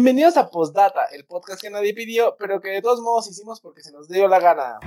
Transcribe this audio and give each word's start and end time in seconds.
Bienvenidos 0.00 0.36
a 0.36 0.48
Postdata, 0.48 1.06
el 1.06 1.24
podcast 1.24 1.60
que 1.60 1.70
nadie 1.70 1.92
pidió, 1.92 2.36
pero 2.38 2.60
que 2.60 2.68
de 2.68 2.80
todos 2.80 3.00
modos 3.00 3.28
hicimos 3.28 3.60
porque 3.60 3.82
se 3.82 3.90
nos 3.90 4.06
dio 4.06 4.28
la 4.28 4.38
gana. 4.38 4.78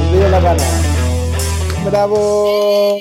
Nos 0.00 0.12
dio 0.12 0.28
la 0.30 0.40
gana. 0.40 0.64
Bravo. 1.84 2.96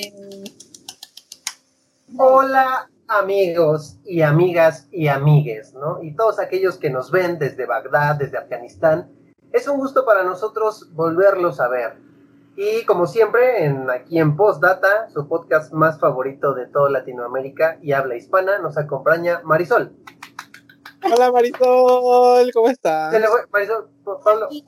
Hola 2.17 2.89
amigos 3.07 3.95
y 4.03 4.21
amigas 4.21 4.89
y 4.91 5.07
amigues, 5.07 5.73
¿no? 5.73 6.03
Y 6.03 6.13
todos 6.13 6.39
aquellos 6.39 6.77
que 6.77 6.89
nos 6.89 7.09
ven 7.09 7.39
desde 7.39 7.65
Bagdad, 7.65 8.17
desde 8.17 8.37
Afganistán. 8.37 9.13
Es 9.53 9.69
un 9.69 9.77
gusto 9.77 10.03
para 10.03 10.23
nosotros 10.23 10.89
volverlos 10.91 11.61
a 11.61 11.69
ver. 11.69 11.95
Y 12.55 12.85
como 12.85 13.07
siempre, 13.07 13.65
en, 13.65 13.89
aquí 13.89 14.19
en 14.19 14.35
Postdata, 14.35 15.09
su 15.09 15.27
podcast 15.27 15.73
más 15.73 15.99
favorito 15.99 16.53
de 16.53 16.67
toda 16.67 16.89
Latinoamérica 16.91 17.79
y 17.81 17.93
habla 17.93 18.15
hispana, 18.15 18.59
nos 18.59 18.77
acompaña 18.77 19.41
Marisol. 19.43 19.91
Hola 21.11 21.31
Marisol, 21.31 22.51
¿cómo 22.53 22.69
estás? 22.69 23.11
Se 23.11 23.19
le 23.19 23.27
fue- 23.27 23.47
Marisol, 23.51 23.89
Pablo. 24.23 24.49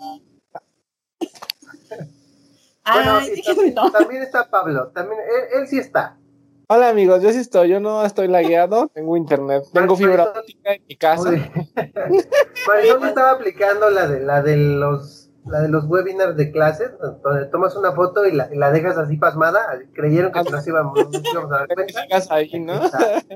Bueno, 2.88 3.18
Ay, 3.18 3.42
también, 3.42 3.74
también 3.92 4.22
está 4.22 4.48
Pablo, 4.48 4.90
también, 4.94 5.20
él, 5.20 5.60
él 5.62 5.68
sí 5.68 5.80
está. 5.80 6.20
Hola 6.68 6.90
amigos, 6.90 7.24
yo 7.24 7.32
sí 7.32 7.40
estoy, 7.40 7.70
yo 7.70 7.80
no 7.80 8.06
estoy 8.06 8.28
lagueado, 8.28 8.90
tengo 8.94 9.18
internet, 9.18 9.64
tengo 9.74 9.96
fibra 9.96 10.26
óptica 10.26 10.74
en 10.74 10.84
mi 10.88 10.96
casa. 10.96 11.32
Marisol 12.68 13.04
estaba 13.08 13.32
aplicando 13.32 13.90
la 13.90 14.06
de 14.08 14.20
la 14.20 14.44
de 14.44 14.58
los 14.58 15.25
la 15.46 15.62
de 15.62 15.70
los 15.70 15.86
webinars 15.86 16.36
de 16.36 16.52
clases, 16.52 16.92
donde 17.24 17.46
tomas 17.46 17.76
una 17.76 17.92
foto 17.92 18.26
y 18.26 18.32
la, 18.32 18.50
y 18.54 18.58
la 18.58 18.72
dejas 18.72 18.98
así 18.98 19.18
pasmada, 19.18 19.80
creyeron 19.94 20.32
que 20.32 20.44
nos 20.50 20.68
íbamos, 20.68 20.96
nos 21.12 21.24
íbamos 21.32 21.52
a 21.52 21.58
dar 21.60 21.68
cuenta. 21.68 22.02
ahí, 22.32 22.60
¿no? 22.60 22.76
Exacto. 22.86 23.36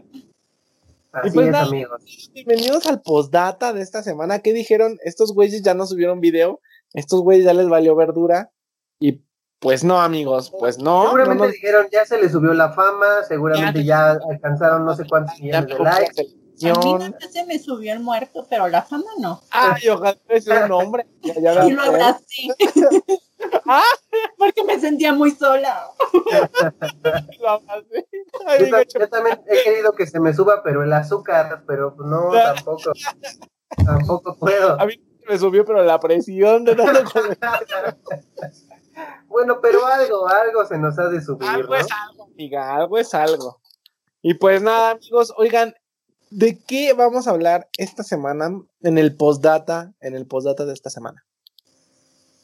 Así 1.12 1.32
pues 1.32 1.48
es, 1.48 1.52
nada. 1.52 1.66
amigos. 1.66 2.30
Bienvenidos 2.34 2.86
al 2.86 3.02
postdata 3.02 3.74
de 3.74 3.82
esta 3.82 4.04
semana. 4.04 4.40
¿Qué 4.40 4.54
dijeron? 4.54 4.98
Estos 5.04 5.34
güeyes 5.34 5.64
ya 5.64 5.74
no 5.74 5.86
subieron 5.88 6.20
video, 6.20 6.62
estos 6.94 7.22
güeyes 7.22 7.46
ya 7.46 7.54
les 7.54 7.68
valió 7.68 7.96
verdura. 7.96 8.52
Y 9.00 9.24
pues 9.60 9.84
no, 9.84 10.00
amigos, 10.02 10.54
pues 10.60 10.78
no. 10.80 11.06
Seguramente 11.06 11.40
no 11.40 11.46
nos- 11.46 11.54
dijeron, 11.54 11.88
ya 11.92 12.06
se 12.06 12.22
les 12.22 12.32
subió 12.32 12.54
la 12.54 12.74
fama, 12.74 13.24
seguramente 13.28 13.84
ya, 13.84 14.12
alcanzaron 14.30 14.86
no 14.86 14.96
sé 14.96 15.06
cuántos 15.08 15.36
ya 15.38 15.62
millones 15.62 15.78
de 15.78 15.84
likes. 15.84 16.39
A 16.66 16.74
mí 16.80 17.14
se 17.32 17.46
me 17.46 17.60
subió 17.60 17.94
el 17.94 18.00
muerto, 18.00 18.46
pero 18.50 18.68
la 18.68 18.82
fama 18.82 19.12
no. 19.20 19.42
Ay, 19.52 19.88
ojalá 19.90 20.18
sea 20.40 20.66
un 20.66 20.72
hombre. 20.72 21.06
Ya, 21.22 21.34
ya 21.40 21.66
Y 21.66 21.72
lo 21.72 21.82
abracé. 21.82 22.48
Ah. 23.66 23.84
Porque 24.38 24.66
me 24.66 24.78
sentía 24.80 25.14
muy 25.14 25.32
sola. 25.32 25.88
Lo 27.40 27.50
abracé. 27.50 28.08
Ay, 28.46 28.70
Yo, 28.94 29.08
también 29.08 29.40
he 29.48 29.64
querido 29.64 29.94
que 29.94 30.08
se 30.08 30.20
me 30.20 30.34
suba, 30.34 30.62
pero 30.62 30.84
el 30.84 30.92
azúcar, 30.92 31.64
pero 31.66 31.96
no, 32.00 32.32
tampoco. 32.34 32.92
Tampoco 33.86 34.36
puedo. 34.38 34.80
A 34.80 34.86
mí 34.86 35.02
me 35.28 35.38
subió, 35.38 35.64
pero 35.64 35.84
la 35.84 36.00
presión 36.00 36.66
de 36.66 36.76
tanto. 36.76 37.22
Bueno, 39.28 39.60
pero 39.62 39.86
algo, 39.86 40.28
algo 40.28 40.66
se 40.66 40.78
nos 40.78 41.00
ha 41.00 41.08
de 41.08 41.22
subir, 41.22 41.48
Algo 41.48 41.74
¿no? 41.74 41.80
es 41.80 41.88
algo, 41.92 42.24
amiga, 42.26 42.76
algo 42.76 42.98
es 42.98 43.14
algo. 43.14 43.62
Y 44.22 44.34
pues 44.34 44.62
nada, 44.62 44.92
amigos, 44.92 45.34
oigan, 45.38 45.74
¿de 46.30 46.60
qué 46.60 46.94
vamos 46.94 47.28
a 47.28 47.32
hablar 47.32 47.70
esta 47.78 48.04
semana 48.04 48.50
en 48.82 48.98
el 48.98 49.16
postdata, 49.16 49.94
en 50.02 50.16
el 50.16 50.26
postdata 50.26 50.66
de 50.66 50.74
esta 50.74 50.90
semana? 50.90 51.26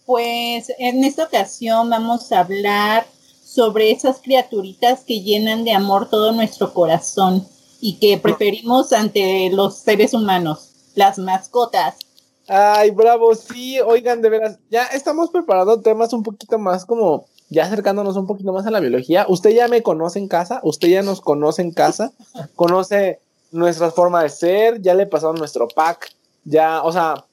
Pues 0.05 0.71
en 0.77 1.03
esta 1.03 1.25
ocasión 1.25 1.89
vamos 1.89 2.31
a 2.31 2.41
hablar 2.41 3.05
sobre 3.43 3.91
esas 3.91 4.19
criaturitas 4.19 5.03
que 5.05 5.21
llenan 5.21 5.63
de 5.63 5.73
amor 5.73 6.09
todo 6.09 6.31
nuestro 6.31 6.73
corazón 6.73 7.47
y 7.81 7.97
que 7.99 8.17
preferimos 8.17 8.93
ante 8.93 9.49
los 9.51 9.77
seres 9.77 10.13
humanos, 10.13 10.91
las 10.95 11.17
mascotas. 11.17 11.95
Ay, 12.47 12.91
bravo, 12.91 13.33
sí, 13.33 13.79
oigan, 13.79 14.21
de 14.21 14.29
veras, 14.29 14.59
ya 14.69 14.85
estamos 14.85 15.31
preparando 15.31 15.81
temas 15.81 16.13
un 16.13 16.21
poquito 16.21 16.59
más 16.59 16.85
como, 16.85 17.25
ya 17.49 17.65
acercándonos 17.65 18.17
un 18.17 18.27
poquito 18.27 18.53
más 18.53 18.67
a 18.67 18.71
la 18.71 18.79
biología. 18.79 19.25
Usted 19.27 19.51
ya 19.51 19.67
me 19.67 19.81
conoce 19.81 20.19
en 20.19 20.27
casa, 20.27 20.59
usted 20.63 20.89
ya 20.89 21.01
nos 21.01 21.21
conoce 21.21 21.63
en 21.63 21.71
casa, 21.71 22.11
conoce 22.55 23.19
nuestra 23.55 23.89
forma 23.89 24.21
de 24.21 24.29
ser, 24.29 24.81
ya 24.81 24.93
le 24.93 25.07
pasaron 25.07 25.37
nuestro 25.37 25.67
pack, 25.67 26.13
ya, 26.43 26.83
o 26.83 26.91
sea, 26.91 27.25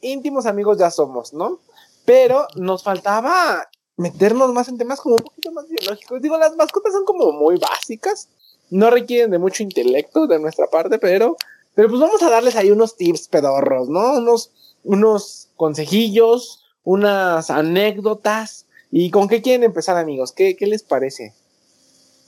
íntimos 0.00 0.44
amigos 0.46 0.76
ya 0.78 0.90
somos, 0.90 1.32
¿no? 1.32 1.60
Pero 2.04 2.46
nos 2.56 2.82
faltaba 2.82 3.68
meternos 3.96 4.52
más 4.52 4.68
en 4.68 4.78
temas 4.78 5.00
como 5.00 5.16
un 5.16 5.22
poquito 5.22 5.52
más 5.52 5.68
biológicos. 5.68 6.20
Digo, 6.20 6.36
las 6.36 6.56
mascotas 6.56 6.92
son 6.92 7.04
como 7.04 7.32
muy 7.32 7.58
básicas, 7.58 8.28
no 8.70 8.90
requieren 8.90 9.30
de 9.30 9.38
mucho 9.38 9.62
intelecto 9.62 10.26
de 10.26 10.38
nuestra 10.38 10.66
parte, 10.66 10.98
pero, 10.98 11.36
pero 11.74 11.88
pues 11.88 12.00
vamos 12.00 12.22
a 12.22 12.30
darles 12.30 12.56
ahí 12.56 12.70
unos 12.70 12.96
tips 12.96 13.28
pedorros, 13.28 13.88
¿no? 13.88 14.18
Unos, 14.18 14.50
unos 14.84 15.48
consejillos, 15.56 16.64
unas 16.82 17.50
anécdotas. 17.50 18.66
¿Y 18.90 19.10
con 19.10 19.28
qué 19.28 19.42
quieren 19.42 19.64
empezar, 19.64 19.96
amigos? 19.96 20.32
¿Qué, 20.32 20.56
qué 20.56 20.66
les 20.66 20.82
parece? 20.82 21.34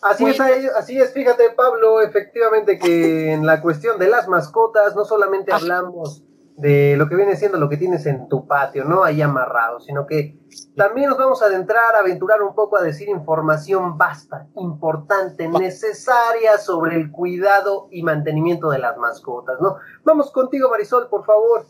Así 0.03 0.25
es, 0.25 0.41
así 0.41 0.99
es, 0.99 1.13
fíjate 1.13 1.51
Pablo, 1.51 2.01
efectivamente 2.01 2.79
que 2.79 3.33
en 3.33 3.45
la 3.45 3.61
cuestión 3.61 3.99
de 3.99 4.09
las 4.09 4.29
mascotas 4.29 4.97
no 4.97 5.05
solamente 5.05 5.53
hablamos 5.53 6.23
de 6.57 6.95
lo 6.97 7.09
que 7.09 7.17
viene 7.17 7.37
siendo 7.37 7.59
lo 7.59 7.69
que 7.69 7.77
tienes 7.79 8.05
en 8.07 8.29
tu 8.29 8.47
patio, 8.47 8.85
¿no? 8.85 9.03
Ahí 9.03 9.23
amarrado, 9.23 9.81
sino 9.81 10.07
que 10.07 10.39
también 10.77 11.09
nos 11.09 11.19
vamos 11.19 11.43
a 11.43 11.47
adentrar, 11.47 11.97
a 11.97 12.01
aventurar 12.01 12.43
un 12.43 12.55
poco 12.55 12.77
a 12.77 12.83
decir 12.83 13.09
información 13.09 13.97
vasta, 13.97 14.47
importante, 14.57 15.49
necesaria 15.49 16.59
sobre 16.59 16.97
el 16.97 17.11
cuidado 17.11 17.89
y 17.91 18.03
mantenimiento 18.03 18.71
de 18.71 18.79
las 18.79 18.97
mascotas, 18.99 19.59
¿no? 19.61 19.77
Vamos 20.05 20.31
contigo 20.31 20.69
Marisol, 20.69 21.09
por 21.09 21.25
favor. 21.25 21.67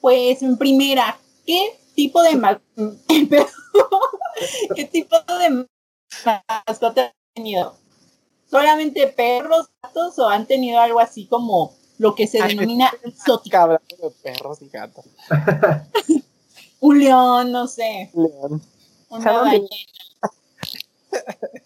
Pues 0.00 0.42
en 0.42 0.58
primera, 0.58 1.16
¿qué 1.46 1.78
tipo 1.94 2.22
de 2.22 2.30
qué 4.74 4.84
tipo 4.84 5.16
de 5.38 5.66
mascotas 6.66 7.06
han 7.06 7.34
tenido? 7.34 7.74
¿Solamente 8.46 9.06
perros, 9.08 9.70
gatos 9.82 10.18
o 10.18 10.28
han 10.28 10.46
tenido 10.46 10.80
algo 10.80 11.00
así 11.00 11.26
como 11.26 11.74
lo 11.98 12.14
que 12.14 12.26
se 12.26 12.42
Ay, 12.42 12.50
denomina 12.50 12.90
exótico? 13.02 13.56
Hablando 13.56 13.96
de 14.02 14.10
perros 14.22 14.60
y 14.60 14.68
gatos. 14.68 15.06
Un 16.80 16.98
león, 16.98 17.52
no 17.52 17.66
sé, 17.68 18.10
León. 18.14 18.60
una 19.08 19.32
ballena. 19.32 19.66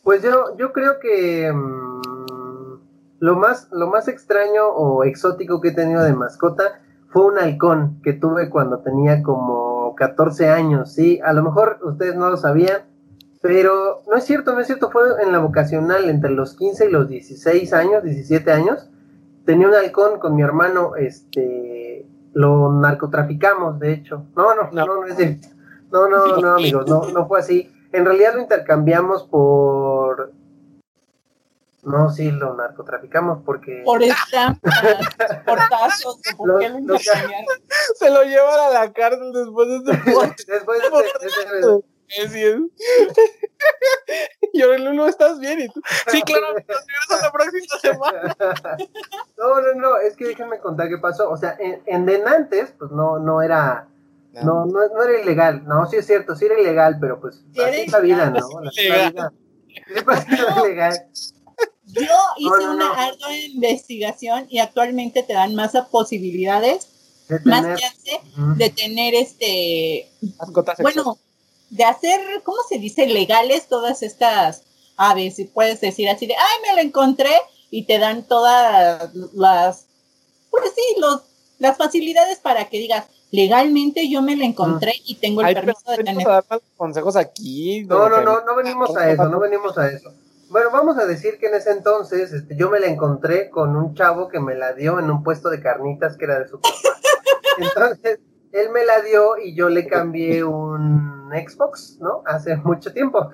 Pues 0.02 0.22
yo, 0.22 0.56
yo 0.56 0.72
creo 0.72 0.98
que 0.98 1.52
mm, 1.52 2.00
lo, 3.20 3.36
más, 3.36 3.68
lo 3.70 3.86
más 3.86 4.08
extraño 4.08 4.66
o 4.66 5.04
exótico 5.04 5.60
que 5.60 5.68
he 5.68 5.72
tenido 5.72 6.02
de 6.02 6.12
mascota 6.12 6.80
fue 7.10 7.26
un 7.26 7.38
halcón 7.38 8.00
que 8.02 8.12
tuve 8.12 8.50
cuando 8.50 8.80
tenía 8.80 9.22
como 9.22 9.94
14 9.94 10.48
años, 10.48 10.92
¿sí? 10.92 11.20
A 11.24 11.32
lo 11.32 11.42
mejor 11.42 11.78
ustedes 11.82 12.16
no 12.16 12.28
lo 12.28 12.36
sabían, 12.36 12.82
pero 13.40 14.02
no 14.08 14.16
es 14.16 14.24
cierto, 14.24 14.52
no 14.54 14.60
es 14.60 14.66
cierto, 14.66 14.90
fue 14.90 15.02
en 15.22 15.32
la 15.32 15.38
vocacional 15.38 16.08
entre 16.08 16.30
los 16.30 16.54
15 16.56 16.86
y 16.86 16.90
los 16.90 17.08
16 17.08 17.72
años, 17.72 18.02
17 18.02 18.50
años. 18.52 18.88
Tenía 19.44 19.68
un 19.68 19.74
halcón 19.74 20.18
con 20.18 20.34
mi 20.34 20.42
hermano, 20.42 20.96
este, 20.96 22.04
lo 22.32 22.72
narcotraficamos, 22.72 23.78
de 23.78 23.92
hecho. 23.92 24.24
No, 24.34 24.54
no, 24.54 24.70
No. 24.72 24.86
no, 24.86 24.96
no, 25.02 25.06
es 25.06 25.16
cierto. 25.16 25.48
No, 25.92 26.08
no, 26.08 26.36
no, 26.38 26.54
amigos, 26.54 26.88
no, 26.88 27.08
no 27.10 27.26
fue 27.28 27.38
así. 27.38 27.72
En 27.92 28.04
realidad 28.04 28.34
lo 28.34 28.40
intercambiamos 28.40 29.22
por... 29.24 30.32
No, 31.84 32.10
sí, 32.10 32.32
lo 32.32 32.54
narcotraficamos 32.56 33.42
porque... 33.44 33.82
Por 33.84 34.02
estampas, 34.02 34.74
por 35.46 35.56
tazos, 35.70 36.20
¿por 36.36 36.48
Lo- 36.48 36.58
qué 36.58 36.68
lo 36.70 36.78
lo-? 36.80 36.98
Se 36.98 38.10
lo 38.10 38.24
llevan 38.24 38.58
a 38.58 38.70
la 38.70 38.92
cárcel 38.92 39.32
después 39.32 39.68
de 39.68 39.92
este. 39.92 40.52
Después 40.52 40.80
de 40.82 41.26
este- 41.28 41.86
de 42.08 42.24
Así 42.24 42.42
es. 42.42 42.56
Y 44.52 44.62
ahora, 44.62 44.78
Lulu, 44.78 45.06
¿estás 45.06 45.38
bien? 45.38 45.60
¿Y 45.60 45.68
tú? 45.68 45.80
Sí, 46.10 46.22
claro, 46.22 46.54
nos 46.54 46.64
vemos 46.66 47.22
la 47.22 47.32
próxima 47.32 47.78
semana. 47.80 48.36
No, 49.38 49.60
no, 49.60 49.74
no, 49.74 49.96
es 49.98 50.16
que 50.16 50.26
déjenme 50.28 50.58
contar 50.60 50.88
qué 50.88 50.96
pasó. 50.98 51.28
O 51.30 51.36
sea, 51.36 51.56
en, 51.58 51.82
en 51.86 52.06
Denantes, 52.06 52.72
pues 52.78 52.90
no, 52.90 53.18
no 53.18 53.42
era, 53.42 53.86
no, 54.32 54.64
no, 54.66 54.88
no 54.88 55.02
era 55.02 55.20
ilegal. 55.20 55.64
No, 55.66 55.86
sí 55.90 55.96
es 55.96 56.06
cierto, 56.06 56.34
sí 56.36 56.46
era 56.46 56.58
ilegal, 56.58 56.96
pero 57.00 57.20
pues 57.20 57.42
Sí 57.54 57.60
así 57.60 57.80
es 57.82 57.92
la 57.92 57.98
vida. 58.00 58.30
¿no? 58.30 58.60
La 58.62 58.70
Ilegal. 58.72 59.12
vida. 59.12 59.32
Yo 61.86 62.02
hice 62.38 62.50
No, 62.50 62.56
no, 62.58 62.72
una 62.72 62.84
no. 62.88 62.94
ardua 62.94 63.36
investigación 63.36 64.46
y 64.48 64.58
actualmente 64.58 65.22
te 65.22 65.34
dan 65.34 65.54
más 65.54 65.72
posibilidades, 65.90 66.88
De 67.28 67.38
más 67.44 67.62
tener- 67.62 67.78
chance 67.78 68.20
de 68.56 68.70
tener 68.70 69.14
este, 69.14 70.10
Mascotas 70.38 70.78
bueno, 70.78 71.18
de 71.70 71.84
hacer, 71.84 72.20
¿cómo 72.44 72.58
se 72.68 72.78
dice? 72.78 73.06
Legales 73.06 73.68
todas 73.68 74.02
estas 74.02 74.62
aves, 74.96 75.36
si 75.36 75.44
puedes 75.44 75.80
decir 75.80 76.08
así 76.08 76.26
de, 76.26 76.34
ay, 76.34 76.62
me 76.68 76.74
lo 76.74 76.86
encontré 76.86 77.32
y 77.70 77.84
te 77.86 77.98
dan 77.98 78.26
todas 78.26 79.14
las, 79.34 79.86
pues 80.50 80.72
sí, 80.74 81.00
los, 81.00 81.22
las 81.58 81.76
facilidades 81.76 82.38
para 82.38 82.68
que 82.68 82.78
digas, 82.78 83.06
legalmente 83.30 84.08
yo 84.08 84.22
me 84.22 84.36
lo 84.36 84.44
encontré 84.44 84.92
y 85.04 85.16
tengo 85.16 85.40
el 85.40 85.48
Ay, 85.48 85.54
permiso 85.54 85.90
de 85.90 85.96
tener. 85.98 86.28
a 86.28 86.32
dar 86.32 86.44
malos 86.48 86.64
consejos 86.76 87.16
aquí. 87.16 87.84
No, 87.84 88.08
no, 88.08 88.22
no, 88.22 88.44
no 88.44 88.56
venimos 88.56 88.96
a 88.96 89.10
eso, 89.10 89.28
no 89.28 89.40
venimos 89.40 89.76
a 89.76 89.88
eso. 89.88 90.12
Bueno, 90.48 90.70
vamos 90.70 90.96
a 90.96 91.06
decir 91.06 91.38
que 91.38 91.48
en 91.48 91.56
ese 91.56 91.72
entonces 91.72 92.32
este, 92.32 92.54
yo 92.56 92.70
me 92.70 92.78
la 92.78 92.86
encontré 92.86 93.50
con 93.50 93.74
un 93.76 93.94
chavo 93.94 94.28
que 94.28 94.38
me 94.38 94.54
la 94.54 94.72
dio 94.74 95.00
en 95.00 95.10
un 95.10 95.24
puesto 95.24 95.50
de 95.50 95.60
carnitas 95.60 96.16
que 96.16 96.24
era 96.24 96.38
de 96.38 96.48
su 96.48 96.60
papá. 96.60 96.74
Entonces, 97.58 98.20
él 98.60 98.70
me 98.70 98.84
la 98.84 99.00
dio 99.02 99.36
y 99.38 99.54
yo 99.54 99.68
le 99.68 99.86
cambié 99.86 100.42
un 100.44 101.28
Xbox, 101.30 101.98
¿no? 102.00 102.22
Hace 102.26 102.56
mucho 102.56 102.92
tiempo. 102.92 103.28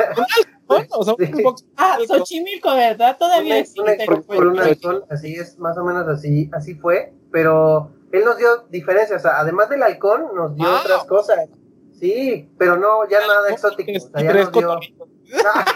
Bueno, 0.66 0.86
o 0.90 1.04
sea, 1.04 1.14
un 1.14 1.18
Sí. 1.26 1.32
Xbox- 1.32 1.64
Ah, 1.76 1.98
Xochimilco, 2.06 2.74
¿verdad? 2.74 3.16
Todavía 3.18 3.54
un, 3.54 3.60
existe. 3.60 4.04
Xbox 4.06 4.26
por 4.26 4.46
un 4.46 4.58
halcón, 4.58 5.04
así 5.10 5.34
es, 5.34 5.58
más 5.58 5.76
o 5.78 5.84
menos 5.84 6.08
así, 6.08 6.50
así 6.52 6.74
fue, 6.74 7.12
pero 7.30 7.90
él 8.12 8.24
nos 8.24 8.38
dio 8.38 8.64
diferencias, 8.70 9.20
o 9.20 9.22
sea, 9.28 9.38
además 9.40 9.68
del 9.68 9.82
halcón, 9.82 10.34
nos 10.34 10.54
dio 10.56 10.66
Ah. 10.66 10.80
otras 10.82 11.04
cosas. 11.04 11.48
Sí, 11.92 12.50
pero 12.58 12.76
no, 12.76 13.08
ya 13.08 13.20
nada 13.26 13.50
exótico. 13.50 13.92
O 13.96 14.00
sea, 14.00 14.22
ya 14.22 14.32
tres 14.32 14.44
nos 14.46 14.52
dio. 14.52 14.78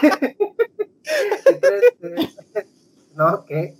eh, 0.07 0.37
no, 3.15 3.45
¿qué? 3.45 3.75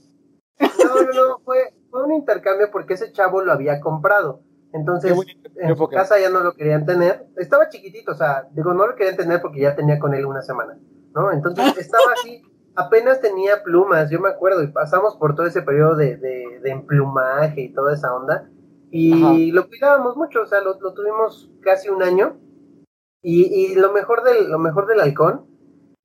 No, 0.59 1.01
no, 1.01 1.13
no, 1.13 1.39
fue, 1.43 1.73
fue 1.91 2.03
un 2.03 2.13
intercambio 2.13 2.69
porque 2.71 2.95
ese 2.95 3.11
chavo 3.11 3.41
lo 3.41 3.51
había 3.51 3.79
comprado. 3.79 4.41
Entonces, 4.77 5.13
en 5.55 5.75
su 5.75 5.87
casa 5.87 6.19
ya 6.19 6.29
no 6.29 6.41
lo 6.41 6.53
querían 6.53 6.85
tener. 6.85 7.27
Estaba 7.35 7.69
chiquitito, 7.69 8.11
o 8.11 8.15
sea, 8.15 8.47
digo, 8.51 8.73
no 8.73 8.87
lo 8.87 8.95
querían 8.95 9.17
tener 9.17 9.41
porque 9.41 9.61
ya 9.61 9.75
tenía 9.75 9.99
con 9.99 10.13
él 10.13 10.25
una 10.25 10.41
semana, 10.41 10.77
¿no? 11.13 11.31
Entonces 11.31 11.65
estaba 11.77 12.13
así, 12.13 12.41
apenas 12.75 13.19
tenía 13.21 13.63
plumas, 13.63 14.09
yo 14.09 14.19
me 14.19 14.29
acuerdo, 14.29 14.63
y 14.63 14.67
pasamos 14.67 15.15
por 15.17 15.35
todo 15.35 15.47
ese 15.47 15.61
periodo 15.63 15.95
de, 15.95 16.17
de, 16.17 16.59
de 16.61 16.69
emplumaje 16.69 17.61
y 17.61 17.73
toda 17.73 17.93
esa 17.93 18.13
onda. 18.13 18.49
Y 18.89 19.51
lo 19.51 19.67
cuidábamos 19.67 20.15
mucho, 20.15 20.43
o 20.43 20.45
sea, 20.45 20.61
lo, 20.61 20.79
lo 20.79 20.93
tuvimos 20.93 21.51
casi 21.61 21.89
un 21.89 22.01
año. 22.03 22.37
Y, 23.21 23.43
y 23.43 23.75
lo 23.75 23.91
mejor 23.91 24.23
del, 24.23 24.49
lo 24.49 24.59
mejor 24.59 24.87
del 24.87 25.01
halcón 25.01 25.45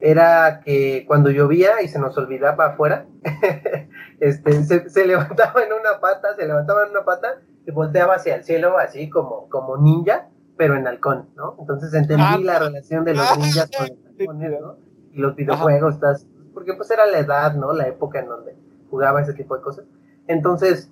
era 0.01 0.61
que 0.65 1.05
cuando 1.07 1.31
llovía 1.31 1.81
y 1.83 1.89
se 1.89 2.01
nos 2.01 2.19
olvidaba 2.19 2.67
afuera, 2.67 3.07
este, 4.23 4.63
se, 4.65 4.89
se 4.89 5.07
levantaba 5.13 5.63
en 5.65 5.73
una 5.73 6.01
pata, 6.01 6.35
se 6.37 6.47
levantaba 6.47 6.85
en 6.85 6.91
una 6.91 7.05
pata 7.05 7.41
y 7.67 7.71
volteaba 7.71 8.15
hacia 8.15 8.37
el 8.37 8.45
cielo 8.45 8.79
así 8.79 9.11
como, 9.11 9.49
como 9.49 9.77
ninja, 9.77 10.29
pero 10.57 10.77
en 10.77 10.87
halcón, 10.87 11.29
¿no? 11.37 11.57
Entonces 11.59 11.93
entendí 11.95 12.23
Ah, 12.27 12.39
la 12.43 12.59
relación 12.59 13.05
de 13.05 13.15
los 13.15 13.27
ah, 13.29 13.37
ninjas 13.37 13.71
con 13.77 13.89
los 13.89 13.99
halcones, 14.21 14.61
¿no? 14.61 14.77
Y 15.13 15.19
los 15.19 15.35
videojuegos, 15.37 15.95
estás, 15.95 16.27
porque 16.55 16.75
pues 16.75 16.91
era 16.91 17.07
la 17.07 17.19
edad, 17.19 17.55
¿no? 17.55 17.73
La 17.73 17.89
época 17.89 18.21
en 18.21 18.29
donde 18.29 18.57
jugaba 18.91 19.21
ese 19.23 19.35
tipo 19.35 19.57
de 19.57 19.63
cosas. 19.63 19.85
Entonces, 20.29 20.91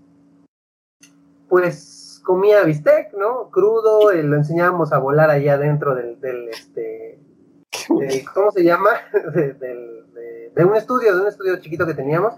pues 1.48 2.20
comía 2.24 2.62
bistec, 2.64 3.12
¿no? 3.14 3.50
Crudo, 3.50 4.10
eh, 4.10 4.22
lo 4.22 4.36
enseñábamos 4.36 4.92
a 4.92 4.98
volar 4.98 5.30
allá 5.30 5.54
adentro 5.54 5.94
del, 5.94 6.20
del 6.20 6.48
este, 6.48 7.18
del- 7.88 8.24
¿cómo 8.32 8.50
se 8.52 8.64
llama? 8.64 8.90
De, 9.34 9.52
del- 9.54 10.12
de- 10.14 10.52
de 10.54 10.64
un 10.64 10.76
estudio, 10.76 11.14
de 11.14 11.22
un 11.22 11.28
estudio 11.28 11.56
chiquito 11.60 11.86
que 11.86 11.94
teníamos. 11.94 12.34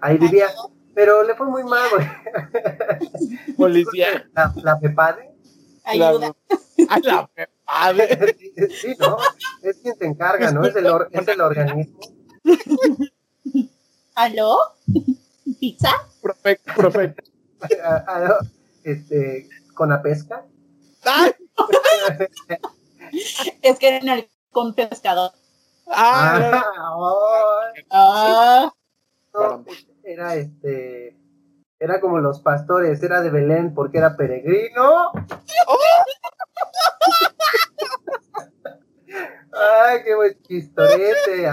Ahí 0.00 0.18
vivía, 0.18 0.48
pero 0.94 1.22
le 1.22 1.34
fue 1.34 1.46
muy 1.46 1.64
mal, 1.64 1.88
güey. 1.90 2.06
Policía. 3.56 4.28
La, 4.34 4.52
la 4.62 4.78
Pepade. 4.78 5.30
Ayuda. 5.84 6.34
A 6.88 6.98
la 7.00 7.30
madre. 7.66 8.36
Sí, 8.38 8.68
sí, 8.70 8.96
¿no? 8.98 9.16
Es 9.62 9.78
quien 9.78 9.96
se 9.98 10.06
encarga, 10.06 10.52
¿no? 10.52 10.64
Es 10.64 10.76
el, 10.76 10.86
or- 10.86 11.08
es 11.10 11.26
el 11.26 11.40
organismo. 11.40 11.98
¿Aló? 14.14 14.56
¿Pizza? 15.60 15.90
Profe, 16.22 16.60
profe. 16.76 17.14
Ah, 17.84 18.04
ah, 18.06 18.38
Este, 18.84 19.48
con 19.74 19.88
la 19.90 20.00
pesca. 20.02 20.44
¡Ay! 21.04 21.32
Es 23.62 23.78
que 23.78 23.96
era 23.96 24.14
el 24.14 24.28
con 24.50 24.74
pescador. 24.74 25.32
¡Ah! 25.88 26.62
Ah, 26.62 27.72
ay. 27.74 27.84
Ah, 27.90 28.72
No, 29.36 29.64
era 30.02 30.34
este. 30.36 31.16
Era 31.78 32.00
como 32.00 32.20
los 32.20 32.40
pastores, 32.40 33.02
era 33.02 33.20
de 33.20 33.30
Belén 33.30 33.74
porque 33.74 33.98
era 33.98 34.16
peregrino. 34.16 35.12
Ay, 39.52 40.02
qué 40.04 40.14
buen 40.14 40.42
chistorete. 40.42 41.46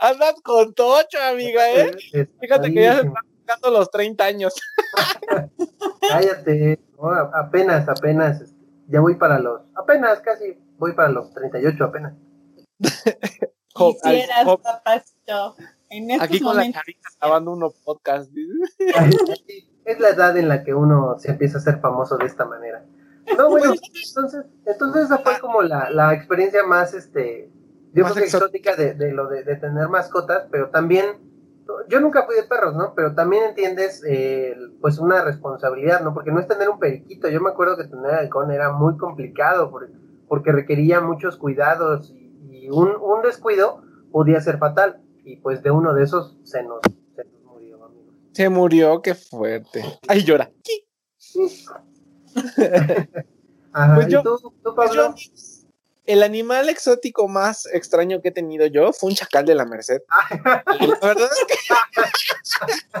Andas 0.00 0.34
con 0.42 0.72
tocho, 0.74 1.18
amiga, 1.22 1.70
¿eh? 1.70 1.96
Fíjate 2.40 2.72
que 2.72 2.82
ya 2.82 2.94
se 2.94 3.06
están 3.06 3.24
sacando 3.46 3.70
los 3.78 3.90
30 3.90 4.24
años. 4.24 4.54
Cállate, 6.08 6.80
no, 6.98 7.10
apenas, 7.34 7.88
apenas. 7.88 8.40
este, 8.40 8.56
Ya 8.88 9.00
voy 9.00 9.16
para 9.16 9.38
los. 9.38 9.62
Apenas, 9.74 10.20
casi 10.20 10.58
voy 10.78 10.92
para 10.94 11.08
los 11.10 11.32
38, 11.32 11.84
apenas. 11.84 12.14
Quisieras, 13.74 14.44
papacito. 14.62 15.56
En 15.92 16.10
estos 16.10 16.26
Aquí 16.26 16.40
con 16.40 16.56
la 16.56 16.62
charita 16.72 17.08
grabando 17.20 17.52
uno 17.52 17.72
podcast. 17.84 18.30
Es 19.84 19.98
la 19.98 20.10
edad 20.10 20.36
en 20.36 20.48
la 20.48 20.62
que 20.62 20.74
uno 20.74 21.16
se 21.18 21.32
empieza 21.32 21.58
a 21.58 21.60
ser 21.60 21.80
famoso 21.80 22.16
de 22.16 22.26
esta 22.26 22.44
manera. 22.44 22.84
No, 23.36 23.50
bueno, 23.50 23.72
entonces, 23.74 24.44
entonces 24.64 25.04
esa 25.06 25.18
fue 25.18 25.40
como 25.40 25.60
la, 25.60 25.90
la 25.90 26.14
experiencia 26.14 26.64
más, 26.64 26.94
este, 26.94 27.50
yo 27.92 28.04
Más 28.04 28.12
creo 28.12 28.22
que 28.22 28.28
exótica. 28.28 28.70
exótica 28.70 28.76
de, 28.76 29.06
de 29.06 29.12
lo 29.12 29.28
de, 29.28 29.42
de 29.42 29.56
tener 29.56 29.88
mascotas, 29.88 30.46
pero 30.52 30.70
también, 30.70 31.04
yo 31.88 32.00
nunca 32.00 32.24
fui 32.26 32.36
de 32.36 32.44
perros, 32.44 32.76
¿no? 32.76 32.94
Pero 32.94 33.14
también 33.14 33.42
entiendes, 33.42 34.04
eh, 34.06 34.56
pues, 34.80 34.98
una 34.98 35.22
responsabilidad, 35.24 36.00
¿no? 36.02 36.14
Porque 36.14 36.30
no 36.30 36.38
es 36.38 36.46
tener 36.46 36.68
un 36.70 36.78
periquito, 36.78 37.28
yo 37.28 37.40
me 37.40 37.50
acuerdo 37.50 37.76
que 37.76 37.84
tener 37.84 38.12
halcón 38.14 38.52
era 38.52 38.70
muy 38.72 38.96
complicado, 38.96 39.70
porque, 39.72 39.92
porque 40.28 40.52
requería 40.52 41.00
muchos 41.00 41.36
cuidados 41.36 42.10
y, 42.10 42.32
y 42.50 42.70
un, 42.70 42.94
un 43.00 43.22
descuido 43.22 43.82
podía 44.12 44.40
ser 44.40 44.58
fatal, 44.58 45.01
y 45.24 45.36
pues 45.36 45.62
de 45.62 45.70
uno 45.70 45.94
de 45.94 46.04
esos 46.04 46.36
se 46.44 46.62
nos, 46.62 46.80
se 47.16 47.24
nos 47.24 47.42
murió, 47.44 47.84
amigos. 47.84 48.14
Se 48.32 48.48
murió, 48.48 49.02
qué 49.02 49.14
fuerte. 49.14 49.84
Ay, 50.08 50.22
llora. 50.24 50.50
Ajá, 53.72 53.94
Pues 53.94 54.08
¿y 54.08 54.10
yo- 54.10 54.22
tú, 54.22 54.38
tú, 54.62 54.74
Pues 54.74 54.88
Pablo? 54.90 55.14
yo, 55.16 55.32
el 56.04 56.22
animal 56.22 56.68
exótico 56.68 57.28
más 57.28 57.66
extraño 57.72 58.20
que 58.20 58.28
he 58.28 58.32
tenido 58.32 58.66
yo 58.66 58.92
fue 58.92 59.10
un 59.10 59.16
chacal 59.16 59.44
de 59.46 59.54
la 59.54 59.64
Merced. 59.64 60.02
La 60.66 60.98
verdad 61.00 61.28
es 61.30 61.44
que 61.46 61.54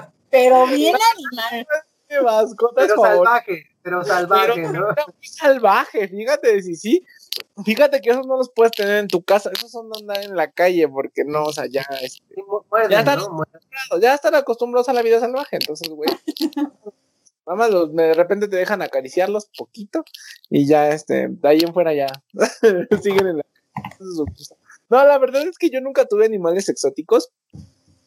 Pero 0.30 0.66
bien 0.66 0.96
animal. 0.96 1.66
mi 2.08 2.16
mascota 2.24 2.82
es 2.82 2.88
Pero 2.88 3.02
salvaje, 3.02 3.64
pero 3.82 4.04
salvaje, 4.04 4.52
Pero 4.54 4.72
¿no? 4.72 4.86
muy 4.86 5.26
salvaje, 5.26 6.08
fíjate, 6.08 6.62
sí, 6.62 6.74
sí. 6.76 7.06
Fíjate 7.64 8.00
que 8.00 8.10
esos 8.10 8.26
no 8.26 8.36
los 8.36 8.50
puedes 8.50 8.72
tener 8.72 8.98
en 8.98 9.08
tu 9.08 9.22
casa, 9.22 9.50
esos 9.52 9.70
son 9.70 9.90
andar 9.98 10.22
en 10.22 10.36
la 10.36 10.50
calle, 10.50 10.88
porque 10.88 11.24
no, 11.24 11.44
o 11.44 11.52
sea, 11.52 11.66
ya, 11.66 11.82
este, 12.02 12.22
Sí, 12.34 12.42
mu- 12.46 12.60
muerden, 12.70 12.90
Ya 12.90 12.98
están- 13.00 13.18
¿no? 13.18 13.98
Ya 14.00 14.14
están 14.14 14.34
acostumbrados 14.34 14.88
a 14.88 14.92
la 14.92 15.02
vida 15.02 15.20
salvaje, 15.20 15.56
entonces, 15.56 15.88
güey. 15.88 16.08
Nada 17.46 17.56
más 17.56 17.70
los- 17.70 17.94
de 17.94 18.14
repente 18.14 18.48
te 18.48 18.56
dejan 18.56 18.82
acariciarlos 18.82 19.48
poquito 19.58 20.04
y 20.50 20.66
ya, 20.66 20.90
este, 20.90 21.28
de 21.28 21.48
ahí 21.48 21.58
en 21.60 21.72
fuera 21.74 21.92
ya 21.94 22.06
siguen 23.02 23.26
en 23.28 23.36
la. 23.38 23.44
No, 24.90 25.06
la 25.06 25.16
verdad 25.18 25.42
es 25.48 25.56
que 25.56 25.70
yo 25.70 25.80
nunca 25.80 26.04
tuve 26.04 26.26
animales 26.26 26.68
exóticos, 26.68 27.30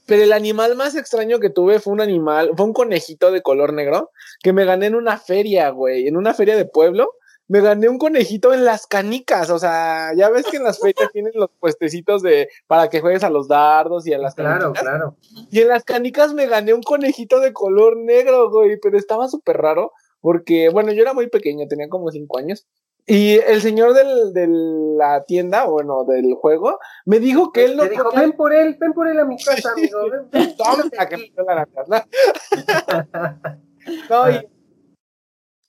pero 0.05 0.21
el 0.21 0.31
animal 0.33 0.75
más 0.75 0.95
extraño 0.95 1.39
que 1.39 1.49
tuve 1.49 1.79
fue 1.79 1.93
un 1.93 2.01
animal, 2.01 2.51
fue 2.55 2.63
un 2.67 2.73
conejito 2.73 3.31
de 3.31 3.41
color 3.41 3.73
negro 3.73 4.11
que 4.43 4.53
me 4.53 4.65
gané 4.65 4.85
en 4.85 4.95
una 4.95 5.17
feria, 5.17 5.69
güey, 5.69 6.07
en 6.07 6.15
una 6.15 6.35
feria 6.35 6.55
de 6.55 6.65
pueblo. 6.65 7.11
Me 7.47 7.61
gané 7.61 7.89
un 7.89 7.97
conejito 7.99 8.53
en 8.53 8.65
las 8.65 8.87
canicas, 8.87 9.49
o 9.51 9.59
sea, 9.59 10.13
ya 10.15 10.29
ves 10.29 10.45
que 10.47 10.57
en 10.57 10.63
las 10.63 10.79
ferias 10.79 11.11
tienen 11.11 11.31
los 11.35 11.49
puestecitos 11.59 12.21
de 12.23 12.49
para 12.67 12.89
que 12.89 13.01
juegues 13.01 13.23
a 13.23 13.29
los 13.29 13.47
dardos 13.47 14.07
y 14.07 14.13
a 14.13 14.17
las 14.17 14.33
Claro, 14.33 14.73
canicas. 14.73 14.81
claro. 14.81 15.15
Y 15.51 15.59
en 15.61 15.67
las 15.67 15.83
canicas 15.83 16.33
me 16.33 16.47
gané 16.47 16.73
un 16.73 16.81
conejito 16.81 17.39
de 17.39 17.53
color 17.53 17.97
negro, 17.97 18.49
güey, 18.49 18.79
pero 18.79 18.97
estaba 18.97 19.27
súper 19.27 19.57
raro 19.57 19.91
porque, 20.21 20.69
bueno, 20.69 20.91
yo 20.91 21.03
era 21.03 21.13
muy 21.13 21.27
pequeño, 21.29 21.67
tenía 21.67 21.87
como 21.87 22.09
cinco 22.09 22.39
años. 22.39 22.65
Y 23.07 23.35
el 23.37 23.61
señor 23.61 23.93
del, 23.93 24.33
de 24.33 24.47
la 24.49 25.23
tienda, 25.25 25.65
bueno, 25.65 26.03
del 26.05 26.33
juego, 26.33 26.79
me 27.05 27.19
dijo 27.19 27.51
que 27.51 27.65
él 27.65 27.77
no 27.77 27.83
dijo, 27.85 28.09
ven 28.15 28.31
por 28.31 28.51
él, 28.51 28.75
ven 28.79 28.93
por 28.93 29.07
él 29.07 29.19
a 29.19 29.25
mi 29.25 29.37
casa, 29.37 29.73
amigo. 29.73 30.09
Ven, 30.09 30.27
ven, 30.31 30.55
Toma, 30.57 30.77
quédate 30.89 30.95
la 30.97 31.07
que 31.09 31.15
aquí". 31.15 31.23
me 31.37 31.43
dio 31.43 31.45
la 31.45 31.55
Navidad, 31.55 31.85
¿no? 31.87 33.55
No, 34.09 34.31
y, 34.31 34.47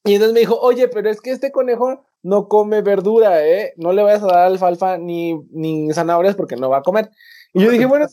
y 0.06 0.14
entonces 0.14 0.32
me 0.32 0.40
dijo, 0.40 0.58
oye, 0.60 0.88
pero 0.88 1.10
es 1.10 1.20
que 1.20 1.30
este 1.30 1.50
conejo 1.50 2.04
no 2.22 2.48
come 2.48 2.82
verdura, 2.82 3.46
¿eh? 3.46 3.72
No 3.76 3.92
le 3.92 4.02
vayas 4.02 4.22
a 4.22 4.26
dar 4.26 4.46
alfalfa 4.46 4.98
ni, 4.98 5.34
ni 5.50 5.92
zanahorias 5.92 6.34
porque 6.34 6.56
no 6.56 6.70
va 6.70 6.78
a 6.78 6.82
comer. 6.82 7.10
Y 7.52 7.64
yo 7.64 7.70
dije, 7.70 7.86
bueno, 7.86 8.06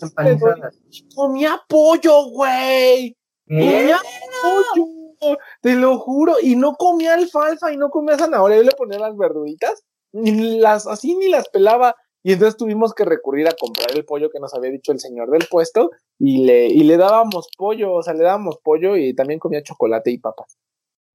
comía 1.16 1.62
pollo, 1.68 2.26
güey. 2.30 3.18
Comía 3.48 4.00
pollo, 4.42 5.38
te 5.62 5.76
lo 5.76 5.98
juro. 5.98 6.36
Y 6.42 6.56
no 6.56 6.76
comía 6.76 7.16
alfalfa 7.16 7.72
y 7.72 7.78
no 7.78 7.90
comía 7.90 8.18
zanahoria. 8.18 8.58
Yo 8.58 8.64
le 8.64 8.72
ponía 8.72 9.00
las 9.00 9.18
verduritas, 9.18 9.84
ni 10.12 10.60
las, 10.60 10.88
así 10.88 11.16
ni 11.16 11.30
las 11.30 11.50
pelaba. 11.50 11.96
Y 12.24 12.34
entonces 12.34 12.56
tuvimos 12.56 12.94
que 12.94 13.04
recurrir 13.04 13.48
a 13.48 13.56
comprar 13.60 13.92
el 13.94 14.06
pollo 14.06 14.30
que 14.30 14.40
nos 14.40 14.54
había 14.54 14.72
dicho 14.72 14.94
el 14.94 15.00
señor 15.00 15.30
del 15.30 15.46
puesto 15.50 15.92
y 16.20 16.46
le, 16.46 16.68
y 16.68 16.84
le 16.84 16.96
dábamos 16.96 17.50
pollo, 17.58 17.94
o 17.94 18.02
sea, 18.02 18.14
le 18.14 18.24
dábamos 18.24 18.60
pollo 18.64 18.96
y 18.96 19.14
también 19.14 19.40
comía 19.40 19.62
chocolate 19.62 20.10
y 20.10 20.20
papas. 20.20 20.58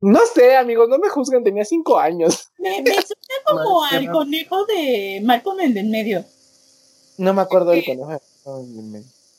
No 0.01 0.21
sé, 0.33 0.57
amigos, 0.57 0.89
no 0.89 0.99
me 0.99 1.09
juzguen, 1.09 1.43
tenía 1.43 1.65
cinco 1.65 1.99
años. 1.99 2.51
Me, 2.59 2.83
me 2.83 2.91
suena 2.93 3.39
como 3.47 3.85
al 3.85 4.07
raro. 4.07 4.19
conejo 4.19 4.65
de 4.67 5.21
Malcolm 5.25 5.61
en 5.61 5.77
el 5.77 5.89
medio. 5.89 6.25
No 7.17 7.35
me 7.35 7.43
acuerdo 7.43 7.71
del 7.71 7.85
conejo. 7.85 8.21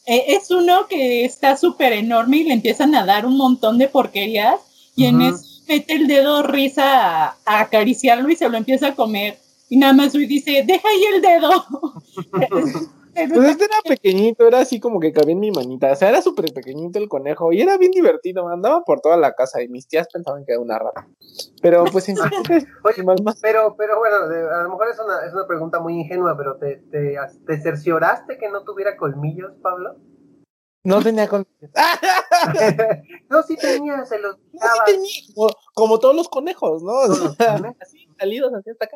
Eh, 0.06 0.26
es 0.28 0.52
uno 0.52 0.88
que 0.88 1.24
está 1.24 1.56
súper 1.56 1.94
enorme 1.94 2.38
y 2.38 2.44
le 2.44 2.54
empiezan 2.54 2.94
a 2.96 3.06
dar 3.06 3.26
un 3.26 3.38
montón 3.38 3.78
de 3.78 3.88
porquerías 3.88 4.60
y 4.96 5.06
en 5.06 5.22
eso 5.22 5.46
mete 5.68 5.94
el 5.94 6.08
dedo 6.08 6.44
risa 6.44 7.28
a, 7.28 7.38
acariciarlo 7.46 8.30
y 8.30 8.36
se 8.36 8.50
lo 8.50 8.58
empieza 8.58 8.88
a 8.88 8.96
comer. 8.96 9.38
Y 9.70 9.78
nada 9.78 9.94
más 9.94 10.16
y 10.16 10.26
dice, 10.26 10.64
deja 10.66 10.88
ahí 10.90 11.04
el 11.16 11.22
dedo. 11.22 11.66
Pues 13.14 13.50
este 13.50 13.66
era 13.66 13.76
pequeñito, 13.88 14.48
era 14.48 14.60
así 14.60 14.80
como 14.80 15.00
que 15.00 15.12
cabía 15.12 15.34
en 15.34 15.40
mi 15.40 15.52
manita. 15.52 15.92
O 15.92 15.96
sea, 15.96 16.10
era 16.10 16.22
súper 16.22 16.54
pequeñito 16.54 17.00
el 17.00 17.10
conejo 17.10 17.52
y 17.52 17.62
era 17.62 17.78
bien 17.78 17.92
divertido. 17.92 18.48
Andaba 18.48 18.84
por 18.84 19.02
toda 19.02 19.18
la 19.18 19.34
casa 19.34 19.62
y 19.62 19.68
mis 19.68 19.88
tías 19.88 20.08
pensaban 20.12 20.46
que 20.46 20.54
era 20.54 20.62
una 20.62 20.80
rata. 20.80 21.08
Pero 21.62 21.84
pues 21.86 22.08
en 22.10 22.18
Oye, 22.84 23.04
Pero, 23.42 23.76
pero 23.78 24.00
bueno, 24.00 24.16
a 24.16 24.64
lo 24.64 24.70
mejor 24.70 24.90
es 24.90 25.00
una, 25.00 25.26
es 25.26 25.34
una 25.34 25.48
pregunta 25.48 25.80
muy 25.80 25.96
ingenua, 25.96 26.38
pero 26.38 26.58
¿te, 26.58 26.78
te, 26.92 27.18
te 27.46 27.62
cercioraste 27.62 28.38
que 28.38 28.50
no 28.50 28.64
tuviera 28.64 28.96
colmillos, 28.96 29.52
Pablo? 29.62 29.96
No 30.84 31.02
tenía 31.02 31.28
colmillos. 31.28 31.72
no, 33.30 33.44
sí 33.44 33.58
tenía, 33.58 34.06
se 34.06 34.18
los 34.20 34.38
no, 34.54 34.60
sí 34.62 34.80
tenía, 34.86 35.12
como, 35.74 36.00
todos 36.00 36.16
los 36.16 36.30
conejos, 36.30 36.82
¿no? 36.82 37.02
así, 37.82 38.08
salidos 38.18 38.54
hacia 38.54 38.72
esta 38.72 38.88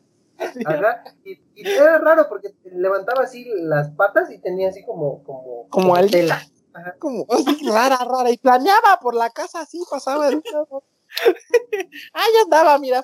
Y, 1.24 1.68
era 1.68 1.98
raro 1.98 2.28
porque 2.28 2.54
levantaba 2.64 3.24
así 3.24 3.44
las 3.56 3.90
patas 3.90 4.30
y 4.30 4.38
tenía 4.38 4.68
así 4.68 4.84
como 4.84 5.24
como 5.24 5.68
como, 5.68 5.96
tela. 6.06 6.40
Como 6.98 7.26
así, 7.30 7.68
rara, 7.68 7.98
rara. 8.04 8.30
Y 8.30 8.38
planeaba 8.38 9.00
por 9.00 9.14
la 9.14 9.30
casa 9.30 9.60
así, 9.60 9.82
pasaba. 9.90 10.28
Ahí 12.12 12.32
andaba, 12.44 12.78
mira. 12.78 13.02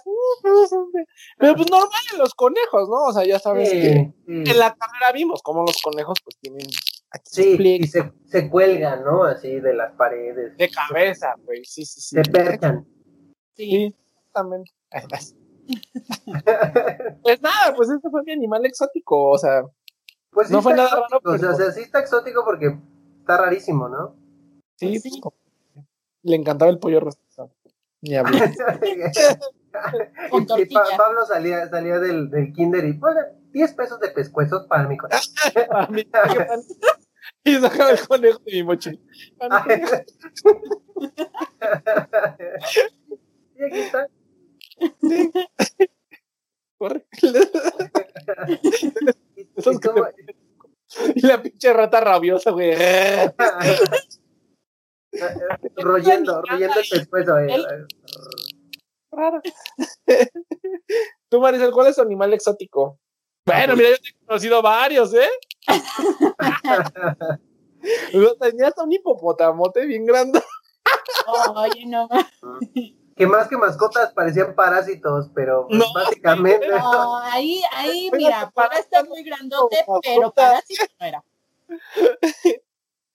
Pero 1.39 1.57
pues 1.57 1.71
normal 1.71 2.03
en 2.13 2.19
los 2.19 2.35
conejos, 2.35 2.89
¿no? 2.89 3.07
O 3.07 3.13
sea, 3.13 3.25
ya 3.25 3.39
sabes 3.39 3.71
que 3.71 4.13
en 4.27 4.59
la 4.59 4.75
carrera 4.75 5.11
vimos 5.13 5.43
cómo 5.43 5.63
los 5.63 5.81
conejos 5.83 6.19
pues 6.23 6.37
tienen 6.39 6.67
Sí, 7.23 7.57
y 7.61 7.87
se, 7.87 8.13
se, 8.27 8.51
cuelgan, 8.51 9.05
¿no? 9.05 9.25
Así 9.25 9.61
de 9.61 9.75
las 9.75 9.93
paredes. 9.93 10.57
De 10.57 10.69
cabeza, 10.69 11.35
güey, 11.45 11.65
sí, 11.65 11.85
sí, 11.85 12.01
sí. 12.01 12.17
Se 12.17 12.23
perchan. 12.23 12.87
Sí, 13.55 13.95
exactamente. 14.17 14.73
pues 17.23 17.43
nada, 17.43 17.75
pues 17.77 17.91
este 17.91 18.11
fue 18.11 18.23
mi 18.25 18.33
animal 18.33 18.65
exótico, 18.67 19.31
o 19.31 19.39
sea. 19.39 19.63
Pues 20.31 20.51
no 20.51 20.63
fue 20.63 20.75
nada 20.75 20.91
raro. 20.91 21.21
O 21.25 21.39
sea, 21.39 21.71
sí 21.73 21.83
está 21.83 22.01
exótico 22.01 22.45
porque 22.45 22.77
está 23.21 23.39
rarísimo, 23.39 23.89
¿no? 23.89 24.17
Sí, 24.77 24.99
sí. 24.99 25.21
Le 26.23 26.37
encantaba 26.37 26.71
el 26.71 26.79
pollo 26.79 27.01
rostizado. 27.01 27.53
Ni 28.03 28.17
hablar. 28.17 28.53
y, 30.59 30.75
Pablo 30.75 31.27
salía, 31.27 31.69
salía 31.69 31.99
del, 31.99 32.31
del 32.31 32.53
kinder 32.53 32.85
y, 32.85 32.95
pues, 32.95 33.17
10 33.53 33.75
pesos 33.75 34.01
de 34.01 34.09
pescuezos 34.09 34.67
para 34.67 34.89
mi 34.89 34.97
conejo. 34.97 35.23
para 35.69 35.89
mi 35.89 36.05
y 37.45 37.55
sacaba 37.57 37.91
el 37.91 38.07
conejo 38.07 38.39
de 38.47 38.53
mi 38.53 38.63
mochila. 38.63 38.99
y 43.57 43.63
aquí 43.63 43.79
está. 43.79 44.09
Corre. 46.79 47.07
y 51.15 51.27
la 51.27 51.43
pinche 51.43 51.73
rata 51.73 52.01
rabiosa, 52.01 52.51
güey. 52.51 52.75
royendo, 55.77 56.43
royendo 56.43 56.81
el 56.81 56.87
pescuezo. 56.91 57.39
Eh. 57.39 57.65
Raro. 59.11 59.41
Tú, 61.29 61.41
Marisol, 61.41 61.73
¿cuál 61.73 61.89
es 61.89 61.97
tu 61.97 62.03
animal 62.03 62.35
exótico? 62.35 63.01
Bueno, 63.47 63.77
mira, 63.77 63.91
yo 63.91 63.99
te 63.99 64.09
he 64.09 64.15
conocido 64.27 64.63
varios, 64.63 65.13
¿eh? 65.15 65.29
Tenía 68.41 68.69
hasta 68.69 68.83
un 68.83 68.93
hipopotamote 68.93 69.85
bien 69.87 70.07
grande. 70.07 70.43
Oye, 71.55 71.87
no. 71.87 72.09
Que 73.17 73.27
más 73.27 73.49
que 73.49 73.57
mascotas 73.57 74.13
parecían 74.13 74.55
parásitos, 74.55 75.31
pero 75.35 75.69
pues, 75.69 75.83
básicamente. 75.95 76.69
No, 76.69 77.17
ahí, 77.19 77.63
ahí, 77.73 78.11
mira, 78.13 78.51
para 78.53 78.79
estar 78.79 79.09
muy 79.09 79.23
grandote, 79.23 79.85
pero 80.03 80.33
parásito 80.33 80.85
no 80.99 81.07
era. 81.07 81.25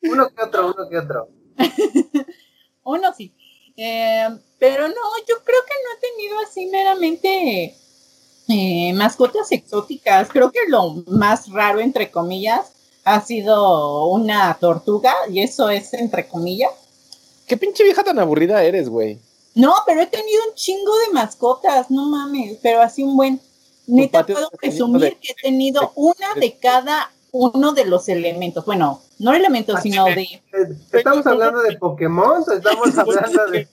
Uno 0.04 0.30
que 0.30 0.42
otro, 0.42 0.68
uno 0.68 0.90
que 0.90 0.98
otro. 0.98 1.28
uno 2.84 3.14
sí. 3.14 3.36
Eh, 3.76 4.28
pero 4.58 4.88
no, 4.88 4.96
yo 5.28 5.44
creo 5.44 5.62
que 5.66 5.74
no 5.84 5.98
he 5.98 6.12
tenido 6.12 6.40
así 6.40 6.66
meramente 6.68 7.76
eh, 8.48 8.94
mascotas 8.94 9.52
exóticas. 9.52 10.30
Creo 10.30 10.52
que 10.52 10.60
lo 10.68 11.04
más 11.08 11.52
raro, 11.52 11.80
entre 11.80 12.12
comillas, 12.12 12.74
ha 13.04 13.22
sido 13.22 14.08
una 14.08 14.54
tortuga, 14.60 15.14
y 15.30 15.42
eso 15.42 15.70
es 15.70 15.94
entre 15.94 16.28
comillas. 16.28 16.72
¿Qué 17.48 17.58
pinche 17.58 17.84
vieja 17.84 18.04
tan 18.04 18.20
aburrida 18.20 18.64
eres, 18.64 18.90
güey? 18.90 19.20
No, 19.56 19.74
pero 19.86 20.02
he 20.02 20.08
tenido 20.08 20.42
un 20.48 20.56
chingo 20.56 20.98
de 21.00 21.14
mascotas, 21.14 21.90
no 21.90 22.06
mames, 22.06 22.58
pero 22.62 22.82
así 22.82 23.04
un 23.04 23.16
buen. 23.16 23.42
Neta, 23.88 24.26
puedo 24.26 24.50
presumir 24.52 25.18
que 25.20 25.32
he 25.32 25.36
tenido 25.36 25.92
una 25.96 26.36
de 26.36 26.58
cada 26.60 27.12
uno 27.32 27.74
de 27.74 27.86
los 27.86 28.08
elementos. 28.08 28.66
Bueno, 28.66 29.02
no 29.18 29.34
elementos, 29.34 29.82
sino 29.82 30.06
de. 30.06 30.42
¿Estamos 30.92 31.26
hablando 31.26 31.62
de 31.62 31.78
Pokémon 31.78 32.44
o 32.48 32.52
estamos 32.52 32.98
hablando 32.98 33.48
de.? 33.48 33.68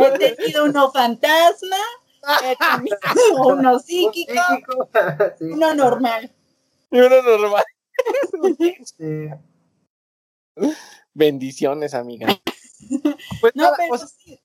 he 0.00 0.34
tenido 0.36 0.64
uno 0.64 0.90
fantasma, 0.92 1.76
uno 3.44 3.78
psíquico, 3.78 4.32
uno 5.40 5.74
normal. 5.74 6.32
Y 6.90 6.98
uno 6.98 7.22
normal. 7.22 7.64
Bendiciones, 11.12 11.94
amiga. 11.94 12.28
Pues 13.40 13.54
no, 13.54 13.70
pero 13.76 13.98
sí. 13.98 14.40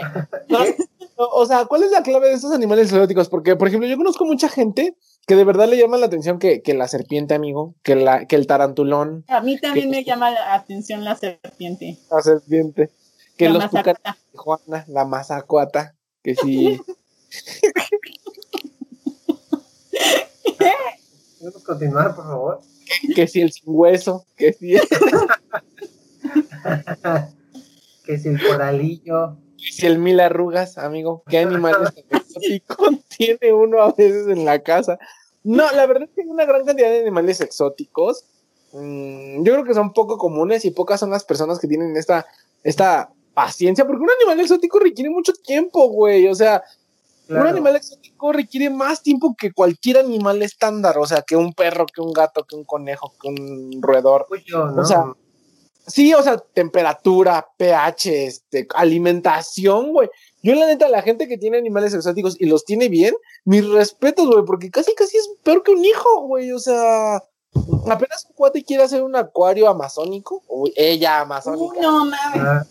O 1.18 1.46
sea, 1.46 1.64
¿cuál 1.64 1.82
es 1.82 1.90
la 1.90 2.02
clave 2.02 2.28
de 2.28 2.34
estos 2.34 2.52
animales 2.52 2.92
exóticos? 2.92 3.30
Porque, 3.30 3.56
por 3.56 3.68
ejemplo, 3.68 3.88
yo 3.88 3.96
conozco 3.96 4.26
mucha 4.26 4.50
gente 4.50 4.94
que 5.26 5.34
de 5.34 5.44
verdad 5.44 5.66
le 5.66 5.78
llama 5.78 5.96
la 5.96 6.04
atención 6.04 6.38
que, 6.38 6.60
que 6.60 6.74
la 6.74 6.88
serpiente, 6.88 7.32
amigo, 7.32 7.74
que, 7.82 7.96
la, 7.96 8.26
que 8.26 8.36
el 8.36 8.46
tarantulón. 8.46 9.24
A 9.28 9.40
mí 9.40 9.58
también 9.58 9.88
me 9.88 10.04
llama 10.04 10.30
la 10.30 10.52
atención 10.52 11.04
la 11.04 11.16
serpiente. 11.16 11.96
La 12.10 12.20
serpiente 12.20 12.90
que 13.36 13.48
los 13.48 13.64
Juana, 14.34 14.84
la 14.88 15.04
mazacuata, 15.04 15.94
que 16.22 16.34
sí. 16.34 16.80
¿Podemos 21.38 21.62
continuar, 21.62 22.16
por 22.16 22.24
favor? 22.24 22.60
Que, 23.14 23.26
si 23.26 23.42
el 23.42 23.52
sin 23.52 23.64
hueso, 23.66 24.24
que 24.36 24.52
si 24.52 24.74
que 28.04 28.18
si 28.18 28.28
el 28.28 28.46
coralillo. 28.46 29.38
El 29.82 29.98
mil 29.98 30.20
arrugas, 30.20 30.78
amigo. 30.78 31.22
¿Qué 31.28 31.38
animales 31.38 31.90
exóticos 32.10 32.90
tiene 33.16 33.52
uno 33.52 33.82
a 33.82 33.92
veces 33.92 34.28
en 34.28 34.44
la 34.44 34.60
casa? 34.60 34.98
No, 35.44 35.70
la 35.72 35.86
verdad 35.86 36.08
es 36.08 36.14
que 36.14 36.22
hay 36.22 36.28
una 36.28 36.44
gran 36.44 36.64
cantidad 36.64 36.90
de 36.90 37.00
animales 37.00 37.40
exóticos. 37.40 38.24
Mm, 38.72 39.44
yo 39.44 39.52
creo 39.52 39.64
que 39.64 39.74
son 39.74 39.92
poco 39.92 40.18
comunes 40.18 40.64
y 40.64 40.70
pocas 40.70 41.00
son 41.00 41.10
las 41.10 41.24
personas 41.24 41.58
que 41.58 41.68
tienen 41.68 41.96
esta, 41.96 42.26
esta 42.62 43.10
paciencia, 43.32 43.86
porque 43.86 44.02
un 44.02 44.10
animal 44.20 44.40
exótico 44.40 44.78
requiere 44.78 45.10
mucho 45.10 45.32
tiempo, 45.32 45.88
güey. 45.88 46.26
O 46.28 46.34
sea, 46.34 46.62
un 47.28 47.38
animal 47.38 47.76
exótico 47.76 48.32
requiere 48.32 48.70
más 48.70 49.02
tiempo 49.02 49.34
que 49.36 49.52
cualquier 49.52 49.98
animal 49.98 50.42
estándar. 50.42 50.98
O 50.98 51.06
sea, 51.06 51.22
que 51.22 51.36
un 51.36 51.52
perro, 51.52 51.86
que 51.86 52.00
un 52.00 52.12
gato, 52.12 52.44
que 52.44 52.56
un 52.56 52.64
conejo, 52.64 53.12
que 53.20 53.28
un 53.28 53.78
roedor. 53.82 54.26
O 54.76 54.84
sea, 54.84 55.04
sí, 55.86 56.12
o 56.14 56.22
sea, 56.22 56.38
temperatura, 56.38 57.48
pH, 57.56 58.26
este, 58.26 58.66
alimentación, 58.74 59.92
güey. 59.92 60.08
Yo, 60.42 60.54
la 60.54 60.66
neta, 60.66 60.88
la 60.88 61.02
gente 61.02 61.28
que 61.28 61.38
tiene 61.38 61.58
animales 61.58 61.94
exóticos 61.94 62.36
y 62.40 62.46
los 62.46 62.64
tiene 62.64 62.88
bien, 62.88 63.14
mis 63.44 63.66
respetos, 63.68 64.26
güey, 64.26 64.44
porque 64.44 64.70
casi, 64.70 64.94
casi 64.94 65.16
es 65.16 65.30
peor 65.42 65.62
que 65.62 65.72
un 65.72 65.84
hijo, 65.84 66.22
güey. 66.22 66.52
O 66.52 66.58
sea, 66.58 67.22
apenas 67.88 68.26
un 68.28 68.34
cuate 68.34 68.64
quiere 68.64 68.82
hacer 68.82 69.02
un 69.02 69.16
acuario 69.16 69.68
amazónico, 69.68 70.42
o 70.48 70.68
ella 70.76 71.20
amazónica. 71.20 71.80
no 71.80 72.04
mames. 72.04 72.42
Ah. 72.42 72.66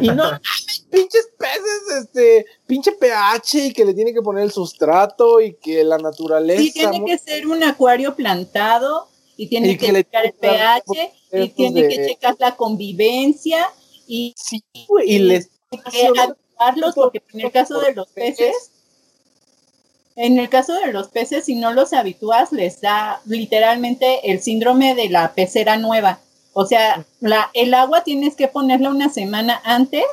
Y 0.00 0.08
no, 0.08 0.24
pinches 0.90 1.28
peces, 1.38 2.02
este, 2.02 2.46
pinche 2.66 2.90
pH 2.92 3.66
y 3.66 3.72
que 3.72 3.84
le 3.84 3.94
tiene 3.94 4.12
que 4.12 4.20
poner 4.20 4.42
el 4.42 4.50
sustrato 4.50 5.40
y 5.40 5.54
que 5.54 5.84
la 5.84 5.98
naturaleza. 5.98 6.60
Sí, 6.60 6.72
tiene 6.72 7.04
que 7.04 7.18
ser 7.18 7.46
un 7.46 7.62
acuario 7.62 8.16
plantado 8.16 9.08
y 9.36 9.48
tiene 9.48 9.76
que, 9.76 9.92
checar 9.92 10.26
el 10.26 10.32
pH 10.32 11.12
y 11.32 11.48
tiene 11.50 11.88
que 11.88 12.06
checar 12.06 12.36
la 12.38 12.56
convivencia 12.56 13.68
y, 14.06 14.34
sí, 14.36 14.64
y 15.04 15.18
les 15.18 15.50
que 15.90 16.08
porque 16.94 17.22
en 17.32 17.40
el 17.40 17.52
caso 17.52 17.80
de 17.80 17.92
los 17.92 18.08
peces, 18.08 18.70
en 20.14 20.38
el 20.38 20.48
caso 20.48 20.74
de 20.74 20.92
los 20.92 21.08
peces, 21.08 21.44
si 21.44 21.56
no 21.56 21.72
los 21.74 21.92
habitúas, 21.92 22.52
les 22.52 22.80
da 22.80 23.20
literalmente 23.26 24.30
el 24.30 24.40
síndrome 24.40 24.94
de 24.94 25.10
la 25.10 25.34
pecera 25.34 25.76
nueva 25.76 26.20
o 26.58 26.64
sea, 26.64 27.04
la, 27.20 27.50
el 27.52 27.74
agua 27.74 28.02
tienes 28.02 28.34
que 28.34 28.48
ponerla 28.48 28.88
una 28.88 29.10
semana 29.10 29.60
antes 29.62 30.06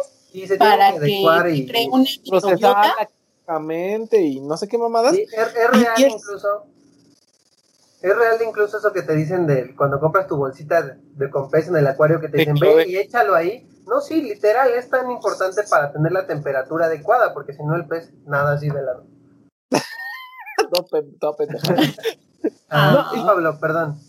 para 0.59 0.99
que, 0.99 1.23
y, 1.53 1.65
cree 1.65 1.87
una 1.87 2.03
microbiota. 2.03 3.09
y 4.11 4.41
no 4.41 4.57
sé 4.57 4.67
qué 4.67 4.77
mamadas. 4.77 5.15
Sí, 5.15 5.21
es, 5.21 5.53
real 5.53 5.93
incluso. 5.97 6.65
Es 8.03 8.13
real 8.17 8.37
incluso 8.45 8.77
eso 8.79 8.91
que 8.91 9.01
te 9.01 9.15
dicen 9.15 9.47
de 9.47 9.73
cuando 9.77 9.97
compras 9.97 10.27
tu 10.27 10.35
bolsita 10.35 10.81
de, 10.81 10.95
de 11.15 11.29
con 11.31 11.49
pez 11.49 11.69
en 11.69 11.77
el 11.77 11.87
acuario 11.87 12.19
que 12.19 12.27
te 12.27 12.37
dicen, 12.39 12.55
ve 12.59 12.85
y 12.85 12.97
échalo 12.97 13.33
ahí. 13.33 13.65
No, 13.87 14.01
sí, 14.01 14.21
literal, 14.21 14.71
es 14.73 14.89
tan 14.89 15.09
importante 15.09 15.61
para 15.69 15.93
tener 15.93 16.11
la 16.11 16.27
temperatura 16.27 16.87
adecuada, 16.87 17.33
porque 17.33 17.53
si 17.53 17.63
no 17.63 17.75
el 17.75 17.87
pez 17.87 18.11
nada 18.25 18.53
así 18.55 18.67
de 18.69 18.83
lado. 18.83 19.05
Pendejo. 21.37 21.67
Ah, 22.69 23.09
sí, 23.13 23.21
Pablo, 23.25 23.57
perdón. 23.59 23.99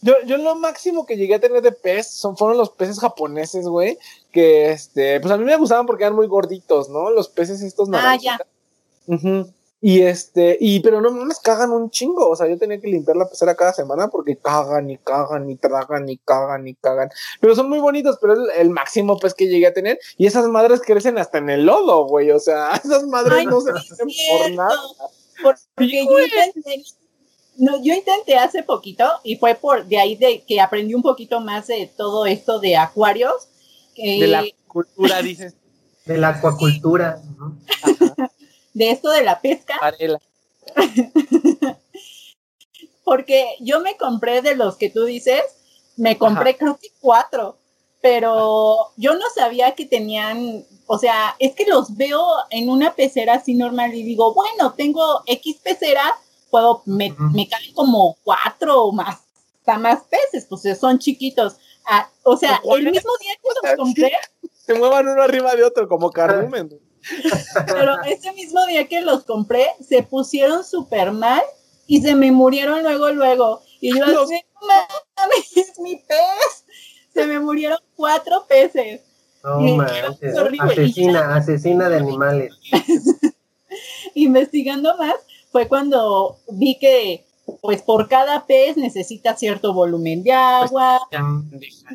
Yo, 0.00 0.14
yo 0.24 0.38
lo 0.38 0.54
máximo 0.54 1.04
que 1.04 1.16
llegué 1.16 1.34
a 1.34 1.40
tener 1.40 1.60
de 1.60 1.72
pez 1.72 2.10
son, 2.10 2.36
fueron 2.36 2.56
los 2.56 2.70
peces 2.70 2.98
japoneses, 3.00 3.66
güey. 3.66 3.98
Que 4.32 4.70
este, 4.70 5.20
pues 5.20 5.32
a 5.32 5.36
mí 5.36 5.44
me 5.44 5.56
gustaban 5.56 5.84
porque 5.84 6.04
eran 6.04 6.14
muy 6.16 6.26
gorditos, 6.28 6.88
¿no? 6.88 7.10
Los 7.10 7.28
peces 7.28 7.60
estos 7.60 7.88
Ah, 7.92 8.16
ya. 8.16 8.38
naranjitas. 8.38 8.46
Ujú. 9.06 9.52
Y 9.86 10.00
este, 10.00 10.56
y 10.58 10.80
pero 10.80 11.02
no 11.02 11.10
mames, 11.10 11.38
cagan 11.40 11.70
un 11.70 11.90
chingo. 11.90 12.30
O 12.30 12.34
sea, 12.36 12.48
yo 12.48 12.56
tenía 12.56 12.80
que 12.80 12.88
limpiar 12.88 13.18
la 13.18 13.28
pecera 13.28 13.54
cada 13.54 13.74
semana 13.74 14.08
porque 14.08 14.34
cagan 14.38 14.88
y 14.88 14.96
cagan 14.96 15.50
y 15.50 15.56
tragan 15.56 16.08
y 16.08 16.16
cagan 16.16 16.66
y 16.66 16.74
cagan. 16.74 17.10
Pero 17.38 17.54
son 17.54 17.68
muy 17.68 17.80
bonitos, 17.80 18.16
pero 18.18 18.32
es 18.32 18.38
el, 18.38 18.60
el 18.62 18.70
máximo 18.70 19.18
pez 19.18 19.34
que 19.34 19.46
llegué 19.46 19.66
a 19.66 19.74
tener. 19.74 19.98
Y 20.16 20.26
esas 20.26 20.46
madres 20.46 20.80
crecen 20.80 21.18
hasta 21.18 21.36
en 21.36 21.50
el 21.50 21.66
lodo, 21.66 22.06
güey. 22.06 22.30
O 22.30 22.40
sea, 22.40 22.70
esas 22.82 23.04
madres 23.04 23.40
Ay, 23.40 23.44
no 23.44 23.60
se 23.60 23.72
hacen 23.72 24.08
por 24.30 24.50
nada. 24.52 24.74
Porque 25.42 26.06
yo 26.06 26.18
intenté, 26.18 26.82
no, 27.58 27.76
yo 27.84 27.92
intenté 27.92 28.38
hace 28.38 28.62
poquito 28.62 29.04
y 29.22 29.36
fue 29.36 29.54
por 29.54 29.84
de 29.84 29.98
ahí 29.98 30.16
de 30.16 30.44
que 30.48 30.62
aprendí 30.62 30.94
un 30.94 31.02
poquito 31.02 31.40
más 31.40 31.66
de 31.66 31.92
todo 31.94 32.24
esto 32.24 32.58
de 32.58 32.78
acuarios. 32.78 33.48
que- 33.94 34.18
De 34.18 34.28
la 34.28 34.44
cultura, 34.66 35.20
dices. 35.20 35.56
De 36.06 36.16
la 36.16 36.28
acuacultura. 36.30 37.20
ujú. 37.38 37.52
de 38.74 38.90
esto 38.90 39.10
de 39.10 39.22
la 39.22 39.40
pesca, 39.40 39.74
porque 43.04 43.56
yo 43.60 43.80
me 43.80 43.96
compré 43.96 44.42
de 44.42 44.54
los 44.54 44.76
que 44.76 44.90
tú 44.90 45.04
dices, 45.04 45.42
me 45.96 46.18
compré 46.18 46.56
creo 46.56 46.76
que 46.76 46.88
cuatro, 47.00 47.58
pero 48.02 48.92
yo 48.96 49.14
no 49.14 49.24
sabía 49.34 49.74
que 49.74 49.86
tenían, 49.86 50.64
o 50.86 50.98
sea, 50.98 51.36
es 51.38 51.54
que 51.54 51.66
los 51.66 51.96
veo 51.96 52.22
en 52.50 52.68
una 52.68 52.94
pecera 52.94 53.34
así 53.34 53.54
normal 53.54 53.94
y 53.94 54.02
digo, 54.02 54.34
bueno, 54.34 54.74
tengo 54.74 55.22
X 55.26 55.60
pecera, 55.62 56.18
puedo, 56.50 56.82
me, 56.86 57.14
me 57.32 57.48
caen 57.48 57.72
como 57.72 58.16
cuatro 58.22 58.84
o 58.84 58.92
más, 58.92 59.20
hasta 59.58 59.78
más 59.78 60.02
peces, 60.04 60.46
pues 60.48 60.62
son 60.78 60.98
chiquitos. 60.98 61.56
Ah, 61.86 62.08
o 62.22 62.36
sea, 62.36 62.60
el 62.64 62.90
mismo 62.90 63.10
día 63.20 63.32
que 63.42 63.68
los 63.68 63.76
compré, 63.76 64.12
Se 64.66 64.72
muevan 64.72 65.06
uno 65.06 65.20
arriba 65.20 65.54
de 65.54 65.62
otro, 65.62 65.86
como 65.88 66.10
cardumen. 66.10 66.80
Pero 67.66 68.02
ese 68.04 68.32
mismo 68.32 68.64
día 68.66 68.86
que 68.88 69.00
los 69.00 69.24
compré, 69.24 69.66
se 69.86 70.02
pusieron 70.02 70.64
súper 70.64 71.12
mal 71.12 71.42
y 71.86 72.00
se 72.00 72.14
me 72.14 72.30
murieron 72.32 72.82
luego, 72.82 73.10
luego. 73.10 73.62
Y 73.80 73.96
yo 73.98 74.06
Los- 74.06 74.30
así, 74.30 74.40
mames, 74.60 75.56
es 75.56 75.78
mi 75.78 75.96
pez. 75.96 76.64
Se 77.12 77.26
me 77.26 77.38
murieron 77.38 77.78
cuatro 77.94 78.44
peces. 78.48 79.02
Manches. 79.42 80.38
horrible. 80.38 80.72
Asesina, 80.72 81.36
asesina 81.36 81.88
de 81.88 81.96
animales. 81.98 82.54
Investigando 84.14 84.96
más, 84.96 85.14
fue 85.52 85.68
cuando 85.68 86.38
vi 86.52 86.78
que, 86.78 87.26
pues, 87.60 87.82
por 87.82 88.08
cada 88.08 88.46
pez 88.46 88.76
necesita 88.76 89.36
cierto 89.36 89.74
volumen 89.74 90.22
de 90.22 90.32
agua. 90.32 91.00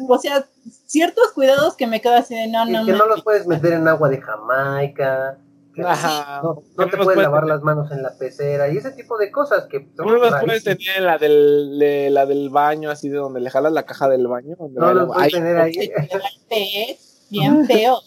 O 0.07 0.19
sea, 0.19 0.47
ciertos 0.89 1.31
cuidados 1.33 1.75
que 1.75 1.85
me 1.85 2.01
quedo 2.01 2.15
así 2.15 2.33
de 2.35 2.47
no, 2.47 2.67
Y 2.67 2.71
no, 2.71 2.85
que 2.85 2.93
no 2.93 3.05
los 3.05 3.23
puedes 3.23 3.45
meter 3.45 3.73
en 3.73 3.87
agua 3.87 4.09
de 4.09 4.19
Jamaica. 4.19 5.37
que 5.75 5.83
Ajá. 5.83 6.41
No, 6.43 6.63
te 6.89 6.97
puedes 6.97 7.21
lavar 7.21 7.41
tener- 7.43 7.55
las 7.55 7.61
manos 7.63 7.91
en 7.91 8.01
la 8.01 8.17
pecera 8.17 8.67
y 8.69 8.77
ese 8.77 8.89
tipo 8.91 9.17
de 9.19 9.29
cosas 9.31 9.67
que 9.69 9.87
No 9.97 10.05
los 10.15 10.33
puedes 10.43 10.63
tener 10.63 10.79
en 10.97 11.05
la 11.05 11.17
del, 11.19 11.77
de- 11.77 12.09
la 12.09 12.25
del 12.25 12.49
baño, 12.49 12.89
así 12.89 13.07
de 13.07 13.17
donde 13.17 13.39
le 13.39 13.51
jalas 13.51 13.71
la 13.71 13.83
caja 13.85 14.09
del 14.09 14.27
baño. 14.27 14.55
No 14.71 14.93
los 14.95 15.13
puedes 15.13 15.31
tener 15.31 15.57
ahí. 15.57 15.91
Bien 17.29 17.65
feo. 17.67 17.99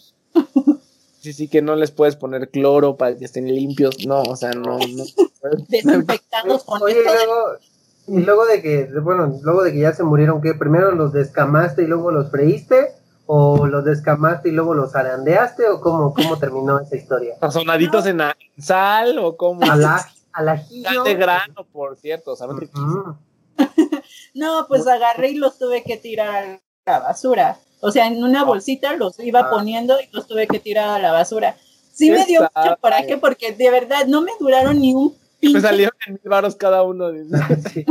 Sí, 1.21 1.33
sí, 1.33 1.47
que 1.47 1.63
no 1.63 1.77
les 1.77 1.93
puedes 1.93 2.17
poner 2.17 2.51
cloro 2.51 2.97
para 2.97 3.17
que 3.17 3.25
estén 3.27 3.47
limpios. 3.47 4.05
No, 4.07 4.23
o 4.23 4.35
sea, 4.35 4.51
no. 4.51 4.79
no. 4.79 5.05
Desinfectados 5.69 6.65
con 6.65 6.83
Oye, 6.83 6.97
luego, 7.05 7.59
y 8.07 8.21
luego 8.21 8.45
de 8.47 8.61
que, 8.63 8.89
bueno, 9.01 9.39
luego 9.43 9.63
de 9.63 9.73
que 9.73 9.81
ya 9.81 9.93
se 9.93 10.03
murieron, 10.03 10.41
¿qué? 10.43 10.55
¿Primero 10.55 10.93
los 10.93 11.13
descamaste 11.13 11.83
y 11.83 11.87
luego 11.87 12.11
los 12.11 12.31
freíste? 12.31 12.93
¿O 13.27 13.67
los 13.67 13.85
descamaste 13.85 14.49
y 14.49 14.53
luego 14.53 14.75
los 14.75 14.95
arandeaste? 14.97 15.69
¿O 15.69 15.81
cómo, 15.81 16.13
cómo 16.13 16.39
terminó 16.39 16.81
esa 16.81 16.97
historia? 16.97 17.37
Sazonaditos 17.41 18.05
en 18.07 18.21
a- 18.21 18.37
sal 18.59 19.19
o 19.19 19.37
como. 19.37 19.63
Al, 19.63 19.85
al 20.33 20.49
ajillo. 20.49 20.89
Sal 20.93 21.05
de 21.05 21.15
grano, 21.15 21.65
por 21.73 21.97
cierto. 21.97 22.35
¿saben? 22.37 22.57
Ujú. 22.57 23.17
No, 24.35 24.65
pues 24.67 24.87
agarré 24.87 25.31
y 25.31 25.35
los 25.37 25.59
tuve 25.59 25.83
que 25.83 25.97
tirar 25.99 26.45
a 26.45 26.61
la 26.91 26.99
basura. 27.01 27.59
O 27.81 27.91
sea, 27.91 28.07
en 28.07 28.23
una 28.25 28.45
bolsita 28.45 28.95
los 28.97 29.19
iba 29.21 29.41
Ah. 29.41 29.51
poniendo 29.51 30.01
y 30.01 30.09
los 30.15 30.27
tuve 30.27 30.47
que 30.47 30.59
tirar 30.59 30.89
a 30.89 30.99
la 30.99 31.13
basura. 31.13 31.57
Sí 31.93 32.11
me 32.11 32.25
dio 32.25 32.41
Exacto. 32.41 32.61
mucho 32.61 32.77
coraje 32.81 33.19
porque 33.19 33.53
de 33.53 33.71
verdad 33.71 34.07
no 34.07 34.23
me 34.23 34.33
duraron 34.41 34.81
ni 34.81 34.95
un 34.95 35.15
Me 35.43 35.61
salieron 35.61 35.95
en 36.07 36.13
mil 36.15 36.23
baros 36.25 36.55
cada 36.57 36.83
uno. 36.83 37.11
dice. 37.11 37.37
Sí. 37.73 37.85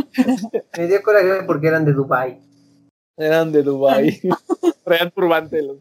Me 0.78 0.88
dio 0.88 1.02
coraje 1.04 1.44
porque 1.46 1.68
eran 1.68 1.86
de 1.86 1.94
Dubai. 1.94 2.40
Eran 3.18 3.52
de 3.52 3.62
Dubai. 3.64 4.20
Traían 4.86 5.12
turbante. 5.12 5.62
los- 5.62 5.78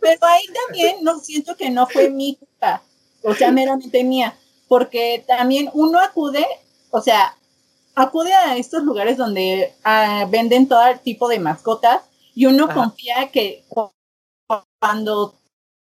Pero 0.00 0.26
ahí 0.26 0.42
también 0.66 0.96
no 1.02 1.18
siento 1.18 1.56
que 1.56 1.70
no 1.70 1.86
fue 1.86 2.10
mi 2.10 2.36
culpa. 2.36 2.82
O 3.22 3.34
sea, 3.34 3.50
meramente 3.50 4.04
mía. 4.04 4.36
Porque 4.68 5.24
también 5.26 5.70
uno 5.74 5.98
acude, 6.00 6.44
o 6.90 7.00
sea, 7.00 7.36
acude 7.94 8.32
a 8.32 8.56
estos 8.56 8.82
lugares 8.82 9.16
donde 9.16 9.72
ah, 9.84 10.26
venden 10.30 10.68
todo 10.68 10.80
tipo 11.02 11.28
de 11.28 11.38
mascotas 11.38 12.02
y 12.34 12.46
uno 12.46 12.64
Ajá. 12.64 12.74
confía 12.74 13.30
que 13.32 13.64
cu- 13.68 13.90
cuando 14.80 15.34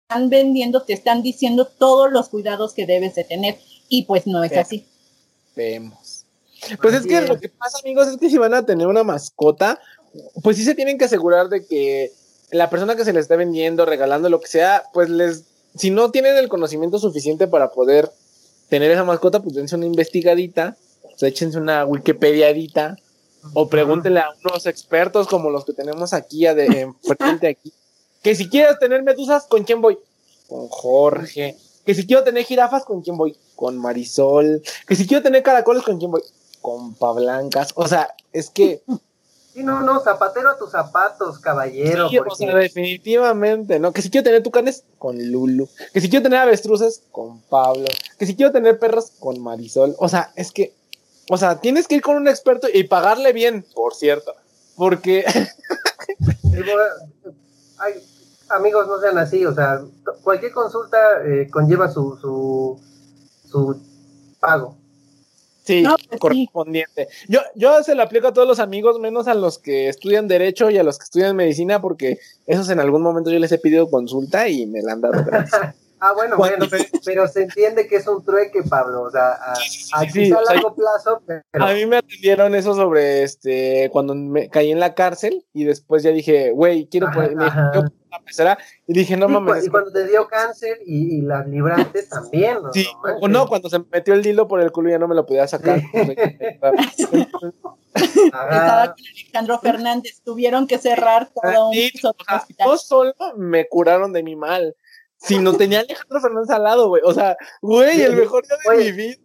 están 0.09 0.29
vendiendo 0.31 0.83
te 0.83 0.93
están 0.93 1.23
diciendo 1.23 1.67
todos 1.67 2.13
los 2.13 2.29
cuidados 2.29 2.75
que 2.75 2.87
debes 2.87 3.15
de 3.17 3.25
tener 3.25 3.59
y 3.89 4.05
pues 4.05 4.27
no 4.27 4.43
es 4.45 4.53
Sí. 4.53 4.59
así. 4.59 4.87
Vemos. 5.55 6.25
Pues 6.81 6.95
es 6.95 7.07
que 7.07 7.19
es. 7.19 7.29
lo 7.29 7.39
que 7.39 7.49
pasa, 7.49 7.79
amigos, 7.83 8.09
es 8.09 8.17
que 8.17 8.31
si 8.31 8.39
van 8.39 8.55
a 8.55 8.65
tener 8.65 8.87
una 8.87 9.05
mascota, 9.05 9.81
pues 10.43 10.57
sí 10.57 10.65
se 10.65 10.75
tienen 10.75 10.99
que 10.99 11.05
asegurar 11.05 11.49
de 11.49 11.65
que 11.67 12.13
la 12.51 12.71
persona 12.71 12.97
que 12.97 13.05
se 13.05 13.13
le 13.13 13.21
esté 13.21 13.37
vendiendo, 13.37 13.85
regalando, 13.85 14.29
lo 14.29 14.41
que 14.41 14.49
sea, 14.49 14.85
pues 14.93 15.09
les, 15.11 15.45
si 15.77 15.91
no 15.91 16.11
tienen 16.11 16.37
el 16.37 16.49
conocimiento 16.49 16.99
suficiente 16.99 17.47
para 17.47 17.71
poder 17.71 18.11
tener 18.69 18.91
esa 18.91 19.05
mascota, 19.05 19.43
pues 19.43 19.55
dense 19.55 19.77
una 19.77 19.87
investigadita, 19.87 20.77
pues 21.03 21.23
échense 21.23 21.59
una 21.59 21.85
Wikipediadita, 21.85 22.97
o 23.55 23.69
pregúntenle 23.69 24.21
a 24.21 24.31
unos 24.45 24.67
expertos 24.67 25.29
como 25.29 25.51
los 25.51 25.65
que 25.65 25.73
tenemos 25.73 26.13
aquí 26.13 26.47
a 26.47 26.55
de, 26.55 26.67
enfrente 26.81 27.49
aquí, 27.49 27.73
que 28.23 28.35
si 28.35 28.49
quieres 28.49 28.79
tener 28.79 29.03
medusas, 29.03 29.47
¿con 29.47 29.65
quién 29.65 29.81
voy? 29.81 29.99
Con 30.49 30.69
Jorge. 30.69 31.57
Que 31.85 31.95
si 31.95 32.07
quiero 32.07 32.25
tener 32.25 32.45
jirafas, 32.45 32.85
¿con 32.85 33.03
quién 33.03 33.17
voy? 33.17 33.37
Con 33.57 33.77
Marisol. 33.79 34.63
Que 34.87 34.95
si 34.95 35.07
quiero 35.09 35.23
tener 35.25 35.43
caracoles, 35.43 35.83
¿con 35.83 35.99
quién 35.99 36.13
voy? 36.13 36.23
Con 36.61 36.95
Pablancas. 36.95 37.73
O 37.75 37.89
sea, 37.89 38.15
es 38.33 38.51
que 38.51 38.83
Sí, 39.57 39.63
no, 39.63 39.81
no, 39.81 40.01
zapatero 40.01 40.51
a 40.51 40.59
tus 40.59 40.71
zapatos, 40.71 41.39
caballero. 41.39 42.11
Sí, 42.11 42.19
porque- 42.19 42.31
o 42.31 42.37
sea, 42.37 42.55
definitivamente, 42.57 43.79
¿no? 43.79 43.91
Que 43.91 44.03
si 44.03 44.11
quiero 44.11 44.25
tener 44.25 44.43
tucanes, 44.43 44.85
con 44.99 45.17
Lulu. 45.33 45.67
Que 45.95 46.03
si 46.03 46.11
quiero 46.11 46.23
tener 46.25 46.41
avestruces, 46.41 47.01
con 47.11 47.41
Pablo. 47.41 47.87
Que 48.19 48.27
si 48.27 48.37
quiero 48.37 48.53
tener 48.53 48.79
perros, 48.79 49.13
con 49.19 49.41
Marisol. 49.41 49.97
O 49.99 50.11
sea, 50.11 50.31
es 50.37 50.53
que, 50.53 50.75
o 51.31 51.39
sea, 51.39 51.59
tienes 51.59 51.89
que 51.89 51.95
ir 51.95 52.03
con 52.03 52.17
un 52.17 52.29
experto 52.29 52.69
y 52.71 52.85
pagarle 52.85 53.33
bien, 53.33 53.65
por 53.75 53.95
cierto. 53.95 54.35
Porque, 54.77 55.25
ay, 57.79 57.95
amigos, 58.51 58.87
no 58.89 59.01
sean 59.01 59.17
así, 59.17 59.45
o 59.47 59.55
sea, 59.55 59.81
cualquier 60.23 60.53
consulta 60.53 60.99
eh, 61.25 61.49
conlleva 61.51 61.91
su, 61.91 62.19
su, 62.21 62.79
pago. 64.41 64.77
sí, 65.65 65.83
No, 65.83 65.97
pues 65.97 66.09
sí. 66.13 66.19
correspondiente. 66.19 67.09
Yo, 67.29 67.41
yo 67.55 67.83
se 67.83 67.95
lo 67.95 68.03
aplico 68.03 68.29
a 68.29 68.33
todos 68.33 68.47
los 68.47 68.61
amigos, 68.61 68.99
menos 69.01 69.29
a 69.29 69.35
los 69.35 69.59
que 69.59 69.89
estudian 69.89 70.29
Derecho 70.29 70.71
y 70.71 70.79
a 70.79 70.83
los 70.83 70.99
que 70.99 71.05
estudian 71.05 71.37
Medicina, 71.37 71.81
porque 71.81 72.19
esos 72.47 72.69
en 72.71 72.81
algún 72.81 73.03
momento 73.03 73.31
yo 73.31 73.39
les 73.39 73.53
he 73.53 73.59
pedido 73.59 73.91
consulta 73.91 74.49
y 74.49 74.67
me 74.67 74.83
la 74.83 74.93
han 74.93 75.01
dado 75.01 75.25
gratis. 75.25 75.53
Ah, 75.99 76.13
bueno, 76.13 76.37
bueno, 76.37 76.67
pero 77.05 77.27
se 77.27 77.43
entiende 77.45 77.87
que 77.89 77.97
es 77.97 78.07
un 78.07 78.23
trueque, 78.23 78.63
Pablo, 78.69 79.03
o 79.03 79.11
sea, 79.11 79.33
a, 79.33 79.53
a 79.53 79.55
sí, 79.57 80.31
a 80.31 80.39
o 80.39 80.45
sea, 80.45 80.55
largo 80.55 80.75
plazo, 80.75 81.23
pero 81.27 81.43
A 81.55 81.73
mí 81.73 81.87
me 81.87 81.97
atendieron 81.97 82.55
eso 82.55 82.75
sobre 82.75 83.23
este 83.23 83.89
cuando 83.93 84.15
me 84.15 84.51
caí 84.51 84.71
en 84.73 84.79
la 84.81 84.95
cárcel 84.95 85.47
y 85.55 85.65
después 85.65 86.03
ya 86.03 86.11
dije, 86.11 86.51
güey, 86.53 86.87
quiero 86.89 87.07
Ajá, 87.07 87.15
poner 87.15 87.35
me 87.37 87.45
ajá. 87.47 87.71
quiero 87.73 87.89
poner 87.89 88.07
una 88.09 88.25
pecera 88.27 88.59
y 88.87 88.93
dije, 88.93 89.17
no 89.17 89.29
mames. 89.31 89.53
cu- 89.55 89.59
es 89.61 89.67
y 89.67 89.71
cuando 89.71 89.91
te 89.91 90.07
dio 90.07 90.29
cáncer 90.29 90.79
y, 90.85 91.19
y 91.19 91.21
las 91.23 91.47
libraste 91.49 92.03
también, 92.05 92.63
¿no? 92.63 92.73
Sí, 92.75 92.87
o 93.23 93.27
no, 93.27 93.47
cuando 93.47 93.71
se 93.71 93.79
me 93.79 93.87
metió 93.91 94.13
el 94.13 94.27
hilo 94.27 94.47
por 94.47 94.61
el 94.61 94.73
culo 94.73 94.91
ya 94.91 94.99
no 94.99 95.09
me 95.09 95.15
lo 95.15 95.25
podía 95.25 95.47
sacar. 95.49 95.81
Ajá. 98.33 98.57
Estaba 98.59 98.87
con 98.95 99.05
Alejandro 99.07 99.59
Fernández, 99.61 100.21
tuvieron 100.25 100.67
que 100.67 100.79
cerrar 100.79 101.31
todo 101.35 101.69
un 101.69 101.75
Sí, 101.75 101.91
o 102.05 102.15
sea, 102.25 102.37
hospital. 102.37 102.69
no 102.69 102.77
solo 102.77 103.15
me 103.37 103.67
curaron 103.69 104.13
de 104.13 104.23
mi 104.23 104.37
mal, 104.37 104.77
sino 105.17 105.55
tenía 105.55 105.79
a 105.79 105.83
Alejandro 105.83 106.21
Fernández 106.21 106.51
al 106.51 106.63
lado, 106.65 106.89
güey. 106.89 107.03
O 107.05 107.13
sea, 107.15 107.37
güey, 107.63 108.03
el 108.03 108.17
mejor 108.17 108.45
día 108.47 108.57
de 108.65 108.77
Oye. 108.77 108.93
mi 108.93 108.97
vida. 108.97 109.17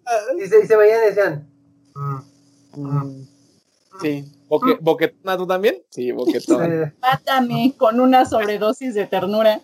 Y 0.43 0.47
se, 0.47 0.63
y 0.63 0.67
se 0.67 0.75
veían 0.77 0.99
y 1.03 1.05
decían, 1.07 1.49
"Mm, 1.95 2.19
Mm, 2.73 3.27
sí. 4.01 4.25
Boque, 4.47 4.77
¿Boquetona 4.79 5.35
tú 5.37 5.45
también? 5.45 5.83
Sí, 5.89 6.11
boquetona. 6.11 6.93
Mátame 7.01 7.73
con 7.77 7.99
una 7.99 8.25
sobredosis 8.25 8.93
de 8.93 9.05
ternura. 9.07 9.59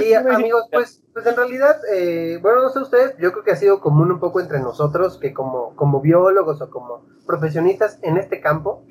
Y 0.00 0.12
amigos, 0.14 0.64
pues, 0.70 1.02
pues 1.12 1.26
en 1.26 1.36
realidad, 1.36 1.76
eh, 1.92 2.38
bueno, 2.40 2.62
no 2.62 2.70
sé 2.70 2.78
ustedes, 2.78 3.14
yo 3.18 3.32
creo 3.32 3.44
que 3.44 3.50
ha 3.50 3.56
sido 3.56 3.80
común 3.80 4.12
un 4.12 4.20
poco 4.20 4.40
entre 4.40 4.60
nosotros 4.60 5.18
que 5.18 5.32
como, 5.34 5.74
como 5.74 6.00
biólogos 6.00 6.60
o 6.62 6.70
como 6.70 7.04
profesionistas 7.26 7.98
en 8.02 8.16
este 8.16 8.40
campo, 8.40 8.84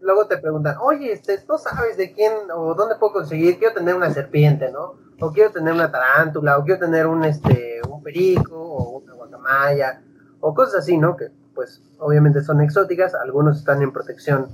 luego 0.00 0.26
te 0.26 0.38
preguntan, 0.38 0.76
oye, 0.80 1.12
este, 1.12 1.38
¿tú 1.38 1.58
sabes 1.58 1.96
de 1.96 2.12
quién 2.12 2.32
o 2.54 2.74
dónde 2.74 2.96
puedo 2.96 3.12
conseguir? 3.12 3.58
Quiero 3.58 3.74
tener 3.74 3.94
una 3.94 4.10
serpiente, 4.10 4.70
¿no? 4.70 4.94
O 5.20 5.32
quiero 5.32 5.50
tener 5.50 5.74
una 5.74 5.90
tarántula, 5.90 6.58
o 6.58 6.64
quiero 6.64 6.80
tener 6.80 7.06
un, 7.06 7.24
este, 7.24 7.80
un 7.88 8.02
perico, 8.02 8.56
o 8.56 8.98
una 9.00 9.14
guacamaya, 9.14 10.02
o 10.40 10.54
cosas 10.54 10.76
así, 10.76 10.96
¿no? 10.96 11.16
Que 11.16 11.30
pues 11.54 11.82
obviamente 11.98 12.42
son 12.42 12.60
exóticas, 12.62 13.14
algunos 13.14 13.58
están 13.58 13.82
en 13.82 13.92
protección 13.92 14.48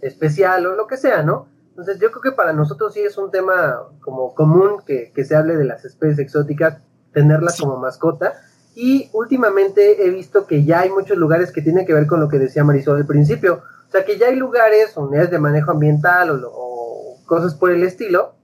especial 0.00 0.66
o 0.66 0.76
lo 0.76 0.86
que 0.86 0.96
sea, 0.96 1.22
¿no? 1.22 1.48
Entonces 1.70 1.98
yo 1.98 2.10
creo 2.10 2.22
que 2.22 2.32
para 2.32 2.52
nosotros 2.52 2.92
sí 2.94 3.00
es 3.00 3.16
un 3.18 3.30
tema 3.30 3.82
como 4.00 4.34
común 4.34 4.82
que, 4.86 5.10
que 5.14 5.24
se 5.24 5.34
hable 5.34 5.56
de 5.56 5.64
las 5.64 5.84
especies 5.84 6.18
exóticas, 6.18 6.78
tenerlas 7.12 7.58
como 7.60 7.78
mascota. 7.78 8.34
Y 8.74 9.10
últimamente 9.12 10.06
he 10.06 10.10
visto 10.10 10.46
que 10.46 10.64
ya 10.64 10.80
hay 10.80 10.90
muchos 10.90 11.16
lugares 11.16 11.50
que 11.50 11.62
tienen 11.62 11.86
que 11.86 11.94
ver 11.94 12.06
con 12.06 12.20
lo 12.20 12.28
que 12.28 12.38
decía 12.38 12.64
Marisol 12.64 12.98
al 12.98 13.06
principio. 13.06 13.62
O 13.92 13.94
sea 13.94 14.06
que 14.06 14.16
ya 14.16 14.28
hay 14.28 14.36
lugares, 14.36 14.96
unidades 14.96 15.30
de 15.30 15.38
manejo 15.38 15.70
ambiental 15.70 16.30
o, 16.30 16.50
o 16.50 17.18
cosas 17.26 17.54
por 17.54 17.70
el 17.70 17.82
estilo, 17.82 18.36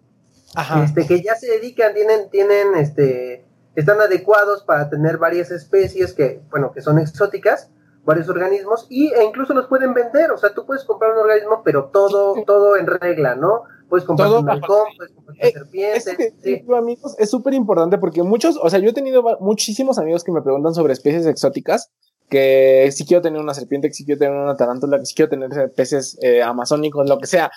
este 0.84 1.06
que 1.06 1.22
ya 1.22 1.37
se 1.37 1.46
dedican, 1.46 1.94
tienen, 1.94 2.28
tienen, 2.28 2.74
este, 2.74 3.46
están 3.74 3.98
adecuados 3.98 4.62
para 4.62 4.90
tener 4.90 5.16
varias 5.16 5.50
especies 5.50 6.12
que, 6.12 6.42
bueno, 6.50 6.72
que 6.72 6.82
son 6.82 6.98
exóticas 6.98 7.70
varios 8.04 8.28
organismos 8.28 8.87
y, 8.90 9.11
e 9.12 9.24
incluso 9.24 9.54
los 9.54 9.68
pueden 9.68 9.94
vender. 9.94 10.32
O 10.32 10.37
sea, 10.37 10.52
tú 10.52 10.66
puedes 10.66 10.84
comprar 10.84 11.12
un 11.12 11.18
organismo, 11.18 11.62
pero 11.64 11.87
todo, 11.87 12.34
todo 12.44 12.76
en 12.76 12.87
regla, 12.87 13.34
¿no? 13.34 13.62
Puedes 13.88 14.04
comprar 14.04 14.28
un 14.28 14.50
halcón, 14.50 14.84
puedes 14.98 15.14
comprar 15.14 15.37
una 15.37 15.48
eh, 15.48 15.52
serpiente. 15.52 16.34
sí. 16.42 16.64
amigos, 16.76 17.16
es 17.18 17.30
súper 17.30 17.54
importante 17.54 17.96
porque 17.96 18.22
muchos, 18.22 18.58
o 18.62 18.68
sea, 18.68 18.80
yo 18.80 18.90
he 18.90 18.92
tenido 18.92 19.22
muchísimos 19.40 19.98
amigos 19.98 20.24
que 20.24 20.32
me 20.32 20.42
preguntan 20.42 20.74
sobre 20.74 20.92
especies 20.92 21.24
exóticas, 21.24 21.90
que 22.28 22.90
si 22.92 23.06
quiero 23.06 23.22
tener 23.22 23.40
una 23.40 23.54
serpiente, 23.54 23.88
que 23.88 23.94
si 23.94 24.04
quiero 24.04 24.18
tener 24.18 24.34
una 24.34 24.56
tarántula, 24.56 24.98
que 24.98 25.06
si 25.06 25.14
quiero 25.14 25.30
tener 25.30 25.72
peces 25.72 26.18
eh, 26.22 26.42
amazónicos, 26.42 27.08
lo 27.08 27.18
que 27.18 27.26
sea. 27.26 27.50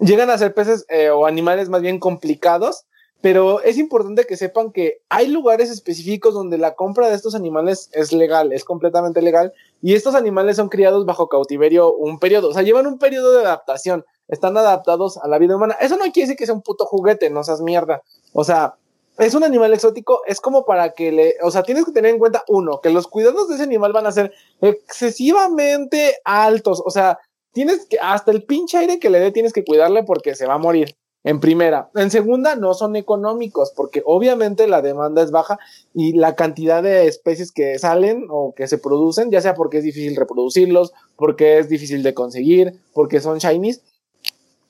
Llegan 0.00 0.30
a 0.30 0.38
ser 0.38 0.54
peces 0.54 0.86
eh, 0.88 1.10
o 1.10 1.26
animales 1.26 1.68
más 1.68 1.82
bien 1.82 1.98
complicados 1.98 2.86
pero 3.20 3.60
es 3.62 3.78
importante 3.78 4.24
que 4.24 4.36
sepan 4.36 4.70
que 4.70 5.02
hay 5.08 5.26
lugares 5.26 5.70
específicos 5.70 6.34
donde 6.34 6.56
la 6.56 6.74
compra 6.74 7.08
de 7.08 7.16
estos 7.16 7.34
animales 7.34 7.90
es 7.92 8.12
legal, 8.12 8.52
es 8.52 8.64
completamente 8.64 9.22
legal, 9.22 9.52
y 9.82 9.94
estos 9.94 10.14
animales 10.14 10.56
son 10.56 10.68
criados 10.68 11.04
bajo 11.04 11.28
cautiverio 11.28 11.92
un 11.92 12.20
periodo, 12.20 12.50
o 12.50 12.52
sea, 12.52 12.62
llevan 12.62 12.86
un 12.86 12.98
periodo 12.98 13.32
de 13.32 13.40
adaptación, 13.40 14.04
están 14.28 14.56
adaptados 14.56 15.16
a 15.16 15.26
la 15.26 15.38
vida 15.38 15.56
humana. 15.56 15.76
Eso 15.80 15.96
no 15.96 16.04
quiere 16.04 16.28
decir 16.28 16.36
que 16.36 16.46
sea 16.46 16.54
un 16.54 16.62
puto 16.62 16.84
juguete, 16.84 17.30
no 17.30 17.42
seas 17.42 17.62
mierda. 17.62 18.02
O 18.32 18.44
sea, 18.44 18.74
es 19.18 19.34
un 19.34 19.44
animal 19.44 19.74
exótico, 19.74 20.22
es 20.26 20.40
como 20.40 20.64
para 20.64 20.92
que 20.92 21.12
le, 21.12 21.34
o 21.42 21.50
sea, 21.50 21.62
tienes 21.62 21.84
que 21.84 21.92
tener 21.92 22.12
en 22.12 22.18
cuenta, 22.18 22.44
uno, 22.48 22.80
que 22.80 22.90
los 22.90 23.06
cuidados 23.06 23.48
de 23.48 23.56
ese 23.56 23.64
animal 23.64 23.92
van 23.92 24.06
a 24.06 24.12
ser 24.12 24.32
excesivamente 24.60 26.16
altos, 26.24 26.82
o 26.84 26.90
sea, 26.90 27.18
tienes 27.52 27.86
que, 27.86 27.98
hasta 28.00 28.30
el 28.30 28.44
pinche 28.44 28.78
aire 28.78 28.98
que 28.98 29.10
le 29.10 29.18
dé 29.18 29.32
tienes 29.32 29.52
que 29.52 29.64
cuidarle 29.64 30.04
porque 30.04 30.34
se 30.34 30.46
va 30.46 30.54
a 30.54 30.58
morir 30.58 30.96
en 31.24 31.40
primera. 31.40 31.90
En 31.94 32.10
segunda, 32.10 32.54
no 32.54 32.74
son 32.74 32.96
económicos, 32.96 33.72
porque 33.74 34.02
obviamente 34.06 34.68
la 34.68 34.82
demanda 34.82 35.22
es 35.22 35.30
baja 35.30 35.58
y 35.92 36.12
la 36.12 36.36
cantidad 36.36 36.82
de 36.82 37.06
especies 37.06 37.52
que 37.52 37.78
salen 37.78 38.26
o 38.30 38.54
que 38.54 38.68
se 38.68 38.78
producen, 38.78 39.30
ya 39.30 39.40
sea 39.40 39.54
porque 39.54 39.78
es 39.78 39.84
difícil 39.84 40.16
reproducirlos, 40.16 40.92
porque 41.16 41.58
es 41.58 41.68
difícil 41.68 42.02
de 42.02 42.14
conseguir, 42.14 42.80
porque 42.94 43.20
son 43.20 43.38
shinies, 43.38 43.82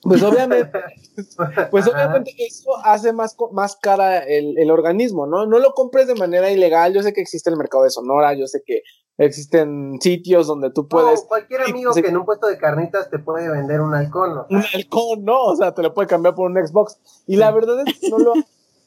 pues 0.01 0.23
obviamente, 0.23 0.71
pues 1.71 1.87
obviamente 1.87 2.33
eso 2.37 2.71
hace 2.83 3.11
más, 3.11 3.35
más 3.51 3.75
cara 3.75 4.19
el, 4.19 4.57
el, 4.57 4.71
organismo, 4.71 5.27
¿no? 5.27 5.45
No 5.45 5.59
lo 5.59 5.73
compres 5.73 6.07
de 6.07 6.15
manera 6.15 6.51
ilegal. 6.51 6.93
Yo 6.93 7.03
sé 7.03 7.13
que 7.13 7.21
existe 7.21 7.49
el 7.49 7.57
mercado 7.57 7.83
de 7.83 7.89
Sonora, 7.89 8.33
yo 8.33 8.47
sé 8.47 8.63
que 8.65 8.81
existen 9.17 9.99
sitios 9.99 10.47
donde 10.47 10.71
tú 10.71 10.87
puedes. 10.87 11.23
cualquier 11.23 11.61
amigo 11.63 11.93
que 11.93 12.07
en 12.07 12.17
un 12.17 12.25
puesto 12.25 12.47
de 12.47 12.57
carnitas 12.57 13.09
te 13.09 13.19
puede 13.19 13.49
vender 13.49 13.81
un 13.81 13.93
halcón, 13.93 14.35
¿no? 14.35 14.47
Un 14.49 14.63
halcón, 14.73 15.25
no, 15.25 15.43
o 15.43 15.55
sea, 15.55 15.73
te 15.73 15.83
lo 15.83 15.93
puede 15.93 16.07
cambiar 16.07 16.35
por 16.35 16.49
un 16.49 16.55
Xbox. 16.55 16.97
Y 17.27 17.35
la 17.35 17.51
verdad 17.51 17.83
es 17.85 17.99
que 17.99 18.09
no 18.09 18.19
lo 18.19 18.33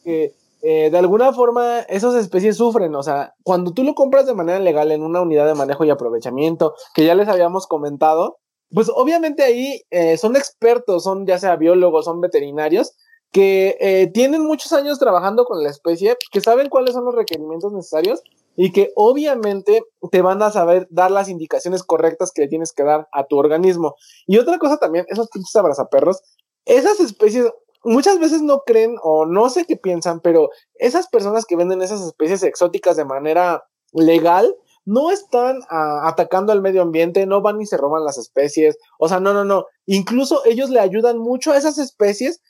que 0.02 0.34
eh, 0.62 0.90
de 0.90 0.98
alguna 0.98 1.32
forma 1.32 1.80
esas 1.80 2.14
especies 2.14 2.56
sufren, 2.56 2.94
o 2.94 3.02
sea, 3.02 3.34
cuando 3.42 3.72
tú 3.72 3.82
lo 3.82 3.94
compras 3.94 4.26
de 4.26 4.34
manera 4.34 4.60
legal 4.60 4.92
en 4.92 5.02
una 5.02 5.20
unidad 5.20 5.46
de 5.46 5.54
manejo 5.54 5.84
y 5.84 5.90
aprovechamiento, 5.90 6.74
que 6.94 7.04
ya 7.04 7.14
les 7.14 7.28
habíamos 7.28 7.66
comentado, 7.66 8.38
pues 8.74 8.90
obviamente 8.94 9.42
ahí 9.42 9.82
eh, 9.90 10.16
son 10.16 10.36
expertos, 10.36 11.04
son 11.04 11.26
ya 11.26 11.38
sea 11.38 11.56
biólogos, 11.56 12.04
son 12.04 12.20
veterinarios, 12.20 12.94
que 13.30 13.76
eh, 13.80 14.10
tienen 14.12 14.42
muchos 14.42 14.72
años 14.72 14.98
trabajando 14.98 15.44
con 15.44 15.62
la 15.62 15.70
especie, 15.70 16.16
que 16.30 16.40
saben 16.40 16.68
cuáles 16.68 16.94
son 16.94 17.04
los 17.04 17.14
requerimientos 17.14 17.72
necesarios 17.72 18.22
y 18.56 18.72
que 18.72 18.92
obviamente 18.94 19.82
te 20.10 20.20
van 20.20 20.42
a 20.42 20.50
saber 20.50 20.86
dar 20.90 21.10
las 21.10 21.28
indicaciones 21.30 21.82
correctas 21.82 22.30
que 22.32 22.42
le 22.42 22.48
tienes 22.48 22.72
que 22.72 22.84
dar 22.84 23.08
a 23.12 23.24
tu 23.24 23.38
organismo. 23.38 23.94
Y 24.26 24.38
otra 24.38 24.58
cosa 24.58 24.76
también, 24.76 25.06
esos 25.08 25.28
pinches 25.30 25.56
abrazaperros, 25.56 26.22
esas 26.66 27.00
especies 27.00 27.46
muchas 27.84 28.18
veces 28.18 28.42
no 28.42 28.62
creen 28.64 28.96
o 29.02 29.26
no 29.26 29.48
sé 29.48 29.64
qué 29.64 29.76
piensan, 29.76 30.20
pero 30.20 30.50
esas 30.74 31.08
personas 31.08 31.46
que 31.46 31.56
venden 31.56 31.82
esas 31.82 32.02
especies 32.02 32.42
exóticas 32.42 32.96
de 32.96 33.04
manera 33.04 33.64
legal 33.92 34.54
no 34.84 35.10
están 35.10 35.60
ah, 35.68 36.08
atacando 36.08 36.52
al 36.52 36.62
medio 36.62 36.82
ambiente, 36.82 37.26
no 37.26 37.40
van 37.40 37.60
y 37.60 37.66
se 37.66 37.76
roban 37.76 38.04
las 38.04 38.18
especies, 38.18 38.78
o 38.98 39.08
sea, 39.08 39.20
no, 39.20 39.32
no, 39.32 39.44
no, 39.44 39.66
incluso 39.86 40.42
ellos 40.44 40.70
le 40.70 40.80
ayudan 40.80 41.18
mucho 41.18 41.52
a 41.52 41.56
esas 41.56 41.78
especies 41.78 42.40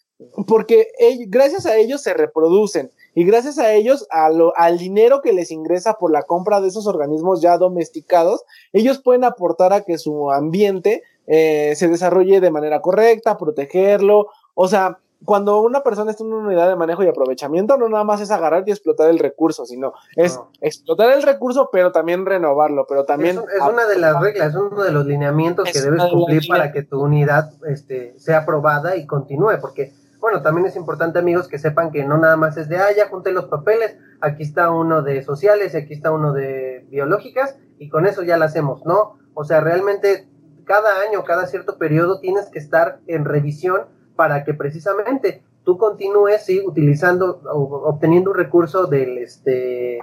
porque 0.47 0.88
gracias 1.29 1.66
a 1.66 1.77
ellos 1.77 2.03
se 2.03 2.14
reproducen 2.14 2.90
y 3.14 3.25
gracias 3.25 3.59
a 3.59 3.73
ellos, 3.75 4.07
al 4.11 4.79
dinero 4.79 5.21
que 5.21 5.33
les 5.33 5.51
ingresa 5.51 5.95
por 5.95 6.11
la 6.11 6.23
compra 6.23 6.61
de 6.61 6.68
esos 6.68 6.87
organismos 6.87 7.42
ya 7.42 7.59
domesticados, 7.59 8.42
ellos 8.73 9.01
pueden 9.03 9.25
aportar 9.25 9.73
a 9.73 9.83
que 9.83 9.99
su 9.99 10.31
ambiente 10.31 11.03
eh, 11.27 11.75
se 11.77 11.88
desarrolle 11.88 12.40
de 12.40 12.51
manera 12.51 12.81
correcta, 12.81 13.37
protegerlo, 13.37 14.29
o 14.55 14.68
sea, 14.68 14.99
cuando 15.25 15.61
una 15.61 15.83
persona 15.83 16.11
está 16.11 16.25
en 16.25 16.33
una 16.33 16.47
unidad 16.47 16.69
de 16.69 16.77
manejo 16.77 17.03
y 17.03 17.09
aprovechamiento, 17.09 17.77
no 17.77 17.89
nada 17.89 18.05
más 18.05 18.21
es 18.21 18.31
agarrar 18.31 18.65
y 18.67 18.71
explotar 18.71 19.09
el 19.11 19.19
recurso, 19.19 19.65
sino 19.65 19.93
es 20.17 20.41
explotar 20.61 21.11
el 21.11 21.23
recurso, 21.23 21.69
pero 21.73 21.93
también 21.93 22.27
renovarlo, 22.27 22.87
pero 22.89 23.05
también... 23.05 23.39
Es, 23.39 23.63
una 23.63 23.87
de 23.87 23.99
las 23.99 24.21
reglas, 24.21 24.51
es 24.51 24.55
uno 24.55 24.83
de 24.83 24.93
los 24.93 25.07
lineamientos 25.07 25.71
que 25.71 25.81
debes 25.81 26.05
cumplir 26.05 26.43
para 26.49 26.73
que 26.73 26.83
tu 26.83 27.01
unidad 27.01 27.53
este, 27.67 28.15
sea 28.19 28.39
aprobada 28.39 28.97
y 28.97 29.07
continúe, 29.07 29.59
porque 29.61 29.93
bueno, 30.23 30.41
también 30.41 30.69
es 30.69 30.77
importante, 30.77 31.19
amigos, 31.19 31.49
que 31.49 31.59
sepan 31.59 31.91
que 31.91 32.05
no 32.05 32.17
nada 32.17 32.37
más 32.37 32.57
es 32.57 32.69
de, 32.69 32.77
ah, 32.77 32.93
ya 32.97 33.09
junté 33.09 33.33
los 33.33 33.47
papeles, 33.47 33.97
aquí 34.21 34.45
está 34.45 34.71
uno 34.71 35.03
de 35.03 35.25
sociales, 35.25 35.75
aquí 35.75 35.95
está 35.95 36.13
uno 36.13 36.33
de 36.33 36.87
biológicas, 36.91 37.57
y 37.79 37.89
con 37.89 38.07
eso 38.07 38.23
ya 38.23 38.37
lo 38.37 38.45
hacemos, 38.45 38.87
¿no? 38.87 39.19
O 39.35 39.43
sea, 39.43 39.61
realmente 39.61 40.29
cada 40.65 41.01
año, 41.01 41.25
cada 41.25 41.49
cierto 41.49 41.77
periodo 41.77 42.21
tienes 42.21 42.47
que 42.51 42.61
estar 42.61 43.01
en 43.09 43.25
revisión 43.25 43.87
para 44.16 44.44
que 44.44 44.55
precisamente 44.55 45.42
tú 45.64 45.79
continúes, 45.79 46.44
sí, 46.44 46.61
utilizando, 46.64 47.40
o, 47.53 47.88
obteniendo 47.88 48.31
un 48.31 48.37
recurso 48.37 48.87
del, 48.87 49.18
este, 49.18 49.98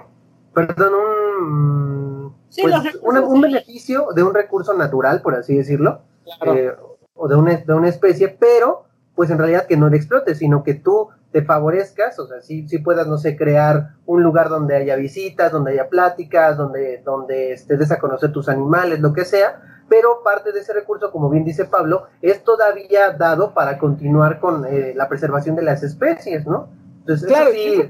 perdón, 0.54 0.94
un, 0.94 2.34
pues, 2.60 2.74
un, 3.02 3.40
beneficio 3.40 4.08
de 4.14 4.22
un 4.22 4.34
recurso 4.34 4.74
natural, 4.74 5.22
por 5.22 5.34
así 5.34 5.56
decirlo, 5.56 6.00
eh, 6.46 6.72
o 7.14 7.28
de 7.28 7.36
una, 7.36 7.56
de 7.56 7.74
una 7.74 7.88
especie, 7.88 8.28
pero 8.28 8.84
pues 9.14 9.30
en 9.30 9.38
realidad 9.38 9.66
que 9.66 9.76
no 9.76 9.90
te 9.90 9.96
explote, 9.96 10.34
sino 10.34 10.62
que 10.62 10.74
tú 10.74 11.08
te 11.32 11.42
favorezcas, 11.42 12.18
o 12.18 12.26
sea, 12.26 12.40
si, 12.40 12.66
si 12.68 12.78
puedas, 12.78 13.06
no 13.06 13.18
sé, 13.18 13.36
crear 13.36 13.90
un 14.06 14.22
lugar 14.22 14.48
donde 14.48 14.74
haya 14.74 14.96
visitas, 14.96 15.52
donde 15.52 15.72
haya 15.72 15.88
pláticas, 15.88 16.56
donde, 16.56 17.02
donde 17.04 17.60
te 17.66 17.76
des 17.76 17.90
a 17.92 17.98
conocer 17.98 18.32
tus 18.32 18.48
animales, 18.48 19.00
lo 19.00 19.12
que 19.12 19.24
sea, 19.24 19.79
pero 19.90 20.22
parte 20.22 20.52
de 20.52 20.60
ese 20.60 20.72
recurso, 20.72 21.10
como 21.10 21.28
bien 21.28 21.44
dice 21.44 21.64
Pablo, 21.64 22.04
es 22.22 22.44
todavía 22.44 23.10
dado 23.10 23.52
para 23.52 23.76
continuar 23.76 24.38
con 24.38 24.64
eh, 24.64 24.94
la 24.94 25.08
preservación 25.08 25.56
de 25.56 25.62
las 25.62 25.82
especies, 25.82 26.46
¿no? 26.46 26.68
Entonces, 27.00 27.26
claro, 27.28 27.50
sí, 27.52 27.82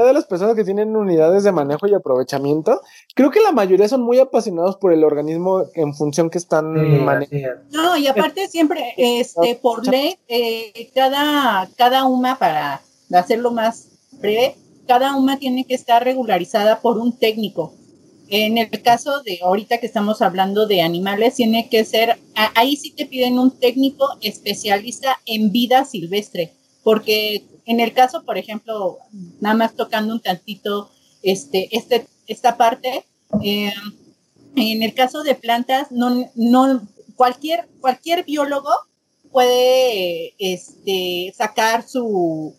de 0.00 0.12
las 0.14 0.24
personas 0.24 0.56
que 0.56 0.64
tienen 0.64 0.96
unidades 0.96 1.44
de 1.44 1.52
manejo 1.52 1.86
y 1.86 1.94
aprovechamiento, 1.94 2.80
creo 3.14 3.30
que 3.30 3.40
la 3.40 3.52
mayoría 3.52 3.86
son 3.86 4.00
muy 4.00 4.18
apasionados 4.18 4.76
por 4.76 4.94
el 4.94 5.04
organismo 5.04 5.64
en 5.74 5.94
función 5.94 6.30
que 6.30 6.38
están 6.38 6.72
manejando. 7.04 7.60
No, 7.70 7.96
y 7.98 8.06
aparte 8.06 8.48
siempre, 8.48 8.94
este, 8.96 9.58
por 9.60 9.86
ley, 9.86 10.18
eh, 10.28 10.90
cada, 10.94 11.68
cada 11.76 12.06
UMA, 12.06 12.38
para 12.38 12.80
hacerlo 13.12 13.50
más 13.50 13.88
breve, 14.12 14.56
cada 14.88 15.14
UMA 15.14 15.38
tiene 15.38 15.66
que 15.66 15.74
estar 15.74 16.02
regularizada 16.02 16.80
por 16.80 16.96
un 16.96 17.18
técnico. 17.18 17.74
En 18.34 18.56
el 18.56 18.70
caso 18.80 19.22
de 19.22 19.40
ahorita 19.42 19.76
que 19.76 19.84
estamos 19.84 20.22
hablando 20.22 20.66
de 20.66 20.80
animales, 20.80 21.34
tiene 21.34 21.68
que 21.68 21.84
ser, 21.84 22.18
ahí 22.54 22.76
sí 22.76 22.90
te 22.90 23.04
piden 23.04 23.38
un 23.38 23.50
técnico 23.50 24.08
especialista 24.22 25.20
en 25.26 25.52
vida 25.52 25.84
silvestre, 25.84 26.50
porque 26.82 27.44
en 27.66 27.78
el 27.78 27.92
caso, 27.92 28.22
por 28.24 28.38
ejemplo, 28.38 28.96
nada 29.42 29.54
más 29.54 29.76
tocando 29.76 30.14
un 30.14 30.20
tantito 30.20 30.90
este, 31.22 31.68
este, 31.76 32.06
esta 32.26 32.56
parte, 32.56 33.04
eh, 33.44 33.70
en 34.56 34.82
el 34.82 34.94
caso 34.94 35.22
de 35.22 35.34
plantas, 35.34 35.92
no, 35.92 36.30
no, 36.34 36.88
cualquier, 37.16 37.68
cualquier 37.82 38.24
biólogo 38.24 38.70
puede 39.30 40.32
este, 40.38 41.34
sacar 41.36 41.86
su, 41.86 42.54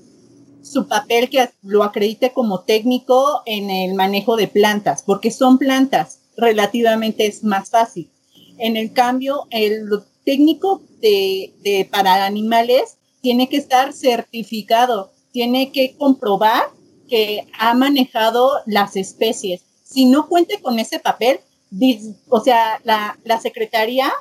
su 0.63 0.87
papel 0.87 1.29
que 1.29 1.49
lo 1.61 1.83
acredite 1.83 2.31
como 2.31 2.61
técnico 2.61 3.43
en 3.45 3.69
el 3.69 3.93
manejo 3.93 4.35
de 4.35 4.47
plantas, 4.47 5.03
porque 5.03 5.29
son 5.29 5.57
plantas, 5.57 6.19
relativamente 6.37 7.27
es 7.27 7.43
más 7.43 7.69
fácil. 7.69 8.09
En 8.57 8.77
el 8.77 8.93
cambio, 8.93 9.47
el 9.51 9.87
técnico 10.25 10.81
de, 11.01 11.53
de, 11.61 11.87
para 11.91 12.25
animales 12.25 12.97
tiene 13.21 13.49
que 13.49 13.57
estar 13.57 13.93
certificado, 13.93 15.11
tiene 15.31 15.71
que 15.71 15.95
comprobar 15.97 16.63
que 17.09 17.45
ha 17.59 17.73
manejado 17.73 18.49
las 18.65 18.95
especies. 18.95 19.61
Si 19.83 20.05
no 20.05 20.27
cuente 20.27 20.61
con 20.61 20.79
ese 20.79 20.99
papel, 20.99 21.39
o 22.29 22.39
sea, 22.39 22.79
la, 22.83 23.19
la 23.23 23.39
secretaría 23.39 24.11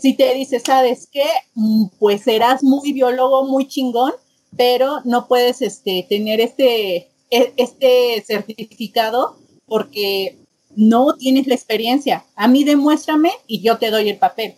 si 0.00 0.14
te 0.14 0.34
dice, 0.34 0.60
¿sabes 0.60 1.08
qué? 1.10 1.26
Mm, 1.54 1.86
pues 1.98 2.22
serás 2.22 2.62
muy 2.62 2.92
biólogo, 2.92 3.44
muy 3.46 3.66
chingón, 3.66 4.12
pero 4.56 5.00
no 5.04 5.26
puedes 5.28 5.62
este, 5.62 6.06
tener 6.08 6.40
este, 6.40 7.10
e, 7.30 7.52
este 7.56 8.22
certificado 8.26 9.36
porque 9.66 10.38
no 10.76 11.16
tienes 11.16 11.46
la 11.46 11.54
experiencia. 11.54 12.24
A 12.36 12.48
mí 12.48 12.64
demuéstrame 12.64 13.30
y 13.46 13.62
yo 13.62 13.78
te 13.78 13.90
doy 13.90 14.08
el 14.08 14.18
papel. 14.18 14.56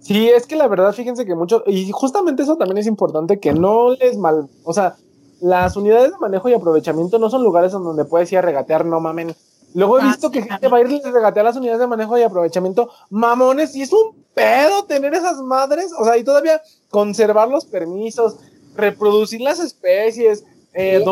Sí, 0.00 0.28
es 0.28 0.46
que 0.46 0.56
la 0.56 0.68
verdad, 0.68 0.92
fíjense 0.92 1.24
que 1.24 1.34
mucho, 1.34 1.64
y 1.66 1.90
justamente 1.90 2.42
eso 2.42 2.56
también 2.56 2.76
es 2.76 2.86
importante, 2.86 3.40
que 3.40 3.54
no 3.54 3.92
les 3.94 4.18
mal, 4.18 4.48
o 4.62 4.74
sea, 4.74 4.96
las 5.40 5.76
unidades 5.76 6.10
de 6.10 6.18
manejo 6.18 6.48
y 6.48 6.52
aprovechamiento 6.52 7.18
no 7.18 7.30
son 7.30 7.42
lugares 7.42 7.72
donde 7.72 8.04
puedes 8.04 8.30
ir 8.30 8.38
a 8.38 8.42
regatear, 8.42 8.84
no 8.84 9.00
mamen. 9.00 9.34
Luego 9.74 9.98
he 9.98 10.02
ah, 10.02 10.06
visto 10.06 10.30
que 10.30 10.42
gente 10.42 10.68
va 10.68 10.76
a 10.76 10.80
ir 10.82 11.02
a 11.04 11.10
regatear 11.10 11.46
las 11.46 11.56
unidades 11.56 11.80
de 11.80 11.86
manejo 11.86 12.16
y 12.18 12.22
aprovechamiento 12.22 12.90
mamones 13.10 13.74
y 13.74 13.82
es 13.82 13.92
un 13.92 14.14
pedo 14.34 14.84
tener 14.84 15.14
esas 15.14 15.38
madres, 15.38 15.90
o 15.98 16.04
sea, 16.04 16.16
y 16.16 16.24
todavía 16.24 16.60
conservar 16.90 17.48
los 17.48 17.64
permisos, 17.64 18.36
reproducir 18.76 19.40
las 19.40 19.60
especies. 19.60 20.44
Eh, 20.72 21.04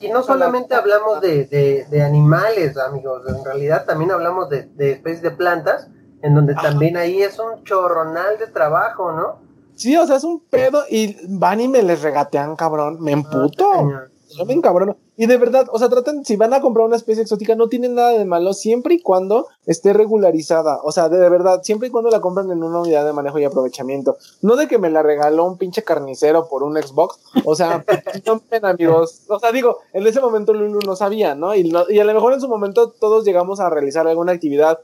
y, 0.00 0.08
no, 0.08 0.22
solamente 0.22 0.74
hablamos 0.76 1.20
de, 1.20 1.46
de, 1.90 2.02
animales, 2.02 2.76
amigos, 2.78 3.22
en 3.26 3.44
realidad 3.44 3.84
también 3.84 4.12
hablamos 4.12 4.48
de, 4.48 4.68
especies 4.78 5.22
de 5.22 5.32
plantas, 5.32 5.88
en 6.22 6.36
donde 6.36 6.54
también 6.54 6.96
ahí 6.96 7.20
es 7.20 7.36
un 7.40 7.64
chorronal 7.64 8.38
de 8.38 8.46
trabajo, 8.46 9.10
¿no? 9.10 9.40
Sí, 9.74 9.96
o 9.96 10.06
sea, 10.06 10.16
es 10.16 10.24
un 10.24 10.38
pedo 10.38 10.84
y 10.88 11.16
van 11.28 11.60
y 11.60 11.66
me 11.66 11.82
les 11.82 12.02
regatean, 12.02 12.54
cabrón, 12.54 12.98
me 13.00 13.10
ah, 13.10 13.14
emputo. 13.14 14.10
Yo 14.36 14.44
me 14.44 14.60
cabrón. 14.60 14.96
Y 15.16 15.26
de 15.26 15.36
verdad, 15.36 15.66
o 15.72 15.78
sea, 15.78 15.88
traten, 15.88 16.24
si 16.24 16.36
van 16.36 16.54
a 16.54 16.60
comprar 16.60 16.86
una 16.86 16.96
especie 16.96 17.22
exótica, 17.22 17.54
no 17.54 17.68
tienen 17.68 17.94
nada 17.94 18.10
de 18.10 18.24
malo 18.24 18.54
siempre 18.54 18.94
y 18.94 19.02
cuando 19.02 19.46
esté 19.66 19.92
regularizada. 19.92 20.80
O 20.82 20.92
sea, 20.92 21.08
de, 21.08 21.28
verdad, 21.28 21.62
siempre 21.62 21.88
y 21.88 21.90
cuando 21.90 22.10
la 22.10 22.20
compren 22.20 22.50
en 22.50 22.62
una 22.62 22.80
unidad 22.80 23.04
de 23.04 23.12
manejo 23.12 23.38
y 23.38 23.44
aprovechamiento. 23.44 24.16
No 24.40 24.56
de 24.56 24.68
que 24.68 24.78
me 24.78 24.90
la 24.90 25.02
regaló 25.02 25.44
un 25.44 25.58
pinche 25.58 25.82
carnicero 25.82 26.48
por 26.48 26.62
un 26.62 26.80
Xbox. 26.80 27.20
O 27.44 27.54
sea, 27.54 27.84
no 28.26 28.42
ven, 28.50 28.64
amigos. 28.64 29.22
O 29.28 29.38
sea, 29.38 29.52
digo, 29.52 29.78
en 29.92 30.06
ese 30.06 30.20
momento 30.20 30.54
Lulu 30.54 30.80
no 30.86 30.96
sabía, 30.96 31.34
¿no? 31.34 31.54
Y, 31.54 31.72
y 31.90 31.98
a 31.98 32.04
lo 32.04 32.14
mejor 32.14 32.32
en 32.32 32.40
su 32.40 32.48
momento 32.48 32.90
todos 32.90 33.24
llegamos 33.24 33.60
a 33.60 33.70
realizar 33.70 34.06
alguna 34.06 34.32
actividad 34.32 34.80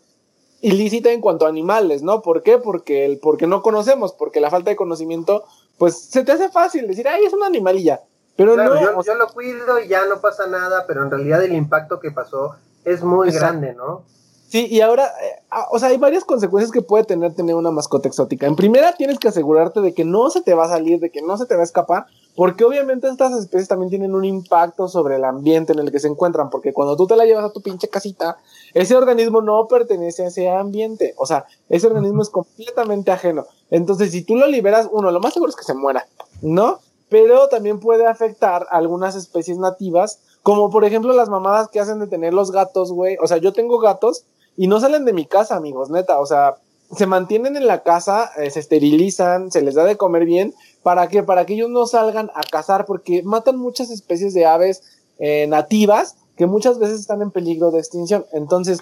ilícita 0.61 1.13
en 1.13 1.21
cuanto 1.21 1.47
a 1.47 1.49
animales, 1.49 2.03
¿no? 2.03 2.23
¿Por 2.23 2.43
qué? 2.43 2.59
Porque, 2.59 3.05
el, 3.05 3.19
porque 3.19 3.47
no 3.47 3.63
conocemos, 3.63 4.13
porque 4.13 4.41
la 4.41 4.51
falta 4.51 4.71
de 4.71 4.77
conocimiento, 4.77 5.45
pues 5.77 5.99
se 5.99 6.25
te 6.25 6.33
hace 6.33 6.49
fácil 6.49 6.87
decir, 6.87 7.07
ay, 7.07 7.25
es 7.25 7.33
una 7.33 7.47
animalilla. 7.47 8.03
Pero 8.38 8.55
no, 8.55 9.03
yo, 9.03 9.14
lo 9.16 9.27
cuido 9.31 9.81
y 9.81 9.88
ya 9.88 10.07
no 10.07 10.20
pasa 10.20 10.46
nada, 10.46 10.85
pero 10.87 11.03
en 11.03 11.11
realidad 11.11 11.42
el 11.42 11.55
impacto 11.55 11.98
que 11.98 12.12
pasó 12.12 12.55
es 12.85 13.03
muy 13.03 13.33
grande, 13.33 13.74
¿no? 13.74 14.05
Sí, 14.46 14.68
y 14.70 14.81
ahora, 14.81 15.07
eh, 15.07 15.42
ah, 15.51 15.66
o 15.72 15.79
sea, 15.81 15.88
hay 15.88 15.96
varias 15.96 16.24
consecuencias 16.24 16.70
que 16.70 16.81
puede 16.81 17.03
tener 17.03 17.35
tener 17.35 17.57
una 17.57 17.72
mascota 17.72 18.07
exótica. 18.07 18.46
En 18.46 18.55
primera, 18.55 18.92
tienes 18.92 19.18
que 19.18 19.27
asegurarte 19.27 19.81
de 19.81 19.92
que 19.92 20.05
no 20.05 20.31
se 20.31 20.40
te 20.40 20.55
va 20.55 20.66
a 20.66 20.68
salir, 20.68 21.01
de 21.01 21.11
que 21.11 21.20
no 21.20 21.37
se 21.37 21.46
te 21.46 21.57
va 21.57 21.62
a 21.62 21.64
escapar, 21.64 22.07
porque 22.37 22.62
obviamente 22.62 23.09
estas 23.09 23.33
especies 23.35 23.66
también 23.66 23.90
tienen 23.90 24.14
un 24.14 24.24
impacto 24.24 24.87
sobre 24.87 25.16
el 25.16 25.24
ambiente 25.24 25.72
en 25.72 25.81
el 25.81 25.90
que 25.90 25.98
se 25.98 26.07
encuentran, 26.07 26.48
porque 26.48 26.72
cuando 26.72 26.96
tú 26.96 27.09
te 27.09 27.16
la 27.16 27.27
llevas 27.27 27.44
a 27.44 27.53
tu 27.53 27.61
pinche 27.61 27.88
casita, 27.88 28.38
ese 28.72 28.94
organismo 28.94 29.42
no 29.42 29.66
pertenece 29.66 30.22
a 30.22 30.29
ese 30.29 30.48
ambiente, 30.48 31.12
o 31.18 31.27
sea, 31.27 31.46
ese 31.68 31.88
organismo 31.88 32.22
es 32.22 32.31
completamente 32.31 33.11
ajeno. 33.11 33.46
Entonces, 33.72 34.12
si 34.12 34.22
tú 34.22 34.37
lo 34.37 34.46
liberas, 34.46 34.88
uno, 34.92 35.11
lo 35.11 35.18
más 35.18 35.35
seguro 35.35 35.51
es 35.51 35.57
que 35.57 35.64
se 35.64 35.74
muera, 35.74 36.07
¿no? 36.40 36.79
Pero 37.09 37.49
también 37.49 37.81
puede 37.81 38.07
afectar 38.07 38.66
a 38.71 38.77
algunas 38.77 39.14
especies 39.14 39.59
nativas, 39.59 40.21
como 40.42 40.71
por 40.71 40.85
ejemplo 40.85 41.12
las 41.12 41.29
mamadas 41.29 41.68
que 41.68 41.81
hacen 41.81 41.99
de 41.99 42.07
tener 42.07 42.35
los 42.35 42.51
gatos, 42.51 42.92
güey. 42.92 43.16
O 43.23 43.27
sea, 43.27 43.38
yo 43.38 43.53
tengo 43.53 43.79
gatos 43.79 44.25
y 44.57 44.66
no 44.66 44.81
salen 44.81 45.05
de 45.05 45.12
mi 45.12 45.27
casa, 45.27 45.57
amigos, 45.57 45.90
neta. 45.90 46.18
O 46.21 46.27
sea, 46.27 46.57
se 46.97 47.07
mantienen 47.07 47.57
en 47.57 47.66
la 47.66 47.83
casa, 47.83 48.31
eh, 48.37 48.51
se 48.51 48.61
esterilizan, 48.61 49.51
se 49.51 49.62
les 49.62 49.75
da 49.75 49.85
de 49.85 49.97
comer 49.97 50.25
bien. 50.25 50.55
¿Para 50.83 51.09
qué? 51.09 51.23
Para 51.23 51.47
que 51.47 51.55
ellos 51.55 51.71
no 51.71 51.87
salgan 51.87 52.31
a 52.35 52.40
cazar, 52.42 52.87
porque 52.87 53.23
matan 53.23 53.57
muchas 53.57 53.90
especies 53.90 54.35
de 54.35 54.47
aves 54.47 54.83
eh, 55.18 55.47
nativas 55.49 56.16
que 56.37 56.47
muchas 56.47 56.79
veces 56.79 57.01
están 57.01 57.21
en 57.21 57.31
peligro 57.31 57.71
de 57.71 57.81
extinción. 57.81 58.25
Entonces, 58.33 58.81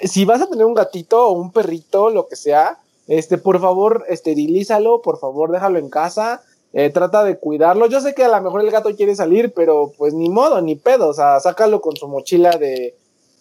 si 0.00 0.24
vas 0.24 0.42
a 0.42 0.48
tener 0.48 0.66
un 0.66 0.74
gatito 0.74 1.26
o 1.26 1.32
un 1.32 1.52
perrito, 1.52 2.10
lo 2.10 2.28
que 2.28 2.36
sea, 2.36 2.78
este, 3.08 3.38
por 3.38 3.60
favor, 3.60 4.04
esterilízalo, 4.08 5.02
por 5.02 5.18
favor, 5.18 5.50
déjalo 5.50 5.78
en 5.78 5.90
casa 5.90 6.42
eh, 6.72 6.90
trata 6.90 7.24
de 7.24 7.38
cuidarlo. 7.38 7.86
Yo 7.86 8.00
sé 8.00 8.14
que 8.14 8.24
a 8.24 8.28
lo 8.28 8.40
mejor 8.40 8.62
el 8.62 8.70
gato 8.70 8.94
quiere 8.96 9.14
salir, 9.14 9.52
pero 9.54 9.92
pues 9.96 10.14
ni 10.14 10.30
modo, 10.30 10.60
ni 10.60 10.76
pedo. 10.76 11.08
O 11.08 11.14
sea, 11.14 11.38
sácalo 11.40 11.80
con 11.80 11.96
su 11.96 12.08
mochila 12.08 12.52
de 12.52 12.96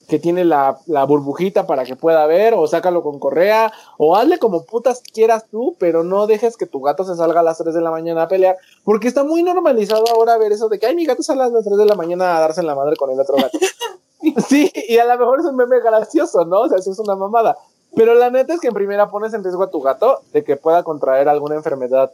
que 0.07 0.19
tiene 0.19 0.43
la, 0.43 0.77
la, 0.87 1.05
burbujita 1.05 1.65
para 1.65 1.85
que 1.85 1.95
pueda 1.95 2.25
ver, 2.25 2.53
o 2.53 2.67
sácalo 2.67 3.01
con 3.01 3.17
correa, 3.17 3.71
o 3.97 4.17
hazle 4.17 4.39
como 4.39 4.65
putas 4.65 5.01
quieras 5.01 5.45
tú, 5.49 5.77
pero 5.79 6.03
no 6.03 6.27
dejes 6.27 6.57
que 6.57 6.65
tu 6.65 6.81
gato 6.81 7.05
se 7.05 7.15
salga 7.15 7.39
a 7.39 7.43
las 7.43 7.59
3 7.59 7.73
de 7.73 7.79
la 7.79 7.91
mañana 7.91 8.23
a 8.23 8.27
pelear, 8.27 8.57
porque 8.83 9.07
está 9.07 9.23
muy 9.23 9.41
normalizado 9.41 10.03
ahora 10.13 10.37
ver 10.37 10.51
eso 10.51 10.67
de 10.67 10.79
que, 10.79 10.87
ay, 10.87 10.95
mi 10.95 11.05
gato 11.05 11.23
sale 11.23 11.43
a 11.43 11.47
las 11.47 11.63
3 11.63 11.77
de 11.77 11.85
la 11.85 11.95
mañana 11.95 12.35
a 12.35 12.41
darse 12.41 12.59
en 12.59 12.67
la 12.67 12.75
madre 12.75 12.97
con 12.97 13.09
el 13.09 13.21
otro 13.21 13.37
gato. 13.37 13.57
sí, 14.49 14.69
y 14.89 14.97
a 14.97 15.05
lo 15.05 15.17
mejor 15.17 15.39
es 15.39 15.45
un 15.45 15.55
meme 15.55 15.79
gracioso, 15.79 16.43
¿no? 16.43 16.59
O 16.61 16.67
sea, 16.67 16.79
eso 16.79 16.91
es 16.91 16.99
una 16.99 17.15
mamada. 17.15 17.57
Pero 17.95 18.13
la 18.13 18.29
neta 18.29 18.53
es 18.53 18.59
que 18.59 18.67
en 18.67 18.73
primera 18.73 19.09
pones 19.09 19.33
en 19.33 19.43
riesgo 19.43 19.63
a 19.63 19.71
tu 19.71 19.79
gato 19.81 20.19
de 20.33 20.43
que 20.43 20.57
pueda 20.57 20.83
contraer 20.83 21.29
alguna 21.29 21.55
enfermedad 21.55 22.11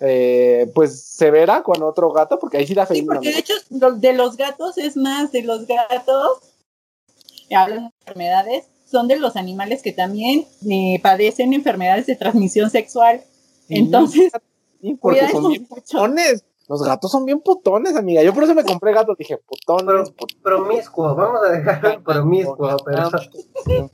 eh, 0.00 0.70
pues 0.74 1.02
severa 1.02 1.62
con 1.62 1.82
otro 1.82 2.10
gato, 2.10 2.38
porque 2.38 2.56
ahí 2.56 2.66
sí 2.66 2.74
da 2.74 2.86
feliz. 2.86 3.02
Sí, 3.02 3.06
porque 3.06 3.32
de 3.32 3.38
hecho, 3.38 3.54
de 3.68 4.12
los 4.14 4.36
gatos 4.36 4.78
es 4.78 4.96
más, 4.96 5.30
de 5.30 5.42
los 5.42 5.66
gatos, 5.66 6.38
hablan 7.54 7.84
de 7.84 7.90
enfermedades, 8.00 8.64
son 8.90 9.08
de 9.08 9.18
los 9.18 9.36
animales 9.36 9.82
que 9.82 9.92
también 9.92 10.46
eh, 10.68 10.98
padecen 11.02 11.52
enfermedades 11.52 12.06
de 12.06 12.16
transmisión 12.16 12.70
sexual. 12.70 13.22
Entonces, 13.68 14.32
porque 15.00 15.28
son 15.28 15.48
bien 15.48 15.66
putones. 15.66 16.44
Los 16.68 16.82
gatos 16.82 17.10
son 17.10 17.24
bien 17.24 17.40
putones, 17.40 17.96
amiga. 17.96 18.22
Yo 18.22 18.32
por 18.32 18.44
eso 18.44 18.54
me 18.54 18.64
compré 18.64 18.92
gatos. 18.92 19.18
Dije, 19.18 19.38
putones. 19.38 20.12
Promiscuo, 20.42 21.14
vamos 21.14 21.40
a 21.44 21.50
dejar 21.50 22.02
promiscuo, 22.02 22.76
pero. 22.84 23.10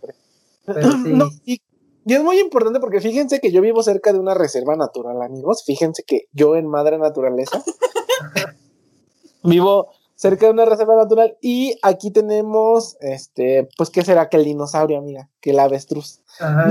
pero 0.67 0.93
sí. 0.93 1.13
no, 1.13 1.29
y 1.47 1.59
y 2.07 2.15
es 2.15 2.23
muy 2.23 2.39
importante 2.39 2.79
porque 2.79 3.01
fíjense 3.01 3.41
que 3.41 3.51
yo 3.51 3.61
vivo 3.61 3.83
cerca 3.83 4.13
de 4.13 4.21
una 4.21 4.33
reserva 4.33 4.77
natural, 4.77 5.21
amigos. 5.23 5.65
Fíjense 5.67 6.05
que 6.05 6.29
yo 6.31 6.55
en 6.55 6.69
Madre 6.69 6.99
Naturaleza 6.99 7.61
vivo 9.43 9.91
cerca 10.15 10.47
de 10.47 10.53
una 10.53 10.67
reserva 10.67 10.95
natural 10.95 11.37
y 11.41 11.77
aquí 11.83 12.13
tenemos, 12.13 12.97
este, 13.01 13.69
pues, 13.77 13.91
¿qué 13.91 14.05
será 14.05 14.29
que 14.29 14.37
el 14.37 14.45
dinosaurio, 14.45 14.99
amiga? 14.99 15.29
Que 15.41 15.51
el 15.51 15.59
avestruz. 15.59 16.21
Ajá, 16.39 16.69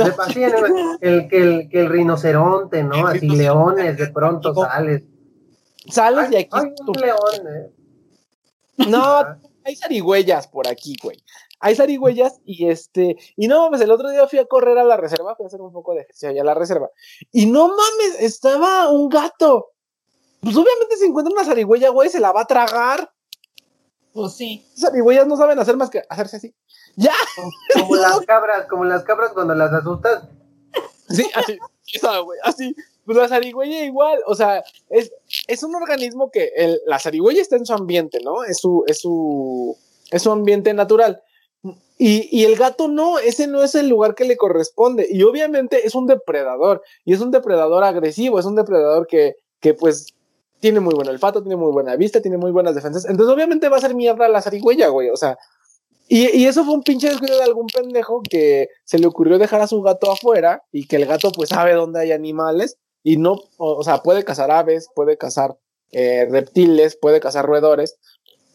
el, 1.02 1.28
que 1.28 1.38
el, 1.38 1.70
el 1.70 1.90
rinoceronte, 1.90 2.84
¿no? 2.84 3.06
Así 3.06 3.28
leones, 3.28 3.98
de 3.98 4.08
pronto 4.08 4.54
sales. 4.54 5.04
Sales 5.90 6.32
y 6.32 6.38
aquí. 6.38 6.50
Hay 6.54 6.74
un 6.88 6.94
león, 6.94 7.48
¿eh? 7.50 8.88
No, 8.88 9.18
hay 9.66 9.76
zarigüeyas 9.76 10.48
por 10.48 10.70
aquí, 10.70 10.96
güey 11.04 11.18
hay 11.60 11.76
zarigüeyas 11.76 12.40
y 12.46 12.70
este, 12.70 13.18
y 13.36 13.48
no 13.48 13.60
mames, 13.64 13.82
el 13.82 13.92
otro 13.92 14.10
día 14.10 14.28
fui 14.28 14.40
a 14.40 14.46
correr 14.46 14.78
a 14.78 14.84
la 14.84 14.98
reserva, 14.98 15.36
fui 15.36 15.46
a 15.46 15.48
hacer 15.48 15.62
un 15.62 15.72
poco 15.72 15.94
de 15.94 16.02
ejercicio 16.02 16.30
allá 16.30 16.42
a 16.42 16.46
la 16.46 16.54
reserva, 16.54 16.90
y 17.32 17.46
no 17.46 17.68
mames, 17.68 18.20
estaba 18.20 18.90
un 18.90 19.10
gato. 19.10 19.72
Pues 20.42 20.56
obviamente 20.56 20.98
si 20.98 21.06
encuentra 21.06 21.34
una 21.34 21.44
zarigüeya, 21.44 21.90
güey, 21.90 22.10
se 22.10 22.20
la 22.20 22.32
va 22.32 22.42
a 22.42 22.46
tragar. 22.46 23.12
Pues 24.14 24.34
sí. 24.34 24.64
Zarigüeyas 24.80 25.26
no 25.26 25.38
saben 25.38 25.58
hacer 25.58 25.76
más 25.76 25.90
que 25.90 26.04
hacerse 26.08 26.38
así. 26.38 26.56
¡Ya! 26.96 27.14
Como, 27.74 27.96
las 27.96 28.22
cabras, 28.22 28.68
como 28.70 28.86
las 28.86 29.04
cabras 29.04 29.32
cuando 29.34 29.56
las 29.56 29.74
asustas. 29.74 30.30
Sí, 31.10 31.30
así, 31.34 31.58
güey, 32.24 32.40
así. 32.44 32.76
Pues 33.06 33.18
la 33.18 33.28
zarigüeya 33.28 33.86
igual, 33.86 34.20
o 34.26 34.34
sea, 34.34 34.64
es, 34.90 35.12
es 35.48 35.64
un 35.64 35.76
organismo 35.76 36.32
que 36.32 36.52
el, 36.56 36.82
la 36.88 37.00
zarigüeya 37.00 37.42
está 37.42 37.56
en 37.56 37.66
su 37.66 37.74
ambiente, 37.74 38.20
¿no? 38.24 38.44
Es 38.44 38.58
su, 38.58 38.84
es 38.88 39.00
su, 39.00 39.78
es 40.10 40.24
su 40.24 40.32
ambiente 40.32 40.74
natural. 40.74 41.22
Y, 41.98 42.44
el 42.44 42.58
gato 42.58 42.90
no, 42.90 43.20
ese 43.20 43.48
no 43.48 43.64
es 43.64 43.74
el 43.74 43.88
lugar 43.88 44.16
que 44.16 44.26
le 44.26 44.36
corresponde. 44.36 45.08
Y 45.10 45.24
obviamente 45.24 45.88
es 45.88 45.96
un 45.96 46.08
depredador, 46.08 46.84
y 47.06 47.14
es 47.14 47.22
un 47.22 47.32
depredador 47.32 47.84
agresivo, 47.84 48.38
es 48.40 48.46
un 48.46 48.56
depredador 48.56 49.08
que, 49.08 49.36
que 49.62 49.74
pues 49.74 50.08
tiene 50.60 50.82
muy 50.82 50.94
buen 50.94 51.08
olfato, 51.08 51.42
tiene 51.42 51.56
muy 51.56 51.72
buena 51.72 51.96
vista, 51.96 52.22
tiene 52.22 52.38
muy 52.38 52.52
buenas 52.52 52.76
defensas. 52.76 53.06
Entonces 53.06 53.34
obviamente 53.34 53.70
va 53.70 53.78
a 53.78 53.82
ser 53.82 53.96
mierda 53.96 54.28
la 54.28 54.42
zarigüeya, 54.42 54.90
güey. 54.90 55.10
O 55.10 55.16
sea, 55.16 55.38
Y, 56.08 56.38
y, 56.38 56.46
eso 56.48 56.66
fue 56.66 56.74
un 56.74 56.84
pinche 56.84 57.10
descuido 57.10 57.38
de 57.38 57.44
algún 57.44 57.68
pendejo 57.68 58.22
que 58.30 58.70
se 58.84 59.00
le 59.00 59.08
ocurrió 59.08 59.38
dejar 59.40 59.62
a 59.62 59.68
su 59.68 59.82
gato 59.82 60.12
afuera 60.12 60.64
y 60.72 60.88
que 60.88 60.98
el 60.98 61.06
gato 61.06 61.32
pues 61.32 61.50
sabe 61.50 61.74
dónde 61.74 62.02
hay 62.02 62.12
animales 62.12 62.78
y 63.04 63.18
no, 63.18 63.34
o, 63.58 63.76
o 63.78 63.84
sea, 63.84 64.04
puede 64.04 64.24
cazar 64.24 64.52
aves, 64.52 64.90
puede 64.96 65.18
cazar 65.18 65.58
eh, 65.92 66.28
reptiles, 66.30 66.98
puede 66.98 67.20
cazar 67.22 67.46
roedores, 67.46 67.98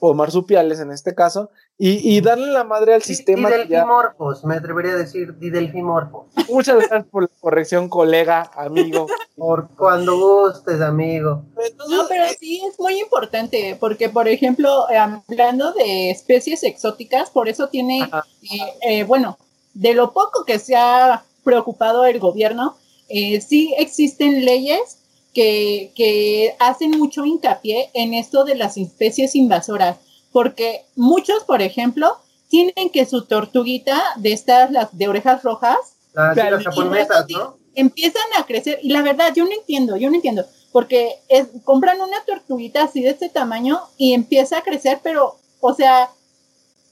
o 0.01 0.15
marsupiales 0.15 0.81
en 0.81 0.91
este 0.91 1.15
caso, 1.15 1.51
y, 1.79 2.17
y 2.17 2.21
darle 2.21 2.49
la 2.49 2.65
madre 2.65 2.95
al 2.95 3.03
sistema. 3.03 3.49
Didelfimorfos, 3.51 4.45
me 4.45 4.57
atrevería 4.57 4.93
a 4.93 4.97
decir 4.97 5.39
didelfimorfos. 5.39 6.27
Muchas 6.49 6.77
gracias 6.77 7.05
por 7.07 7.23
la 7.25 7.31
corrección, 7.41 7.89
colega, 7.89 8.51
amigo. 8.55 9.07
por 9.37 9.69
cuando 9.77 10.19
gustes, 10.19 10.81
amigo. 10.81 11.45
no, 11.89 12.03
pero 12.09 12.25
sí 12.39 12.63
es 12.69 12.79
muy 12.81 12.99
importante, 12.99 13.77
porque 13.79 14.09
por 14.09 14.27
ejemplo, 14.29 14.87
hablando 14.89 15.73
de 15.73 16.11
especies 16.11 16.65
exóticas, 16.65 17.31
por 17.31 17.49
eso 17.49 17.69
tiene, 17.69 18.01
eh, 18.03 18.59
eh, 18.83 19.05
bueno, 19.05 19.39
de 19.75 19.95
lo 19.95 20.13
poco 20.13 20.45
que 20.45 20.59
se 20.59 20.77
ha 20.77 21.25
preocupado 21.45 22.05
el 22.05 22.19
gobierno, 22.19 22.77
eh, 23.09 23.41
sí 23.41 23.75
existen 23.79 24.45
leyes 24.45 25.00
que, 25.35 25.93
que 25.95 26.57
hacen 26.59 26.93
mucho 26.93 27.25
hincapié 27.25 27.91
en 27.95 28.15
esto 28.15 28.45
de 28.45 28.57
las 28.57 28.77
especies 28.77 29.35
invasoras, 29.35 29.99
porque 30.33 30.85
muchos, 30.97 31.45
por 31.45 31.63
ejemplo, 31.63 32.17
tienen 32.49 32.91
que 32.93 33.07
su 33.07 33.25
tortuguita 33.27 34.03
de 34.17 34.33
estas, 34.33 34.71
las 34.71 34.97
de 34.97 35.09
orejas 35.09 35.43
rojas, 35.43 35.77
las, 36.13 36.65
japonesas, 36.65 37.27
¿no? 37.29 37.57
Empiezan 37.75 38.27
a 38.37 38.45
crecer, 38.45 38.81
y 38.83 38.91
la 38.91 39.03
verdad, 39.03 39.33
yo 39.35 39.45
no 39.45 39.53
entiendo, 39.53 39.97
yo 39.97 40.11
no 40.11 40.17
entiendo, 40.17 40.45
porque 40.73 41.21
es, 41.29 41.47
compran 41.65 42.01
una 42.01 42.25
tortuguita 42.27 42.83
así 42.83 43.03
de 43.03 43.11
este 43.11 43.29
tamaño 43.29 43.81
y 43.97 44.13
empieza 44.15 44.59
a 44.59 44.63
crecer, 44.63 44.99
pero, 45.03 45.37
o 45.61 45.75
sea, 45.75 46.11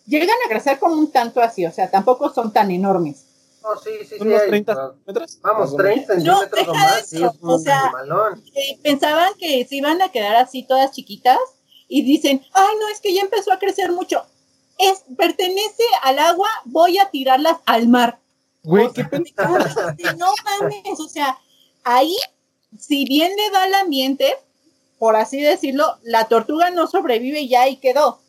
llegan 0.07 0.37
a 0.47 0.49
crecer 0.49 0.79
como 0.79 0.95
un 0.95 1.11
tanto 1.11 1.41
así, 1.41 1.67
o 1.67 1.73
sea, 1.73 1.91
tampoco 1.91 2.33
son 2.33 2.53
tan 2.53 2.71
enormes. 2.71 3.25
Sí, 3.83 3.91
sí, 4.01 4.17
sí. 4.17 4.17
Unos 4.21 4.47
30 4.47 4.75
centímetros. 4.75 5.39
Vamos, 5.43 5.77
30 5.77 6.15
centímetros 6.15 6.67
no, 6.67 6.75
más. 6.75 7.07
Sí, 7.09 7.23
o 7.43 7.59
sea, 7.59 7.93
eh, 8.55 8.79
pensaban 8.83 9.33
que 9.39 9.65
se 9.67 9.77
iban 9.77 10.01
a 10.03 10.11
quedar 10.11 10.37
así 10.37 10.63
todas 10.63 10.93
chiquitas 10.93 11.39
y 11.89 12.03
dicen, 12.03 12.45
ay, 12.53 12.75
no, 12.81 12.89
es 12.89 13.01
que 13.01 13.15
ya 13.15 13.23
empezó 13.23 13.53
a 13.53 13.59
crecer 13.59 13.93
mucho. 13.93 14.25
Es, 14.79 15.05
pertenece 15.17 15.83
al 16.03 16.19
agua, 16.19 16.49
voy 16.65 16.99
a 16.99 17.11
tirarlas 17.11 17.57
al 17.67 17.89
mar. 17.89 18.21
Güey, 18.63 18.93
qué 18.93 19.03
No 19.03 20.33
mames, 20.45 21.01
o 21.01 21.09
sea, 21.09 21.39
ahí, 21.85 22.17
si 22.79 23.05
bien 23.07 23.33
le 23.35 23.51
da 23.51 23.67
el 23.67 23.75
ambiente, 23.75 24.37
por 24.99 25.17
así 25.17 25.41
decirlo, 25.41 25.97
la 26.03 26.29
tortuga 26.29 26.71
no 26.71 26.87
sobrevive 26.87 27.41
y 27.41 27.49
ya 27.49 27.63
ahí 27.63 27.77
quedó. 27.77 28.21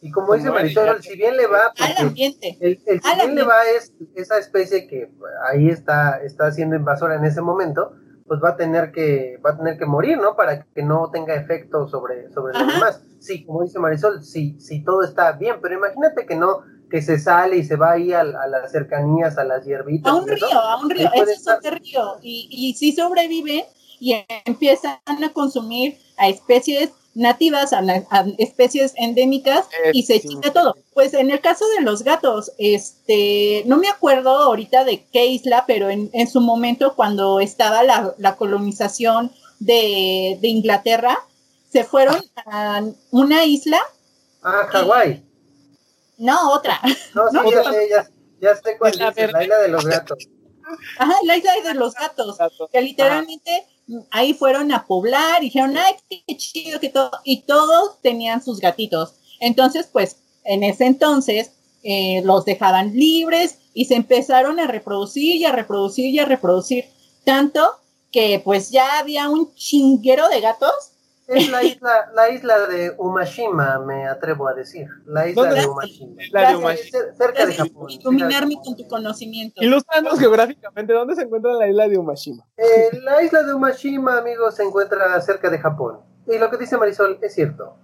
Y 0.00 0.10
como 0.10 0.34
dice 0.34 0.50
Marisol, 0.50 1.02
si 1.02 1.16
bien 1.16 1.36
le 1.36 1.46
va, 1.46 1.72
al 1.78 2.06
ambiente. 2.06 2.56
El, 2.60 2.80
el 2.86 3.02
si 3.02 3.14
bien 3.16 3.34
le 3.34 3.42
va 3.42 3.64
es 3.76 3.92
esa 4.14 4.38
especie 4.38 4.86
que 4.86 5.10
ahí 5.50 5.68
está, 5.68 6.22
está 6.22 6.52
siendo 6.52 6.76
invasora 6.76 7.16
en 7.16 7.24
ese 7.24 7.40
momento, 7.40 7.92
pues 8.28 8.40
va 8.42 8.50
a 8.50 8.56
tener 8.56 8.92
que, 8.92 9.40
va 9.44 9.50
a 9.50 9.56
tener 9.56 9.78
que 9.78 9.86
morir, 9.86 10.18
¿no? 10.18 10.36
Para 10.36 10.62
que 10.62 10.82
no 10.82 11.10
tenga 11.10 11.34
efecto 11.34 11.88
sobre, 11.88 12.30
sobre 12.30 12.56
los 12.56 12.74
demás. 12.74 13.02
Sí, 13.18 13.44
como 13.44 13.64
dice 13.64 13.80
Marisol, 13.80 14.22
sí, 14.22 14.56
sí 14.60 14.84
todo 14.84 15.02
está 15.02 15.32
bien, 15.32 15.56
pero 15.60 15.74
imagínate 15.74 16.26
que 16.26 16.36
no, 16.36 16.62
que 16.88 17.02
se 17.02 17.18
sale 17.18 17.56
y 17.56 17.64
se 17.64 17.74
va 17.74 17.92
ahí 17.92 18.12
a, 18.12 18.22
las 18.22 18.70
cercanías, 18.70 19.38
a 19.38 19.44
las 19.44 19.64
hierbitas. 19.64 20.12
A 20.12 20.14
un 20.14 20.28
río, 20.28 20.52
a 20.52 20.80
un 20.80 20.90
río, 20.90 21.10
ese 21.14 21.32
es 21.32 21.48
otro 21.48 21.72
río. 21.72 22.18
Y, 22.22 22.48
y 22.50 22.74
sí 22.74 22.92
sobrevive 22.92 23.66
y 23.98 24.24
empiezan 24.44 24.98
a 25.06 25.32
consumir 25.32 25.98
a 26.16 26.28
especies 26.28 26.90
nativas 27.14 27.72
a, 27.72 27.82
especies 28.38 28.92
endémicas 28.96 29.66
y 29.92 30.04
se 30.04 30.20
quita 30.20 30.52
todo. 30.52 30.76
Pues 30.94 31.14
en 31.14 31.30
el 31.30 31.40
caso 31.40 31.64
de 31.76 31.82
los 31.82 32.02
gatos, 32.02 32.52
este, 32.58 33.62
no 33.66 33.76
me 33.76 33.88
acuerdo 33.88 34.30
ahorita 34.30 34.84
de 34.84 35.04
qué 35.12 35.26
isla, 35.26 35.64
pero 35.66 35.90
en, 35.90 36.28
su 36.28 36.40
momento 36.40 36.94
cuando 36.94 37.40
estaba 37.40 37.82
la, 37.82 38.36
colonización 38.36 39.32
de, 39.58 40.38
Inglaterra, 40.42 41.18
se 41.70 41.84
fueron 41.84 42.22
a 42.46 42.82
una 43.10 43.44
isla. 43.44 43.80
Ah, 44.42 44.66
Hawái. 44.70 45.24
No, 46.18 46.52
otra. 46.52 46.80
No, 47.14 47.28
sí, 47.30 47.38
ya, 47.90 48.08
ya, 48.40 48.56
sé 48.56 48.76
cuál 48.78 48.92
es, 48.92 49.32
la 49.32 49.42
isla 49.42 49.58
de 49.58 49.68
los 49.68 49.84
gatos. 49.84 50.28
Ajá, 50.98 51.14
la 51.24 51.36
isla 51.36 51.52
de 51.64 51.74
los 51.74 51.94
gatos, 51.94 52.38
que 52.72 52.80
literalmente 52.82 53.66
ahí 54.10 54.34
fueron 54.34 54.72
a 54.72 54.86
poblar 54.86 55.42
y 55.42 55.46
dijeron, 55.46 55.76
ay, 55.76 55.94
qué 56.08 56.36
chido 56.36 56.80
que 56.80 56.88
todo, 56.88 57.10
y 57.24 57.42
todos 57.42 58.00
tenían 58.02 58.42
sus 58.42 58.60
gatitos. 58.60 59.14
Entonces, 59.40 59.88
pues, 59.90 60.16
en 60.44 60.62
ese 60.62 60.86
entonces 60.86 61.52
eh, 61.82 62.22
los 62.24 62.44
dejaban 62.44 62.94
libres 62.94 63.58
y 63.74 63.84
se 63.84 63.94
empezaron 63.94 64.58
a 64.58 64.66
reproducir 64.66 65.36
y 65.36 65.44
a 65.44 65.52
reproducir 65.52 66.06
y 66.06 66.18
a 66.18 66.24
reproducir, 66.24 66.86
tanto 67.24 67.66
que 68.10 68.40
pues 68.42 68.70
ya 68.70 68.98
había 68.98 69.28
un 69.28 69.54
chinguero 69.54 70.28
de 70.28 70.40
gatos 70.40 70.72
es 71.28 71.50
la 71.50 71.62
isla, 71.62 72.10
la 72.14 72.30
isla 72.30 72.66
de 72.66 72.94
Umashima, 72.96 73.78
me 73.80 74.08
atrevo 74.08 74.48
a 74.48 74.54
decir. 74.54 74.88
La 75.04 75.28
isla 75.28 75.52
de 75.52 75.66
Umashima. 75.66 76.22
La 76.32 76.50
de 76.50 76.56
Umashima. 76.56 76.98
Cerca 77.16 77.44
de 77.46 77.54
Japón. 77.54 77.90
Iluminarme 77.90 78.56
con 78.64 78.74
tu 78.74 78.88
conocimiento. 78.88 79.62
Ilustranos 79.62 80.18
geográficamente, 80.18 80.92
¿dónde 80.94 81.14
se 81.14 81.22
encuentra 81.22 81.52
la 81.52 81.68
isla 81.68 81.86
de 81.86 81.98
Umashima? 81.98 82.46
Eh, 82.56 82.98
la 83.02 83.22
isla 83.22 83.42
de 83.42 83.52
Umashima, 83.52 84.16
amigos, 84.16 84.56
se 84.56 84.62
encuentra 84.62 85.20
cerca 85.20 85.50
de 85.50 85.58
Japón. 85.58 86.00
Y 86.26 86.38
lo 86.38 86.50
que 86.50 86.56
dice 86.56 86.78
Marisol 86.78 87.18
es 87.20 87.34
cierto. 87.34 87.76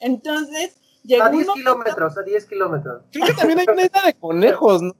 Entonces, 0.00 0.80
llegó 1.04 1.24
A 1.24 1.30
10 1.30 1.46
kilómetros, 1.54 2.18
a 2.18 2.22
10 2.22 2.46
kilómetros. 2.46 3.02
Creo 3.12 3.26
que 3.26 3.34
también 3.34 3.60
hay 3.60 3.66
una 3.68 3.82
isla 3.82 4.02
de 4.02 4.14
conejos, 4.14 4.82
¿no? 4.82 4.94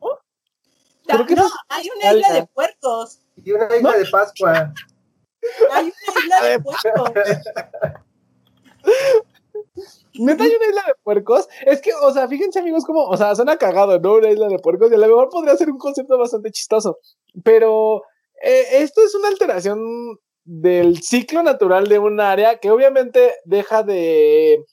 Creo 1.04 1.26
que 1.26 1.34
no, 1.34 1.48
hay 1.68 1.88
una 1.96 2.12
isla 2.12 2.32
de 2.32 2.46
puercos. 2.46 3.20
Y 3.34 3.50
una 3.50 3.76
isla 3.76 3.96
de 3.96 4.06
Pascua. 4.06 4.72
Hay 5.72 5.84
una 5.84 6.20
isla 6.22 6.48
de 6.48 6.60
puercos. 6.60 7.12
¿Neta 10.14 10.44
hay 10.44 10.50
una 10.50 10.66
isla 10.66 10.82
de 10.86 10.94
puercos? 11.02 11.48
Es 11.66 11.80
que, 11.80 11.90
o 12.02 12.12
sea, 12.12 12.28
fíjense 12.28 12.58
amigos 12.58 12.84
como, 12.84 13.04
o 13.04 13.16
sea, 13.16 13.34
suena 13.34 13.56
cagado, 13.56 13.98
¿no? 13.98 14.14
Una 14.14 14.30
isla 14.30 14.48
de 14.48 14.58
puercos 14.58 14.90
y 14.90 14.94
a 14.94 14.98
lo 14.98 15.06
mejor 15.06 15.28
podría 15.30 15.56
ser 15.56 15.70
un 15.70 15.78
concepto 15.78 16.18
bastante 16.18 16.50
chistoso, 16.50 16.98
pero 17.42 18.02
eh, 18.42 18.82
esto 18.82 19.02
es 19.02 19.14
una 19.14 19.28
alteración 19.28 20.18
del 20.44 21.02
ciclo 21.02 21.42
natural 21.42 21.86
de 21.88 21.98
un 21.98 22.20
área 22.20 22.58
que 22.58 22.70
obviamente 22.70 23.34
deja 23.44 23.82
de, 23.82 24.64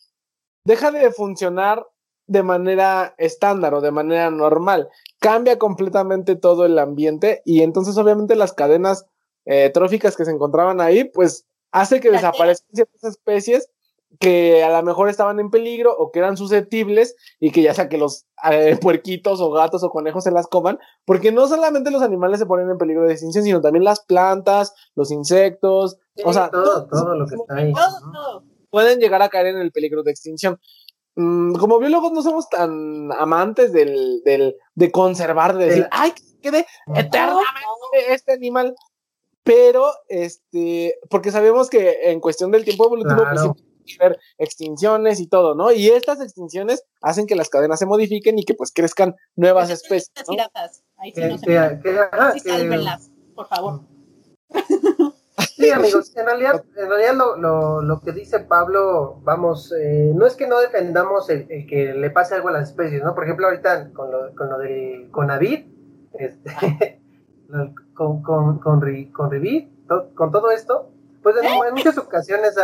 deja 0.63 0.91
de 0.91 1.11
funcionar 1.11 1.85
de 2.25 2.43
manera 2.43 3.15
estándar 3.17 3.73
o 3.73 3.81
de 3.81 3.91
manera 3.91 4.29
normal. 4.29 4.89
Cambia 5.19 5.57
completamente 5.57 6.35
todo 6.35 6.65
el 6.65 6.77
ambiente 6.77 7.41
y 7.45 7.61
entonces 7.61 7.97
obviamente 7.97 8.35
las 8.35 8.53
cadenas 8.53 9.05
eh, 9.47 9.71
tróficas 9.73 10.15
que 10.15 10.25
se 10.25 10.31
encontraban 10.31 10.81
ahí, 10.81 11.05
pues 11.05 11.45
hace 11.71 11.99
que 11.99 12.11
desaparezcan 12.11 12.69
ciertas 12.73 13.03
especies 13.03 13.69
que 14.19 14.63
a 14.63 14.69
lo 14.69 14.83
mejor 14.83 15.09
estaban 15.09 15.39
en 15.39 15.49
peligro 15.49 15.95
o 15.95 16.11
que 16.11 16.19
eran 16.19 16.37
susceptibles 16.37 17.15
y 17.39 17.51
que 17.51 17.61
ya 17.61 17.73
sea 17.73 17.89
que 17.89 17.97
los 17.97 18.25
eh, 18.49 18.77
puerquitos 18.81 19.41
o 19.41 19.51
gatos 19.51 19.83
o 19.83 19.89
conejos 19.89 20.23
se 20.23 20.31
las 20.31 20.47
coman, 20.47 20.79
porque 21.05 21.31
no 21.31 21.47
solamente 21.47 21.91
los 21.91 22.01
animales 22.01 22.39
se 22.39 22.45
ponen 22.45 22.69
en 22.69 22.77
peligro 22.77 23.03
de 23.03 23.13
extinción, 23.13 23.43
sino 23.43 23.61
también 23.61 23.83
las 23.83 24.01
plantas, 24.01 24.73
los 24.95 25.11
insectos, 25.11 25.97
o 26.23 26.33
sea, 26.33 26.49
todo, 26.49 26.87
todo, 26.87 27.15
lo 27.15 27.25
que 27.27 27.35
está 27.35 27.55
ahí. 27.55 27.73
Pueden 28.69 28.99
llegar 28.99 29.21
a 29.21 29.29
caer 29.29 29.47
en 29.47 29.57
el 29.57 29.71
peligro 29.71 30.03
de 30.03 30.11
extinción. 30.11 30.59
Mm, 31.15 31.55
como 31.55 31.79
biólogos 31.79 32.11
no 32.11 32.21
somos 32.21 32.49
tan 32.49 33.11
amantes 33.13 33.73
del, 33.73 34.21
del 34.23 34.55
de 34.75 34.91
conservar, 34.91 35.57
de 35.57 35.65
decir, 35.65 35.87
ay, 35.91 36.11
que 36.11 36.23
quede 36.41 36.65
eternamente 36.95 38.13
este 38.13 38.33
animal 38.33 38.75
pero 39.47 39.85
este, 40.09 40.99
porque 41.09 41.31
sabemos 41.31 41.69
que 41.69 42.11
en 42.11 42.19
cuestión 42.19 42.51
del 42.51 42.65
tiempo 42.65 42.85
evolutivo, 42.85 43.23
pues 43.23 43.41
sí 43.41 43.49
haber 44.01 44.19
extinciones 44.37 45.21
y 45.21 45.27
todo, 45.27 45.55
¿no? 45.55 45.71
Y 45.71 45.87
estas 45.87 46.19
extinciones 46.19 46.83
hacen 47.01 47.25
que 47.25 47.35
las 47.35 47.47
cadenas 47.47 47.79
se 47.79 47.85
modifiquen 47.85 48.37
y 48.37 48.43
que 48.43 48.53
pues 48.53 48.73
crezcan 48.73 49.15
nuevas 49.37 49.69
especies. 49.69 50.11
¿no? 50.27 50.35
Ahí 50.97 51.13
sí, 51.15 51.21
no 51.21 51.37
se 51.37 53.09
por 53.33 53.47
favor. 53.47 53.81
Sí, 55.55 55.69
amigos, 55.69 56.15
en 56.17 56.25
realidad, 56.25 56.65
en 56.75 56.89
realidad 56.89 57.13
lo, 57.15 57.37
lo, 57.37 57.81
lo 57.81 58.01
que 58.01 58.11
dice 58.11 58.39
Pablo, 58.41 59.21
vamos, 59.23 59.71
eh, 59.71 60.11
no 60.13 60.25
es 60.25 60.35
que 60.35 60.47
no 60.47 60.59
defendamos 60.59 61.29
el, 61.29 61.47
que 61.47 61.93
le 61.93 62.09
pase 62.09 62.35
algo 62.35 62.49
a 62.49 62.51
las 62.51 62.69
especies, 62.69 63.03
¿no? 63.03 63.15
Por 63.15 63.23
ejemplo, 63.23 63.47
ahorita 63.47 63.93
con 63.93 64.11
lo, 64.11 64.35
con 64.35 64.49
lo 64.49 64.57
del 64.57 65.09
Conavid, 65.11 65.65
este, 66.13 66.99
con, 67.97 68.21
con, 68.21 68.59
con, 68.59 68.79
con 69.11 69.31
con 70.15 70.31
todo 70.31 70.51
esto, 70.51 70.91
pues 71.23 71.35
en, 71.41 71.73
muchas 71.73 71.97
ocasiones, 71.97 72.55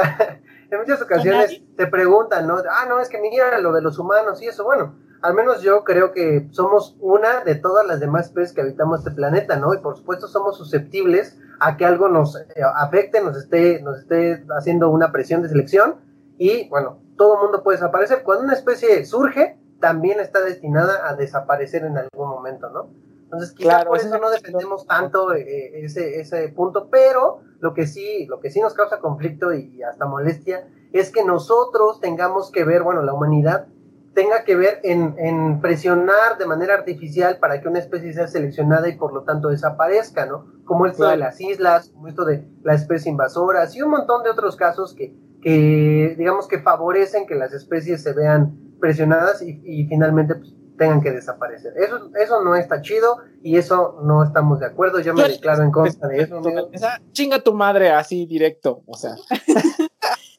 en 0.70 0.80
muchas 0.80 1.02
ocasiones 1.02 1.62
te 1.76 1.88
preguntan, 1.88 2.48
¿no? 2.48 2.58
Ah, 2.70 2.86
no, 2.88 3.00
es 3.00 3.10
que 3.10 3.20
mira 3.20 3.58
lo 3.60 3.74
de 3.74 3.82
los 3.82 3.98
humanos 3.98 4.42
y 4.42 4.48
eso, 4.48 4.64
bueno, 4.64 4.96
al 5.22 5.34
menos 5.34 5.62
yo 5.62 5.84
creo 5.84 6.12
que 6.12 6.48
somos 6.52 6.96
una 7.00 7.44
de 7.44 7.56
todas 7.56 7.88
las 7.88 8.00
demás 8.00 8.28
especies 8.28 8.54
que 8.54 8.62
habitamos 8.62 9.00
este 9.00 9.12
planeta, 9.12 9.58
¿no? 9.58 9.74
Y 9.74 9.80
por 9.80 9.98
supuesto 9.98 10.28
somos 10.28 10.58
susceptibles 10.58 11.40
a 11.60 11.78
que 11.78 11.86
algo 11.86 12.10
nos 12.10 12.36
eh, 12.36 12.46
afecte, 12.76 13.22
nos 13.22 13.36
esté, 13.38 13.82
nos 13.82 14.00
esté 14.00 14.46
haciendo 14.56 14.90
una 14.90 15.12
presión 15.12 15.42
de 15.42 15.50
selección 15.50 15.96
y, 16.38 16.70
bueno, 16.70 17.00
todo 17.18 17.42
mundo 17.42 17.64
puede 17.64 17.78
desaparecer. 17.78 18.24
Cuando 18.24 18.44
una 18.44 18.54
especie 18.54 19.04
surge, 19.06 19.58
también 19.80 20.20
está 20.20 20.42
destinada 20.42 21.10
a 21.10 21.16
desaparecer 21.16 21.86
en 21.86 21.98
algún 21.98 22.30
momento, 22.30 22.70
¿no? 22.70 22.90
Entonces, 23.34 23.56
quizá 23.56 23.70
Claro, 23.70 23.90
por 23.90 23.98
eso 23.98 24.14
es 24.14 24.22
no 24.22 24.30
defendemos 24.30 24.86
tanto 24.86 25.34
eh, 25.34 25.84
ese, 25.84 26.20
ese 26.20 26.50
punto, 26.50 26.88
pero 26.90 27.42
lo 27.60 27.74
que 27.74 27.88
sí, 27.88 28.28
lo 28.28 28.40
que 28.40 28.52
sí 28.52 28.62
nos 28.62 28.76
causa 28.76 29.00
conflicto 29.00 29.54
y 29.54 29.82
hasta 29.82 30.06
molestia 30.06 30.68
es 30.92 31.12
que 31.12 31.24
nosotros 31.24 32.00
tengamos 32.00 32.52
que 32.52 32.64
ver, 32.64 32.84
bueno, 32.84 33.02
la 33.02 33.14
humanidad 33.14 33.68
tenga 34.14 34.44
que 34.44 34.56
ver 34.56 34.80
en, 34.84 35.16
en 35.18 35.60
presionar 35.62 36.38
de 36.38 36.46
manera 36.46 36.76
artificial 36.76 37.40
para 37.40 37.60
que 37.60 37.68
una 37.68 37.80
especie 37.80 38.14
sea 38.14 38.28
seleccionada 38.28 38.88
y 38.88 38.98
por 38.98 39.12
lo 39.12 39.24
tanto 39.24 39.48
desaparezca, 39.48 40.28
¿no? 40.28 40.46
Como 40.66 40.86
esto 40.86 41.08
de 41.08 41.18
las 41.18 41.42
islas, 41.42 41.90
como 41.90 42.08
esto 42.08 42.24
de 42.24 42.48
la 42.62 42.76
especie 42.76 43.12
invasora, 43.12 43.68
y 43.74 43.82
un 43.82 43.90
montón 43.90 44.22
de 44.22 44.30
otros 44.30 44.56
casos 44.56 44.94
que, 44.94 45.16
que 45.42 46.14
digamos 46.18 46.48
que 46.48 46.60
favorecen 46.60 47.26
que 47.26 47.34
las 47.34 47.54
especies 47.54 48.04
se 48.04 48.14
vean 48.14 48.76
presionadas 48.80 49.42
y, 49.42 49.60
y 49.64 49.88
finalmente 49.88 50.36
pues, 50.36 50.54
tengan 50.78 51.02
que 51.02 51.12
desaparecer. 51.12 51.74
Eso, 51.78 52.10
eso 52.20 52.44
no 52.44 52.56
está 52.56 52.82
chido 52.82 53.18
y 53.42 53.58
eso 53.58 54.00
no 54.04 54.24
estamos 54.24 54.60
de 54.60 54.68
acuerdo. 54.68 55.00
Yo 55.00 55.14
me 55.14 55.24
declaro 55.28 55.64
en 55.64 55.72
contra 55.72 56.08
de 56.08 56.22
eso, 56.22 56.38
amigo. 56.38 56.70
Esa 56.72 57.02
chinga 57.12 57.40
tu 57.40 57.54
madre 57.54 57.92
así 57.92 58.26
directo, 58.26 58.84
o 58.86 58.98
sea, 58.98 59.16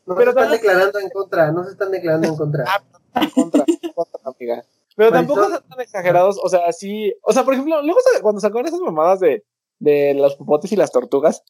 No 0.07 0.15
Pero 0.17 0.33
se 0.33 0.39
están 0.39 0.53
declarando 0.53 0.99
en 0.99 1.09
contra, 1.09 1.51
no 1.51 1.65
se 1.65 1.71
están 1.71 1.91
declarando 1.91 2.29
en 2.29 2.37
contra. 2.37 2.65
en 3.15 3.31
contra, 3.31 3.65
en 3.67 3.93
contra, 3.93 4.21
amiga. 4.25 4.65
Pero 4.97 5.11
tampoco 5.11 5.49
son 5.49 5.63
tan 5.69 5.81
exagerados, 5.81 6.39
o 6.43 6.49
sea, 6.49 6.71
sí, 6.73 7.15
o 7.23 7.33
sea, 7.33 7.45
por 7.45 7.55
ejemplo, 7.55 7.83
luego 7.83 7.99
cuando 8.23 8.41
sacaron 8.41 8.67
esas 8.67 8.81
mamadas 8.81 9.19
de, 9.21 9.45
de 9.79 10.15
los 10.15 10.37
popotes 10.37 10.71
y 10.73 10.77
las 10.77 10.93
tortugas, 10.93 11.43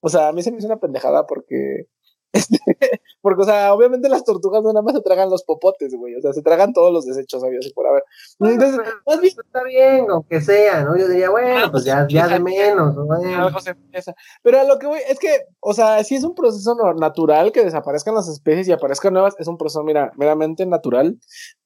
o 0.00 0.08
sea, 0.08 0.28
a 0.28 0.32
mí 0.32 0.42
se 0.42 0.50
me 0.50 0.58
hizo 0.58 0.66
una 0.66 0.78
pendejada 0.78 1.26
porque, 1.26 1.86
este, 2.32 2.58
porque, 3.22 3.42
o 3.42 3.44
sea, 3.44 3.72
obviamente 3.72 4.08
las 4.08 4.24
tortugas 4.24 4.62
no 4.62 4.72
nada 4.72 4.82
más 4.82 4.94
se 4.94 5.00
tragan 5.00 5.30
los 5.30 5.42
popotes, 5.44 5.94
güey, 5.94 6.14
o 6.14 6.20
sea, 6.20 6.32
se 6.32 6.42
tragan 6.42 6.72
todos 6.72 6.92
los 6.92 7.06
desechos, 7.06 7.42
había 7.42 7.58
así 7.58 7.72
por 7.72 7.86
haber. 7.86 8.04
Entonces, 8.40 8.78
más 9.06 9.20
bien, 9.20 9.34
Pues 9.34 9.46
está 9.46 9.64
bien, 9.64 10.06
aunque 10.10 10.40
sea, 10.40 10.84
¿no? 10.84 10.96
Yo 10.96 11.08
diría, 11.08 11.30
bueno, 11.30 11.70
pues 11.70 11.84
ya, 11.84 12.06
ya 12.08 12.28
de 12.28 12.40
menos, 12.40 12.94
¿no? 12.94 13.06
bueno. 13.06 13.50
empieza. 13.66 14.14
Pero 14.42 14.60
a 14.60 14.64
lo 14.64 14.78
que 14.78 14.86
voy 14.86 15.00
es 15.08 15.18
que, 15.18 15.46
o 15.60 15.72
sea, 15.72 16.02
si 16.04 16.16
es 16.16 16.24
un 16.24 16.34
proceso 16.34 16.76
natural 16.94 17.52
que 17.52 17.64
desaparezcan 17.64 18.14
las 18.14 18.28
especies 18.28 18.68
y 18.68 18.72
aparezcan 18.72 19.12
nuevas, 19.12 19.34
es 19.38 19.48
un 19.48 19.56
proceso, 19.56 19.82
mira, 19.82 20.12
meramente 20.16 20.66
natural, 20.66 21.18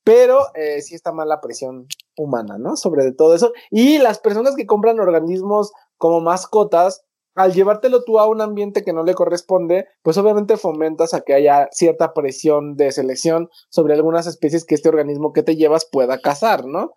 pero 0.04 0.40
eh, 0.54 0.80
sí 0.82 0.94
está 0.94 1.12
mal 1.12 1.28
la 1.28 1.40
presión 1.40 1.86
humana, 2.16 2.58
¿no? 2.58 2.76
Sobre 2.76 3.12
todo 3.12 3.34
eso. 3.34 3.52
Y 3.70 3.98
las 3.98 4.18
personas 4.18 4.56
que 4.56 4.66
compran 4.66 5.00
organismos 5.00 5.72
como 5.96 6.20
mascotas, 6.20 7.04
al 7.34 7.52
llevártelo 7.52 8.04
tú 8.04 8.18
a 8.18 8.26
un 8.26 8.40
ambiente 8.40 8.82
que 8.84 8.92
no 8.92 9.04
le 9.04 9.14
corresponde, 9.14 9.86
pues 10.02 10.18
obviamente 10.18 10.56
fomentas 10.56 11.14
a 11.14 11.22
que 11.22 11.34
haya 11.34 11.68
cierta 11.72 12.12
presión 12.12 12.76
de 12.76 12.92
selección 12.92 13.48
sobre 13.70 13.94
algunas 13.94 14.26
especies 14.26 14.64
que 14.64 14.74
este 14.74 14.88
organismo 14.88 15.32
que 15.32 15.42
te 15.42 15.56
llevas 15.56 15.84
pueda 15.84 16.18
cazar, 16.18 16.64
¿no? 16.64 16.94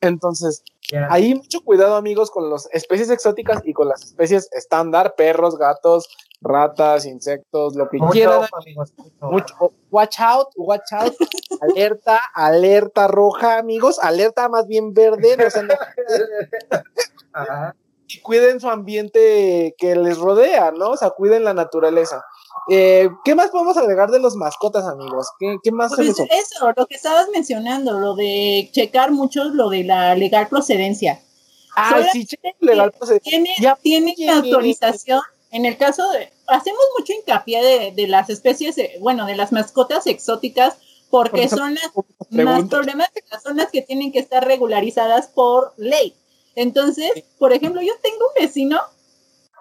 Entonces, 0.00 0.62
Ya. 0.92 1.08
Ahí 1.10 1.34
mucho 1.34 1.62
cuidado, 1.62 1.96
amigos, 1.96 2.30
con 2.30 2.48
las 2.48 2.68
especies 2.72 3.10
exóticas 3.10 3.60
y 3.64 3.72
con 3.72 3.88
las 3.88 4.04
especies 4.04 4.48
estándar, 4.52 5.14
perros, 5.16 5.58
gatos, 5.58 6.08
ratas, 6.40 7.06
insectos, 7.06 7.74
lo 7.74 7.88
que 7.88 7.98
Mucho 7.98 8.12
quieran. 8.12 8.42
ojo, 8.42 8.56
amigos, 8.56 8.94
mucho. 8.96 9.26
Mucho, 9.26 9.72
watch 9.90 10.20
out, 10.20 10.48
watch 10.56 10.92
out, 10.92 11.12
alerta, 11.60 12.20
alerta 12.34 13.08
roja, 13.08 13.58
amigos, 13.58 13.98
alerta 13.98 14.48
más 14.48 14.68
bien 14.68 14.94
verde, 14.94 15.36
no 15.36 15.74
Ajá. 17.32 17.74
Y 18.08 18.20
cuiden 18.20 18.60
su 18.60 18.68
ambiente 18.68 19.74
que 19.78 19.96
les 19.96 20.18
rodea, 20.18 20.70
¿no? 20.70 20.90
O 20.90 20.96
sea, 20.96 21.10
cuiden 21.10 21.44
la 21.44 21.54
naturaleza. 21.54 22.24
Eh, 22.68 23.08
¿Qué 23.24 23.34
más 23.34 23.50
podemos 23.50 23.76
agregar 23.76 24.10
de 24.10 24.20
los 24.20 24.36
mascotas, 24.36 24.84
amigos? 24.84 25.28
¿Qué, 25.38 25.56
qué 25.62 25.72
más 25.72 25.94
Pues 25.94 26.18
eso, 26.18 26.72
lo 26.76 26.86
que 26.86 26.94
estabas 26.94 27.28
mencionando, 27.32 27.98
lo 27.98 28.14
de 28.14 28.70
checar 28.72 29.12
mucho 29.12 29.44
lo 29.44 29.68
de 29.68 29.84
la 29.84 30.14
legal 30.14 30.48
procedencia. 30.48 31.20
Ah, 31.74 31.90
solamente 31.90 32.26
sí, 32.26 32.54
legal, 32.60 32.92
pues, 32.98 33.20
Tiene, 33.22 33.50
Ya, 33.60 33.76
tiene 33.76 34.14
autorización. 34.30 35.20
En 35.50 35.64
el 35.64 35.76
caso 35.76 36.10
de, 36.10 36.32
hacemos 36.48 36.80
mucho 36.98 37.12
hincapié 37.12 37.62
de, 37.62 37.92
de 37.92 38.08
las 38.08 38.30
especies, 38.30 38.76
eh, 38.78 38.96
bueno, 39.00 39.26
de 39.26 39.36
las 39.36 39.52
mascotas 39.52 40.06
exóticas, 40.06 40.78
porque 41.10 41.48
son 41.48 41.74
las 41.74 41.94
más 41.94 42.28
preguntas. 42.30 42.68
problemáticas, 42.68 43.42
son 43.42 43.56
las 43.56 43.70
que 43.70 43.82
tienen 43.82 44.12
que 44.12 44.18
estar 44.18 44.44
regularizadas 44.44 45.28
por 45.28 45.72
ley. 45.76 46.14
Entonces, 46.56 47.12
por 47.38 47.52
ejemplo, 47.52 47.80
yo 47.82 47.92
tengo 48.02 48.26
un 48.28 48.42
vecino 48.42 48.80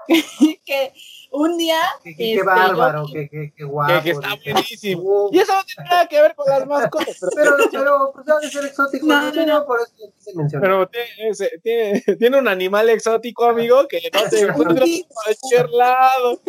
que 0.66 0.94
un 1.32 1.58
día... 1.58 1.78
Qué, 2.04 2.12
este, 2.36 2.44
bárbaro, 2.44 3.06
yo- 3.08 3.14
qué, 3.14 3.28
qué, 3.30 3.54
qué 3.56 3.64
guapo. 3.66 3.94
que, 3.96 4.04
que 4.04 4.10
está 4.12 4.30
buenísimo. 4.44 5.02
Uh, 5.04 5.30
Y 5.34 5.40
eso 5.40 5.54
no 5.54 5.64
tiene 5.66 5.90
nada 5.90 6.08
que 6.08 6.22
ver 6.22 6.36
con 6.36 6.48
las 6.48 6.66
mascotas, 6.66 7.18
pero 7.20 7.58
Pero, 7.58 7.70
pero, 7.72 8.12
pues 8.14 8.26
debe 8.26 8.50
ser 8.50 8.66
exótico. 8.66 9.08
No, 9.08 9.32
No, 9.34 9.46
no, 9.46 9.66
por 9.66 9.80
eso 9.82 9.92
se 10.18 10.34
menciona. 10.36 10.62
Pero 10.64 10.88
tiene, 10.90 11.34
tiene, 11.62 12.02
tiene 12.20 12.38
un 12.40 12.48
animal 12.48 12.90
exótico, 12.90 13.46
amigo, 13.46 13.88
que 13.88 14.02
no 14.14 14.30
se 14.30 14.42
encuentra 14.42 14.86
por 14.86 15.24
cualquier 15.24 15.70
lado. 15.72 16.40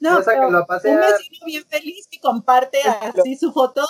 No, 0.00 0.18
Ya 0.18 0.24
sáquenlo 0.24 0.48
pero 0.48 0.58
a 0.58 0.66
pasear. 0.66 0.94
un 0.94 1.00
vecino 1.00 1.46
bien 1.46 1.64
feliz 1.68 2.06
que 2.10 2.20
comparte 2.20 2.80
así 2.82 3.36
su 3.36 3.52
foto 3.52 3.86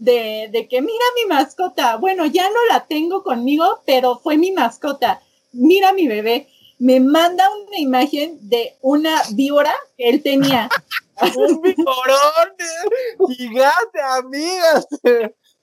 de, 0.00 0.48
de 0.50 0.66
que 0.66 0.80
mira 0.80 1.04
mi 1.14 1.26
mascota. 1.26 1.96
Bueno, 1.96 2.26
ya 2.26 2.48
no 2.50 2.64
la 2.68 2.86
tengo 2.86 3.22
conmigo, 3.22 3.82
pero 3.86 4.18
fue 4.18 4.36
mi 4.36 4.50
mascota. 4.50 5.22
Mira 5.52 5.92
mi 5.92 6.08
bebé. 6.08 6.48
Me 6.78 6.98
manda 6.98 7.48
una 7.50 7.78
imagen 7.78 8.38
de 8.48 8.76
una 8.80 9.22
víbora 9.34 9.74
que 9.96 10.08
él 10.08 10.22
tenía. 10.22 10.68
Un 11.36 11.60
vigorón 11.60 12.54
eh, 12.58 13.34
gigante, 13.36 14.00
amigas. 14.00 14.88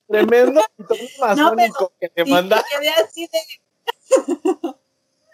Tremendo 0.08 0.62
masónico 1.20 1.92
que 2.00 2.10
te 2.10 2.24
manda. 2.26 2.58
me 2.58 2.80
quedé 2.80 2.90
así 2.90 3.28
de. 3.28 4.76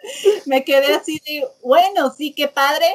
me 0.46 0.64
quedé 0.64 0.94
así 0.94 1.20
de, 1.26 1.46
bueno, 1.62 2.10
sí, 2.10 2.32
qué 2.34 2.48
padre. 2.48 2.86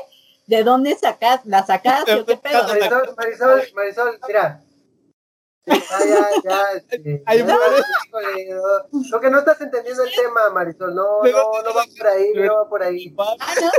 ¿De 0.47 0.63
dónde 0.63 0.95
sacas? 0.95 1.41
¿La 1.45 1.63
sacaste 1.63 2.15
o 2.15 2.25
qué 2.25 2.35
pedo? 2.35 2.67
Marisol, 2.67 3.13
Marisol, 3.15 3.67
Marisol, 3.75 4.19
mira. 4.27 4.63
Ya, 5.89 6.29
ya, 6.43 6.83
ya. 6.97 7.19
Ahí 7.25 7.37
ya, 7.39 7.43
muere. 7.45 7.81
híjole, 8.07 8.45
no. 8.49 9.01
Lo 9.11 9.19
que 9.21 9.29
no 9.29 9.39
estás 9.39 9.61
entendiendo 9.61 10.03
el 10.03 10.11
tema, 10.11 10.49
Marisol. 10.51 10.95
No, 10.95 11.21
no, 11.23 11.61
no 11.61 11.73
va 11.73 11.83
por 11.97 12.07
ahí, 12.07 12.31
no 12.35 12.55
va 12.55 12.69
por 12.69 12.83
ahí. 12.83 13.15
Ah, 13.17 13.53
¿no? 13.61 13.71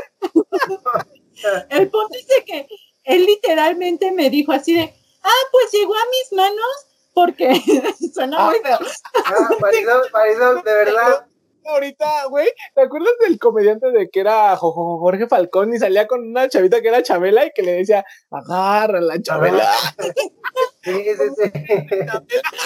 El 1.70 1.91
punto 1.91 2.16
es 2.18 2.26
de 2.26 2.45
que 2.45 2.66
él 3.05 3.24
literalmente 3.26 4.12
me 4.12 4.28
dijo 4.30 4.53
así 4.53 4.74
de, 4.74 4.93
ah, 5.22 5.43
pues 5.51 5.70
llegó 5.72 5.95
a 5.95 6.05
mis 6.11 6.32
manos 6.36 6.86
porque 7.14 7.53
suena 8.14 8.47
muy 8.47 8.59
feo. 8.61 8.78
Ah, 9.24 9.49
Marisol, 9.61 10.03
Marisol, 10.12 10.62
de 10.62 10.72
verdad. 10.74 11.26
Ahorita, 11.62 12.24
güey, 12.30 12.49
¿te 12.74 12.80
acuerdas 12.82 13.12
del 13.20 13.38
comediante 13.38 13.91
de 13.91 14.09
que 14.09 14.20
era 14.20 14.57
Jo- 14.57 14.72
Jo- 14.72 14.99
Jorge 14.99 15.28
Falcón 15.28 15.72
y 15.74 15.78
salía 15.78 16.07
con 16.07 16.26
una 16.26 16.49
chavita 16.49 16.80
que 16.80 16.88
era 16.88 17.03
Chabela 17.03 17.45
y 17.45 17.51
que 17.55 17.62
le 17.62 17.72
decía, 17.72 18.05
agárrala, 18.30 19.20
Chabela? 19.20 19.70
Sí, 20.82 20.92
sí, 20.92 21.12
sí. 21.36 21.52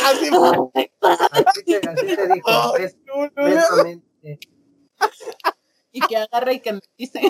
Así, 0.04 0.30
Así 1.00 1.64
te, 1.64 1.76
así 1.88 2.06
te 2.16 2.28
dijo. 2.28 2.76
es- 2.76 2.96
no, 3.06 3.16
no, 3.24 3.30
no. 3.36 3.42
Mesamente. 3.44 4.38
Y 5.92 6.00
que 6.00 6.16
agarra 6.16 6.52
y 6.52 6.60
que 6.60 6.72
me 6.74 6.80
dice, 6.96 7.20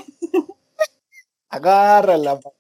Agárrala, 1.49 2.39
ta. 2.41 2.51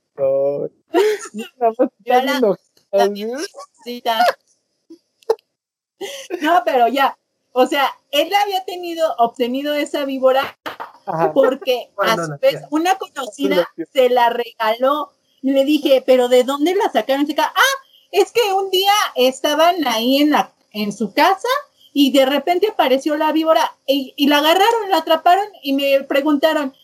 No, 6.40 6.62
pero 6.64 6.88
ya, 6.88 7.16
o 7.52 7.66
sea, 7.66 7.88
él 8.10 8.32
había 8.34 8.64
tenido, 8.64 9.14
obtenido 9.18 9.74
esa 9.74 10.04
víbora 10.04 10.58
Ajá. 11.06 11.32
porque 11.32 11.90
a 11.98 12.16
su 12.16 12.36
vez 12.40 12.62
una 12.70 12.96
conocida 12.96 13.68
se 13.92 14.10
la 14.10 14.30
regaló. 14.30 15.10
Y 15.42 15.52
le 15.52 15.64
dije, 15.64 16.02
pero 16.06 16.28
¿de 16.28 16.42
dónde 16.42 16.74
la 16.74 16.90
sacaron? 16.90 17.26
Chica, 17.26 17.52
ah, 17.54 17.84
es 18.14 18.30
que 18.32 18.52
un 18.52 18.70
día 18.70 18.92
estaban 19.16 19.86
ahí 19.86 20.18
en 20.22 20.30
la 20.30 20.52
en 20.72 20.92
su 20.92 21.12
casa 21.12 21.48
y 21.92 22.10
de 22.12 22.26
repente 22.26 22.68
apareció 22.68 23.16
la 23.16 23.30
víbora 23.32 23.76
y, 23.86 24.12
y 24.16 24.26
la 24.28 24.38
agarraron, 24.38 24.90
la 24.90 24.98
atraparon 24.98 25.46
y 25.62 25.72
me 25.72 26.02
preguntaron, 26.04 26.74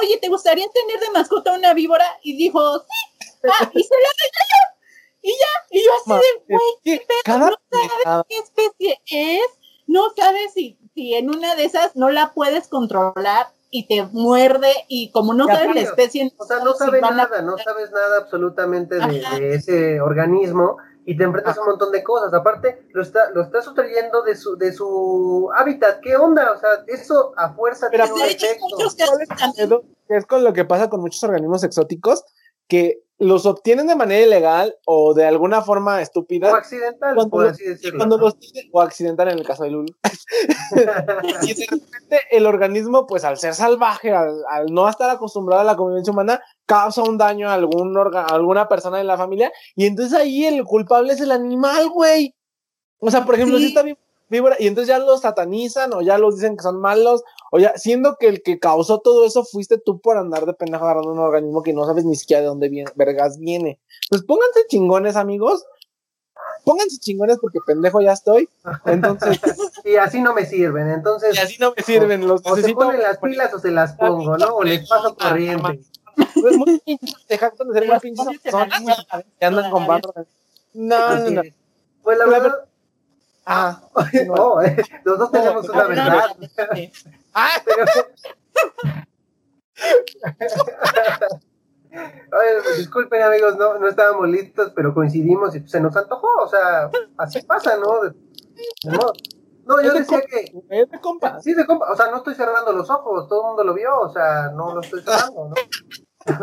oye, 0.00 0.18
¿te 0.18 0.28
gustaría 0.28 0.66
tener 0.68 1.00
de 1.00 1.10
mascota 1.10 1.52
una 1.52 1.74
víbora? 1.74 2.18
Y 2.22 2.36
dijo, 2.36 2.78
sí, 2.80 3.20
ah, 3.44 3.70
y 3.74 3.82
se 3.82 3.94
la. 3.94 4.08
Y 5.20 5.30
ya, 5.30 5.66
y 5.70 5.84
yo 5.84 5.90
así 5.92 6.10
de, 6.46 6.54
güey, 6.54 6.98
pedo? 7.00 7.18
cada 7.24 7.50
¿No 7.50 7.56
pendejada- 7.68 8.26
qué 8.28 8.38
especie 8.38 9.00
es, 9.10 9.46
no 9.86 10.10
sabes 10.16 10.52
si, 10.54 10.78
si 10.94 11.14
en 11.14 11.28
una 11.28 11.54
de 11.54 11.64
esas 11.64 11.96
no 11.96 12.08
la 12.10 12.32
puedes 12.32 12.68
controlar 12.68 13.48
y 13.70 13.86
te 13.86 14.02
muerde 14.12 14.70
y 14.88 15.10
como 15.12 15.34
no 15.34 15.46
sabes 15.46 15.74
la 15.74 15.80
especie, 15.82 16.32
O 16.38 16.44
sea, 16.44 16.58
no 16.60 16.72
si 16.72 16.78
sabes 16.78 17.02
a- 17.02 17.10
nada, 17.10 17.42
no 17.42 17.58
sabes 17.58 17.90
nada 17.92 18.18
absolutamente 18.18 18.96
de, 18.96 19.54
ese 19.54 20.00
organismo 20.00 20.78
y 21.04 21.16
te 21.16 21.24
enfrentas 21.24 21.56
a 21.56 21.60
un 21.62 21.68
montón 21.68 21.90
de 21.92 22.02
cosas. 22.02 22.32
Aparte, 22.34 22.86
lo, 22.92 23.02
está, 23.02 23.30
lo 23.30 23.42
estás 23.42 23.64
sustrayendo 23.64 24.22
de 24.22 24.36
su, 24.36 24.56
de 24.56 24.72
su 24.72 25.50
hábitat. 25.54 26.00
¿Qué 26.00 26.16
onda? 26.16 26.52
O 26.52 26.58
sea, 26.58 26.70
eso 26.86 27.32
a 27.36 27.54
fuerza 27.54 27.88
Pero 27.90 28.04
tiene 28.04 28.20
un 28.22 28.28
efecto. 28.28 29.78
es 30.08 30.26
con 30.26 30.44
lo 30.44 30.52
que 30.52 30.64
pasa 30.64 30.88
con 30.90 31.00
muchos 31.00 31.22
organismos 31.24 31.64
exóticos, 31.64 32.24
que 32.68 33.02
los 33.20 33.46
obtienen 33.46 33.86
de 33.88 33.96
manera 33.96 34.24
ilegal 34.24 34.76
o 34.86 35.12
de 35.12 35.26
alguna 35.26 35.60
forma 35.62 36.00
estúpida. 36.00 36.52
O 36.52 36.54
accidental, 36.56 37.14
Cuando 37.14 37.30
por 37.30 37.42
lo- 37.44 37.50
así 37.50 37.64
decirlo. 37.64 37.98
Cuando 37.98 38.16
¿no? 38.16 38.24
los 38.24 38.38
tienen- 38.38 38.70
o 38.72 38.80
accidental 38.80 39.28
en 39.28 39.38
el 39.38 39.44
caso 39.46 39.64
de 39.64 39.70
Lulu. 39.70 39.92
y 41.42 41.54
de 41.54 41.66
repente 41.70 42.20
el 42.30 42.46
organismo, 42.46 43.06
pues 43.06 43.24
al 43.24 43.38
ser 43.38 43.54
salvaje, 43.54 44.12
al, 44.12 44.34
al 44.50 44.66
no 44.66 44.88
estar 44.88 45.10
acostumbrado 45.10 45.62
a 45.62 45.64
la 45.64 45.76
convivencia 45.76 46.12
humana, 46.12 46.40
causa 46.66 47.02
un 47.02 47.18
daño 47.18 47.48
a 47.48 47.54
algún 47.54 47.94
orga- 47.94 48.26
a 48.30 48.34
alguna 48.34 48.68
persona 48.68 48.98
de 48.98 49.04
la 49.04 49.16
familia. 49.16 49.52
Y 49.74 49.86
entonces 49.86 50.18
ahí 50.18 50.44
el 50.44 50.64
culpable 50.64 51.12
es 51.12 51.20
el 51.20 51.32
animal, 51.32 51.88
güey. 51.90 52.34
O 53.00 53.10
sea, 53.10 53.24
por 53.24 53.34
ejemplo, 53.34 53.58
Sí. 53.58 53.64
si 53.64 53.68
está 53.70 53.82
vi- 53.82 53.96
víbora, 54.28 54.56
y 54.58 54.66
entonces 54.66 54.88
ya 54.88 54.98
los 54.98 55.20
satanizan 55.22 55.92
o 55.94 56.00
ya 56.02 56.18
los 56.18 56.36
dicen 56.36 56.56
que 56.56 56.62
son 56.62 56.80
malos, 56.80 57.22
o 57.50 57.58
ya, 57.58 57.76
siendo 57.76 58.16
que 58.18 58.28
el 58.28 58.42
que 58.42 58.58
causó 58.58 59.00
todo 59.00 59.24
eso 59.26 59.44
fuiste 59.44 59.78
tú 59.78 60.00
por 60.00 60.16
andar 60.18 60.46
de 60.46 60.52
pendejo 60.54 60.84
agarrando 60.84 61.12
un 61.12 61.18
organismo 61.18 61.62
que 61.62 61.72
no 61.72 61.84
sabes 61.86 62.04
ni 62.04 62.16
siquiera 62.16 62.40
de 62.42 62.48
dónde 62.48 62.68
viene, 62.68 62.90
vergas 62.94 63.38
viene. 63.38 63.80
Pues 64.10 64.22
pónganse 64.22 64.60
chingones, 64.68 65.16
amigos. 65.16 65.64
Pónganse 66.64 66.98
chingones 66.98 67.38
porque 67.40 67.58
pendejo 67.66 68.00
ya 68.00 68.12
estoy. 68.12 68.48
Entonces, 68.84 69.40
Y 69.84 69.96
así 69.96 70.20
no 70.20 70.34
me 70.34 70.44
sirven, 70.44 70.88
entonces. 70.90 71.34
y 71.34 71.38
así 71.38 71.56
no 71.58 71.72
me 71.76 71.82
sirven 71.82 72.26
los 72.28 72.42
O 72.44 72.50
se 72.50 72.56
necesito. 72.56 72.78
ponen 72.80 73.00
las 73.02 73.18
pilas 73.18 73.54
o 73.54 73.58
se 73.58 73.70
las 73.70 73.94
pongo, 73.94 74.36
¿no? 74.36 74.46
O 74.56 74.62
les 74.62 74.86
paso 74.88 75.16
Ah, 75.18 75.28
corriente. 75.30 75.80
Pues 76.40 76.56
muy 76.56 76.78
pinches, 76.80 77.14
se 77.26 77.38
jactan 77.38 77.68
de 77.68 77.74
ser 77.80 77.88
muy 77.88 77.98
pinches 78.00 78.26
que 79.38 79.46
andan 79.46 79.70
con 79.70 79.86
barro. 79.86 80.12
No, 80.74 81.16
no, 81.16 81.30
no. 81.30 81.42
Pues 82.02 82.18
La 82.18 82.26
verdad, 82.26 82.54
Ah, 83.50 83.80
no, 84.26 84.60
eh, 84.60 84.76
los 85.04 85.18
dos 85.18 85.32
tenemos 85.32 85.66
No, 85.66 85.72
una 85.72 85.82
no, 85.84 85.88
verdad. 85.88 86.36
ah. 87.34 87.48
Oye, 91.90 92.76
disculpen 92.76 93.22
amigos, 93.22 93.56
no, 93.56 93.78
no 93.78 93.88
estábamos 93.88 94.28
listos, 94.28 94.70
pero 94.76 94.92
coincidimos 94.92 95.56
y 95.56 95.66
se 95.66 95.80
nos 95.80 95.96
antojó, 95.96 96.28
o 96.42 96.46
sea, 96.48 96.90
así 97.16 97.40
pasa, 97.42 97.78
¿no? 97.78 98.02
De- 98.02 98.10
de 98.10 98.90
modo. 98.96 99.12
No, 99.64 99.80
yo 99.80 99.92
decía 99.94 100.20
compa. 100.20 100.28
que, 100.28 100.52
es 100.80 100.90
de 100.90 101.00
compas. 101.00 101.42
sí, 101.44 101.54
de 101.54 101.66
compa, 101.66 101.90
o 101.90 101.96
sea, 101.96 102.10
no 102.10 102.18
estoy 102.18 102.34
cerrando 102.34 102.72
los 102.72 102.90
ojos, 102.90 103.26
todo 103.28 103.40
el 103.40 103.46
mundo 103.48 103.64
lo 103.64 103.72
vio, 103.74 103.98
o 104.00 104.10
sea, 104.10 104.50
no 104.54 104.74
lo 104.74 104.80
estoy 104.82 105.02
cerrando, 105.02 105.48
¿no? 105.48 105.54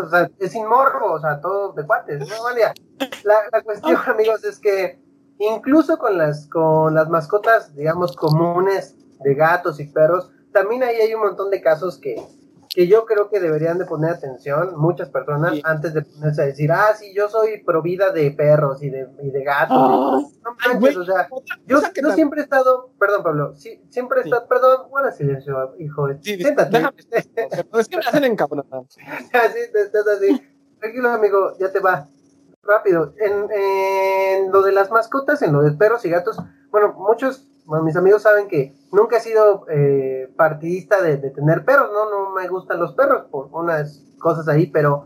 O 0.03 0.09
sea, 0.09 0.27
es 0.39 0.51
sin 0.51 0.65
morbo, 0.67 1.13
o 1.13 1.19
sea, 1.19 1.39
todo 1.39 1.73
de 1.73 1.85
cuates, 1.85 2.27
¿no? 2.27 2.43
Vale, 2.43 2.61
la, 3.23 3.35
la 3.51 3.61
cuestión, 3.61 3.95
amigos, 4.07 4.43
es 4.43 4.57
que 4.59 4.99
incluso 5.39 5.97
con 5.97 6.17
las, 6.17 6.47
con 6.47 6.93
las 6.93 7.09
mascotas, 7.09 7.75
digamos, 7.75 8.15
comunes 8.15 8.95
de 9.21 9.33
gatos 9.35 9.79
y 9.79 9.85
perros, 9.87 10.31
también 10.51 10.83
ahí 10.83 10.95
hay 10.97 11.13
un 11.13 11.21
montón 11.21 11.49
de 11.49 11.61
casos 11.61 11.97
que, 11.97 12.15
que 12.69 12.87
yo 12.87 13.05
creo 13.05 13.29
que 13.29 13.39
deberían 13.39 13.77
de 13.77 13.85
poner 13.85 14.11
atención 14.11 14.73
muchas 14.77 15.09
personas 15.09 15.53
Sí. 15.53 15.61
antes 15.63 15.93
de 15.93 16.01
ponerse 16.01 16.41
a 16.41 16.45
decir, 16.45 16.71
ah, 16.71 16.93
sí, 16.97 17.13
yo 17.15 17.29
soy 17.29 17.63
pro 17.63 17.81
vida 17.81 18.11
de 18.11 18.31
perros 18.31 18.81
y 18.83 18.89
de, 18.89 19.07
y 19.23 19.31
de 19.31 19.43
gatos. 19.43 19.77
No 20.43 20.55
manches, 20.65 20.97
o 20.97 21.05
sea, 21.05 21.27
yo, 21.65 21.79
yo 22.01 22.11
siempre 22.11 22.41
he 22.41 22.43
estado, 22.43 22.91
perdón 22.99 23.23
Pablo, 23.23 23.53
sí, 23.55 23.81
siempre 23.89 24.19
he 24.19 24.23
Sí. 24.23 24.29
estado, 24.29 24.47
perdón, 24.47 24.89
guarda 24.89 25.11
silencio, 25.11 25.75
hijo, 25.79 26.07
Sí, 26.21 26.35
siéntate. 26.37 26.77
déjame. 26.77 26.97
Es 27.79 27.87
que 27.87 27.97
me 27.97 28.03
hacen 28.05 28.23
encabronar. 28.25 28.65
así, 29.33 29.59
estás 29.73 30.07
así. 30.07 30.41
Tranquilo, 30.79 31.09
amigo, 31.09 31.53
ya 31.59 31.71
te 31.71 31.79
va. 31.79 32.07
Rápido. 32.65 33.13
En, 33.19 33.47
en 33.51 34.51
lo 34.51 34.61
de 34.63 34.71
las 34.71 34.89
mascotas, 34.91 35.41
en 35.41 35.53
lo 35.53 35.61
de 35.61 35.71
perros 35.73 36.03
y 36.05 36.09
gatos, 36.09 36.37
bueno, 36.71 36.93
muchos, 36.97 37.47
bueno, 37.65 37.83
mis 37.83 37.95
amigos 37.95 38.23
saben 38.23 38.47
que 38.47 38.75
nunca 38.91 39.17
he 39.17 39.19
sido 39.21 39.65
eh, 39.69 40.33
partidista 40.35 41.01
de, 41.01 41.17
de 41.17 41.29
tener 41.29 41.63
perros, 41.63 41.91
¿no? 41.93 42.09
No 42.09 42.31
me 42.31 42.47
gustan 42.47 42.79
los 42.79 42.93
perros 42.93 43.25
por 43.29 43.49
unas 43.51 44.03
cosas 44.19 44.47
ahí, 44.47 44.65
pero 44.67 45.05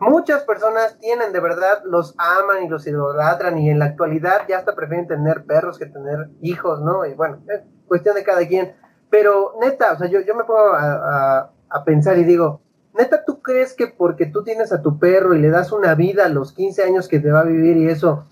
muchas 0.00 0.42
personas 0.44 0.98
tienen 1.00 1.32
de 1.32 1.40
verdad, 1.40 1.82
los 1.84 2.14
aman 2.18 2.62
y 2.64 2.68
los 2.68 2.86
idolatran 2.86 3.58
y 3.58 3.70
en 3.70 3.78
la 3.78 3.86
actualidad 3.86 4.42
ya 4.46 4.58
hasta 4.58 4.74
prefieren 4.74 5.08
tener 5.08 5.44
perros 5.46 5.78
que 5.78 5.86
tener 5.86 6.28
hijos, 6.42 6.80
¿no? 6.82 7.06
Y 7.06 7.14
bueno, 7.14 7.38
es 7.48 7.62
cuestión 7.86 8.16
de 8.16 8.22
cada 8.24 8.46
quien. 8.46 8.76
Pero 9.10 9.54
neta, 9.60 9.92
o 9.94 9.98
sea, 9.98 10.08
yo, 10.08 10.20
yo 10.20 10.34
me 10.34 10.44
pongo 10.44 10.74
a, 10.74 11.38
a- 11.38 11.50
a 11.70 11.84
pensar 11.84 12.18
y 12.18 12.24
digo, 12.24 12.60
neta, 12.98 13.24
¿tú 13.24 13.40
crees 13.40 13.72
que 13.72 13.86
porque 13.86 14.26
tú 14.26 14.42
tienes 14.42 14.72
a 14.72 14.82
tu 14.82 14.98
perro 14.98 15.34
y 15.34 15.40
le 15.40 15.50
das 15.50 15.72
una 15.72 15.94
vida 15.94 16.26
a 16.26 16.28
los 16.28 16.52
15 16.52 16.82
años 16.82 17.08
que 17.08 17.20
te 17.20 17.30
va 17.30 17.40
a 17.40 17.44
vivir 17.44 17.76
y 17.76 17.88
eso, 17.88 18.24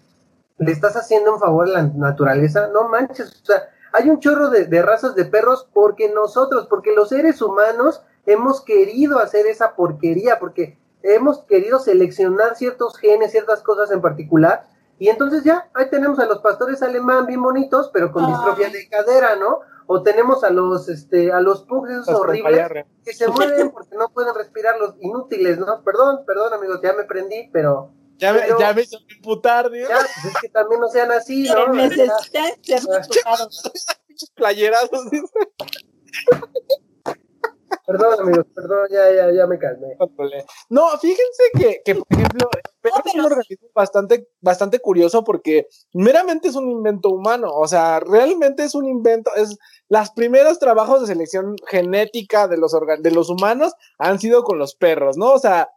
le 0.59 0.73
estás 0.73 0.97
haciendo 0.97 1.33
un 1.33 1.41
favor 1.41 1.69
a 1.69 1.73
la 1.73 1.83
naturaleza? 1.83 2.69
No 2.73 2.89
manches, 2.89 3.43
o 3.43 3.47
sea, 3.47 3.69
hay 3.93 4.11
un 4.11 4.21
chorro 4.21 4.51
de, 4.51 4.67
de 4.67 4.83
razas 4.83 5.15
de 5.15 5.25
perros 5.25 5.69
porque 5.73 6.11
nosotros, 6.11 6.67
porque 6.69 6.95
los 6.95 7.09
seres 7.09 7.41
humanos 7.41 8.03
hemos 8.27 8.61
querido 8.61 9.21
hacer 9.21 9.47
esa 9.47 9.75
porquería, 9.77 10.39
porque 10.39 10.79
hemos 11.03 11.45
querido 11.45 11.79
seleccionar 11.79 12.57
ciertos 12.57 12.99
genes, 12.99 13.31
ciertas 13.31 13.63
cosas 13.63 13.91
en 13.93 14.01
particular, 14.01 14.67
y 14.99 15.09
entonces 15.09 15.45
ya, 15.45 15.69
ahí 15.75 15.89
tenemos 15.91 16.19
a 16.19 16.27
los 16.27 16.39
pastores 16.39 16.83
alemán 16.83 17.27
bien 17.27 17.43
bonitos, 17.43 17.91
pero 17.93 18.13
con 18.13 18.25
Ay. 18.25 18.33
distrofia 18.33 18.71
de 18.71 18.89
cadera, 18.89 19.37
¿no? 19.37 19.61
O 19.89 20.03
tenemos 20.03 20.43
a 20.45 20.51
los, 20.51 20.89
este, 20.89 21.31
a 21.33 21.41
los 21.41 21.63
pugs 21.65 21.91
esos 21.91 22.09
Los 22.09 22.21
horribles 22.21 22.59
compañeros. 22.61 22.87
que 23.05 23.13
se 23.15 23.29
mueven 23.29 23.71
porque 23.71 23.95
no 23.97 24.09
pueden 24.11 24.35
respirar 24.35 24.79
los 24.79 24.95
inútiles, 25.01 25.59
¿no? 25.59 25.83
Perdón, 25.85 26.25
perdón 26.27 26.53
amigos, 26.55 26.81
ya 26.83 26.93
me 26.93 27.05
prendí, 27.05 27.49
pero 27.53 27.93
Ya 28.19 28.33
me, 28.33 28.41
Pero- 28.41 28.59
ya 28.59 28.73
me 28.73 28.83
hizo 28.83 28.97
imputar, 29.15 29.71
Dios. 29.71 29.89
ya, 29.89 29.99
pues 29.99 30.35
es 30.35 30.41
que 30.41 30.49
también 30.49 30.81
no 30.81 30.89
sean 30.89 31.13
así, 31.13 31.49
¿no? 31.49 31.69
Necesitan 31.69 32.19
ser 32.63 32.81
playerazos. 34.35 35.03
Perdón 37.87 38.21
amigos, 38.21 38.47
perdón, 38.55 38.87
ya, 38.91 39.13
ya, 39.13 39.33
ya 39.33 39.47
me 39.47 39.59
calmé. 39.59 39.97
No, 40.69 40.89
fíjense 40.99 41.43
que, 41.57 41.83
que, 41.85 41.95
por 41.95 42.07
ejemplo, 42.11 42.49
el 42.53 42.63
perro 42.81 43.03
es 43.05 43.15
un 43.15 43.21
organismo 43.21 43.69
bastante, 43.75 44.29
bastante 44.41 44.79
curioso 44.81 45.23
porque 45.25 45.67
meramente 45.93 46.49
es 46.49 46.57
un 46.57 46.69
invento 46.71 47.11
humano. 47.11 47.49
O 47.53 47.67
sea, 47.69 48.01
realmente 48.01 48.65
es 48.65 48.75
un 48.75 48.87
invento. 48.87 49.31
Es 49.37 49.57
los 49.89 50.11
primeros 50.11 50.59
trabajos 50.59 51.01
de 51.01 51.07
selección 51.07 51.55
genética 51.69 52.49
de 52.49 52.57
los, 52.59 52.75
organ- 52.75 53.03
de 53.03 53.11
los 53.11 53.31
humanos 53.31 53.73
han 53.99 54.19
sido 54.19 54.43
con 54.43 54.59
los 54.59 54.75
perros, 54.75 55.17
¿no? 55.17 55.33
O 55.33 55.39
sea, 55.39 55.71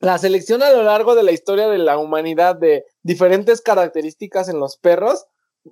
la 0.00 0.18
selección 0.18 0.62
a 0.62 0.70
lo 0.70 0.82
largo 0.82 1.14
de 1.14 1.22
la 1.22 1.32
historia 1.32 1.68
de 1.68 1.78
la 1.78 1.98
humanidad 1.98 2.56
de 2.56 2.84
diferentes 3.02 3.60
características 3.60 4.48
en 4.48 4.60
los 4.60 4.76
perros 4.76 5.26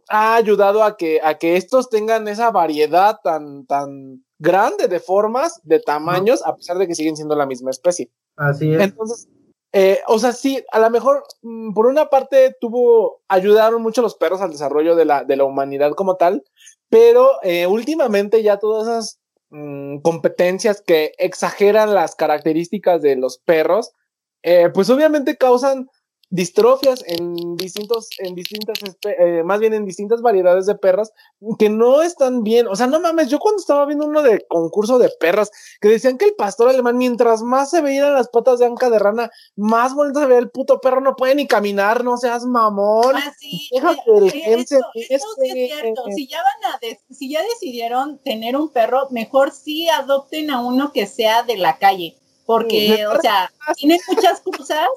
ha 0.09 0.37
ayudado 0.37 0.85
a 0.85 0.97
que, 0.97 1.21
a 1.23 1.37
que 1.37 1.57
estos 1.57 1.91
tengan 1.91 2.27
esa 2.27 2.51
variedad 2.51 3.19
tan, 3.23 3.67
tan 3.67 4.25
grande 4.43 4.89
de 4.89 4.99
formas, 4.99 5.61
de 5.63 5.79
tamaños, 5.79 6.45
a 6.45 6.57
pesar 6.57 6.77
de 6.77 6.89
que 6.89 6.97
siguen 6.97 7.17
siendo 7.17 7.37
la 7.37 7.47
misma 7.47 7.71
especie. 7.71 8.11
Así 8.37 8.75
es. 8.75 8.81
Entonces, 8.81 9.29
eh, 9.73 10.01
o 10.09 10.19
sea, 10.19 10.33
sí, 10.33 10.63
a 10.73 10.81
lo 10.81 10.91
mejor 10.91 11.25
mm, 11.43 11.73
por 11.73 11.87
una 11.87 12.11
parte 12.11 12.55
tuvo, 12.61 13.23
ayudaron 13.29 13.81
mucho 13.81 14.03
los 14.03 14.17
perros 14.17 14.41
al 14.41 14.51
desarrollo 14.51 14.97
de 14.97 15.05
la, 15.05 15.25
de 15.25 15.37
la 15.37 15.45
humanidad 15.45 15.93
como 15.93 16.17
tal, 16.17 16.45
pero 16.91 17.31
eh, 17.43 17.67
últimamente 17.67 18.43
ya 18.43 18.59
todas 18.59 18.89
esas 18.89 19.21
mm, 19.51 19.99
competencias 19.99 20.83
que 20.83 21.13
exageran 21.19 21.95
las 21.95 22.17
características 22.17 23.01
de 23.01 23.17
los 23.17 23.39
perros, 23.39 23.93
eh, 24.43 24.71
pues 24.75 24.91
obviamente 24.91 25.37
causan 25.37 25.89
distrofias 26.33 27.05
en 27.07 27.57
distintos, 27.57 28.09
en 28.19 28.35
distintas, 28.35 28.79
eh, 29.05 29.43
más 29.45 29.61
bien 29.61 29.75
en 29.75 29.85
distintas 29.85 30.23
variedades 30.23 30.65
de 30.65 30.75
perros 30.75 31.13
que 31.59 31.69
no 31.69 32.01
están 32.01 32.43
bien. 32.43 32.67
O 32.69 32.75
sea, 32.75 32.87
no 32.87 33.01
mames, 33.01 33.29
yo 33.29 33.39
cuando 33.39 33.61
estaba 33.61 33.85
viendo 33.85 34.07
uno 34.07 34.23
de 34.23 34.43
concurso 34.49 34.99
de 34.99 35.11
perros, 35.21 35.51
que 35.79 35.89
decían 35.89 36.17
que 36.17 36.25
el 36.25 36.35
pastor 36.35 36.71
alemán, 36.71 36.97
mientras 36.97 37.43
más 37.43 37.69
se 37.69 37.83
veían 37.83 38.15
las 38.15 38.31
patas 38.31 38.59
de 38.59 38.65
anca 38.65 38.89
de 38.89 38.99
rana, 38.99 39.31
más 39.57 39.95
bonito 39.95 40.21
se 40.21 40.27
veía 40.27 40.39
el 40.39 40.49
puto 40.49 40.81
perro, 40.81 41.03
no 41.03 41.17
puede 41.17 41.35
ni 41.35 41.47
caminar, 41.47 42.03
no 42.03 42.17
seas 42.17 42.47
mamón. 42.47 43.15
Ah, 43.15 43.35
sí, 43.39 43.69
Déjate 43.71 44.01
eh, 44.01 44.33
eh, 44.33 44.55
es 44.55 44.69
cierto. 44.69 46.09
eh, 46.09 46.15
Si 46.17 46.27
ya 46.27 46.39
van 46.39 46.73
a 46.73 47.15
si 47.15 47.31
ya 47.31 47.43
decidieron 47.43 48.19
tener 48.25 48.57
un 48.57 48.71
perro, 48.71 49.09
mejor 49.11 49.51
sí 49.51 49.87
adopten 49.91 50.51
a 50.51 50.63
uno 50.63 50.93
que 50.93 51.07
sea 51.07 51.43
de 51.43 51.59
la 51.59 51.77
calle, 51.77 52.17
porque, 52.47 53.07
o 53.07 53.21
sea, 53.21 53.53
tiene 53.77 53.99
muchas 54.09 54.41
cosas 54.41 54.89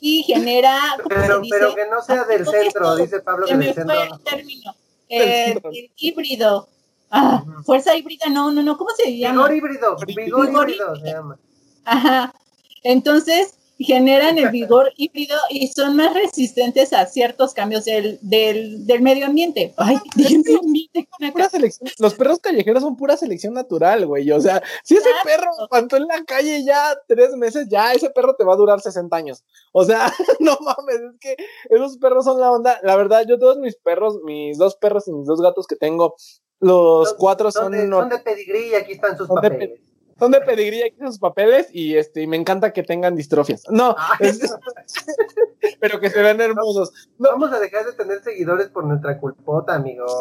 y 0.00 0.22
genera, 0.22 0.78
¿cómo 0.96 1.08
Pero, 1.08 1.34
se 1.36 1.40
dice? 1.42 1.56
pero 1.56 1.74
que 1.74 1.86
no 1.86 2.02
sea 2.02 2.24
del 2.24 2.44
centro, 2.46 2.92
esto, 2.92 2.96
dice 2.96 3.20
Pablo 3.20 3.46
que 3.46 3.56
del 3.56 3.74
fue 3.74 3.74
centro. 3.74 4.02
el 4.02 4.20
término. 4.20 4.74
Eh, 5.08 5.58
el 5.72 5.90
híbrido. 5.96 6.68
Ah, 7.10 7.42
fuerza 7.64 7.96
híbrida, 7.96 8.26
no, 8.30 8.52
no, 8.52 8.62
no, 8.62 8.76
¿cómo 8.76 8.90
se 8.90 9.16
llama? 9.16 9.48
Vigor 9.48 9.54
híbrido, 9.56 9.96
vigor 10.06 10.46
Vigor 10.46 10.70
híbrido 10.70 10.96
se 10.96 11.06
llama. 11.06 11.38
Ajá. 11.84 12.34
Entonces 12.82 13.57
generan 13.84 14.38
el 14.38 14.50
vigor 14.50 14.92
híbrido 14.96 15.36
y 15.50 15.68
son 15.68 15.96
más 15.96 16.12
resistentes 16.12 16.92
a 16.92 17.06
ciertos 17.06 17.54
cambios 17.54 17.84
del, 17.84 18.18
del, 18.22 18.86
del 18.86 19.02
medio 19.02 19.26
ambiente. 19.26 19.72
Ay, 19.76 19.98
del 20.16 20.38
medio 20.38 20.60
ambiente 20.60 21.08
con 21.08 21.30
pura 21.30 21.44
acá. 21.44 21.50
selección, 21.50 21.90
los 21.98 22.14
perros 22.14 22.40
callejeros 22.40 22.82
son 22.82 22.96
pura 22.96 23.16
selección 23.16 23.54
natural, 23.54 24.06
güey. 24.06 24.30
O 24.32 24.40
sea, 24.40 24.62
si 24.82 24.96
ese 24.96 25.10
perro 25.24 25.50
aguantó 25.60 25.96
en 25.96 26.06
la 26.06 26.24
calle 26.24 26.64
ya 26.64 26.96
tres 27.06 27.36
meses, 27.36 27.68
ya 27.68 27.92
ese 27.92 28.10
perro 28.10 28.34
te 28.34 28.44
va 28.44 28.54
a 28.54 28.56
durar 28.56 28.80
60 28.80 29.16
años. 29.16 29.44
O 29.72 29.84
sea, 29.84 30.12
no 30.40 30.58
mames, 30.60 30.96
es 30.96 31.20
que 31.20 31.36
esos 31.70 31.98
perros 31.98 32.24
son 32.24 32.40
la 32.40 32.50
onda. 32.50 32.78
La 32.82 32.96
verdad, 32.96 33.24
yo 33.28 33.38
todos 33.38 33.58
mis 33.58 33.76
perros, 33.76 34.18
mis 34.24 34.58
dos 34.58 34.76
perros 34.76 35.06
y 35.08 35.12
mis 35.12 35.26
dos 35.26 35.40
gatos 35.40 35.66
que 35.66 35.76
tengo, 35.76 36.16
los 36.60 37.14
cuatro 37.14 37.52
Son 37.52 37.64
son, 37.64 37.72
de, 37.72 37.88
son 37.88 38.08
de 38.08 38.18
pedigrí 38.18 38.70
y 38.70 38.74
aquí 38.74 38.92
están 38.92 39.16
sus 39.16 39.28
papeles. 39.28 39.80
Son 40.18 40.32
de 40.32 40.40
pedigrí 40.40 40.82
aquí 40.82 40.96
sus 41.00 41.18
papeles 41.18 41.68
y 41.72 41.96
este 41.96 42.22
y 42.22 42.26
me 42.26 42.36
encanta 42.36 42.72
que 42.72 42.82
tengan 42.82 43.14
distrofias. 43.16 43.62
No, 43.70 43.94
es- 44.20 44.40
pero 45.80 46.00
que 46.00 46.10
se 46.10 46.20
vean 46.22 46.40
hermosos. 46.40 46.92
No, 47.18 47.30
Vamos 47.30 47.52
a 47.52 47.60
dejar 47.60 47.84
de 47.86 47.92
tener 47.92 48.22
seguidores 48.22 48.68
por 48.68 48.84
nuestra 48.84 49.18
culpota, 49.20 49.74
amigos. 49.74 50.12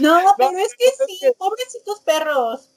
No, 0.00 0.18
pero 0.36 0.52
No, 0.52 0.58
es 0.58 0.74
que 0.78 0.86
sí, 1.06 1.18
que- 1.20 1.32
pobrecitos 1.38 2.00
perros. 2.00 2.70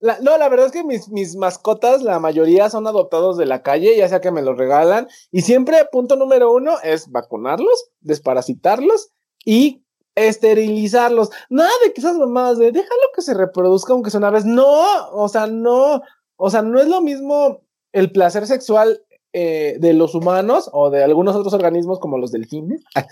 la, 0.00 0.18
no, 0.20 0.36
la 0.36 0.48
verdad 0.48 0.66
es 0.66 0.72
que 0.72 0.84
mis, 0.84 1.08
mis 1.08 1.36
mascotas, 1.36 2.02
la 2.02 2.18
mayoría 2.18 2.68
son 2.70 2.86
adoptados 2.86 3.36
de 3.38 3.46
la 3.46 3.62
calle, 3.62 3.96
ya 3.96 4.08
sea 4.08 4.20
que 4.20 4.30
me 4.30 4.42
los 4.42 4.56
regalan. 4.58 5.08
Y 5.30 5.42
siempre, 5.42 5.78
punto 5.90 6.16
número 6.16 6.52
uno, 6.52 6.76
es 6.82 7.10
vacunarlos, 7.10 7.90
desparasitarlos 8.00 9.10
y 9.44 9.81
esterilizarlos. 10.14 11.30
Nada 11.48 11.70
de 11.84 11.92
que 11.92 12.00
esas 12.00 12.16
mamadas 12.16 12.58
de 12.58 12.72
déjalo 12.72 13.00
que 13.14 13.22
se 13.22 13.34
reproduzca 13.34 13.92
aunque 13.92 14.10
sea 14.10 14.18
una 14.18 14.30
vez. 14.30 14.44
No, 14.44 15.08
o 15.12 15.28
sea, 15.28 15.46
no. 15.46 16.02
O 16.36 16.50
sea, 16.50 16.62
no 16.62 16.80
es 16.80 16.88
lo 16.88 17.00
mismo 17.00 17.60
el 17.92 18.10
placer 18.10 18.46
sexual 18.46 19.02
eh, 19.32 19.76
de 19.80 19.92
los 19.94 20.14
humanos 20.14 20.68
o 20.72 20.90
de 20.90 21.02
algunos 21.04 21.36
otros 21.36 21.54
organismos 21.54 21.98
como 22.00 22.18
los 22.18 22.32
delfines. 22.32 22.82
Ajá. 22.94 23.08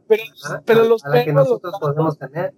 Pero, 0.08 0.22
Ajá, 0.44 0.62
pero 0.64 0.82
a- 0.82 0.84
los 0.84 1.04
a 1.04 1.08
la 1.10 1.24
que 1.24 1.32
perros, 1.32 1.60
los 1.62 1.78
podemos 1.80 2.18
tener. 2.18 2.54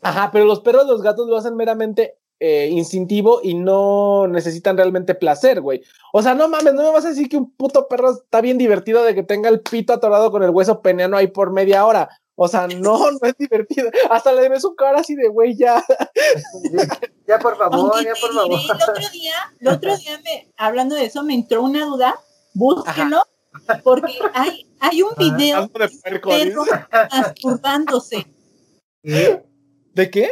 Ajá, 0.00 0.30
pero 0.32 0.44
los 0.44 0.60
perros, 0.60 0.86
los 0.86 1.02
gatos 1.02 1.26
lo 1.28 1.36
hacen 1.36 1.56
meramente 1.56 2.18
eh, 2.40 2.68
instintivo 2.70 3.40
y 3.42 3.54
no 3.54 4.28
necesitan 4.28 4.76
realmente 4.76 5.14
placer, 5.16 5.60
güey. 5.60 5.82
O 6.12 6.22
sea, 6.22 6.34
no 6.34 6.48
mames, 6.48 6.72
no 6.74 6.82
me 6.84 6.92
vas 6.92 7.04
a 7.04 7.08
decir 7.08 7.28
que 7.28 7.36
un 7.36 7.50
puto 7.50 7.88
perro 7.88 8.12
está 8.12 8.40
bien 8.40 8.58
divertido 8.58 9.02
de 9.02 9.14
que 9.14 9.24
tenga 9.24 9.48
el 9.48 9.60
pito 9.60 9.92
atorado 9.92 10.30
con 10.30 10.44
el 10.44 10.50
hueso 10.50 10.82
peneano 10.82 11.16
ahí 11.16 11.26
por 11.26 11.50
media 11.52 11.84
hora. 11.84 12.08
O 12.40 12.46
sea, 12.46 12.68
no, 12.68 13.10
no 13.10 13.18
es 13.22 13.36
divertido. 13.36 13.90
Hasta 14.10 14.32
le 14.32 14.48
ves 14.48 14.62
su 14.62 14.76
cara 14.76 15.00
así 15.00 15.16
de 15.16 15.26
güey, 15.28 15.56
ya. 15.56 15.84
Ya, 17.26 17.38
por 17.40 17.58
favor, 17.58 17.74
Aunque 17.94 18.04
ya, 18.04 18.14
por 18.20 18.32
favor. 18.32 18.60
el 18.60 18.70
otro 18.70 19.08
día, 19.12 19.34
el 19.58 19.68
otro 19.68 19.96
día 19.96 20.20
me, 20.24 20.48
hablando 20.56 20.94
de 20.94 21.06
eso, 21.06 21.22
me 21.24 21.34
entró 21.34 21.62
una 21.62 21.84
duda, 21.84 22.14
búsquenlo, 22.54 23.22
porque 23.82 24.16
hay, 24.34 24.66
hay 24.78 25.02
un 25.02 25.10
Ah, 25.10 25.14
video 25.18 25.56
de 25.56 25.78
de 25.78 25.86
un 25.86 25.90
puerco, 26.02 26.30
perro 26.30 26.64
masturbándose. 27.12 28.26
¿Qué? 29.02 29.44
¿De 29.94 30.10
qué? 30.10 30.30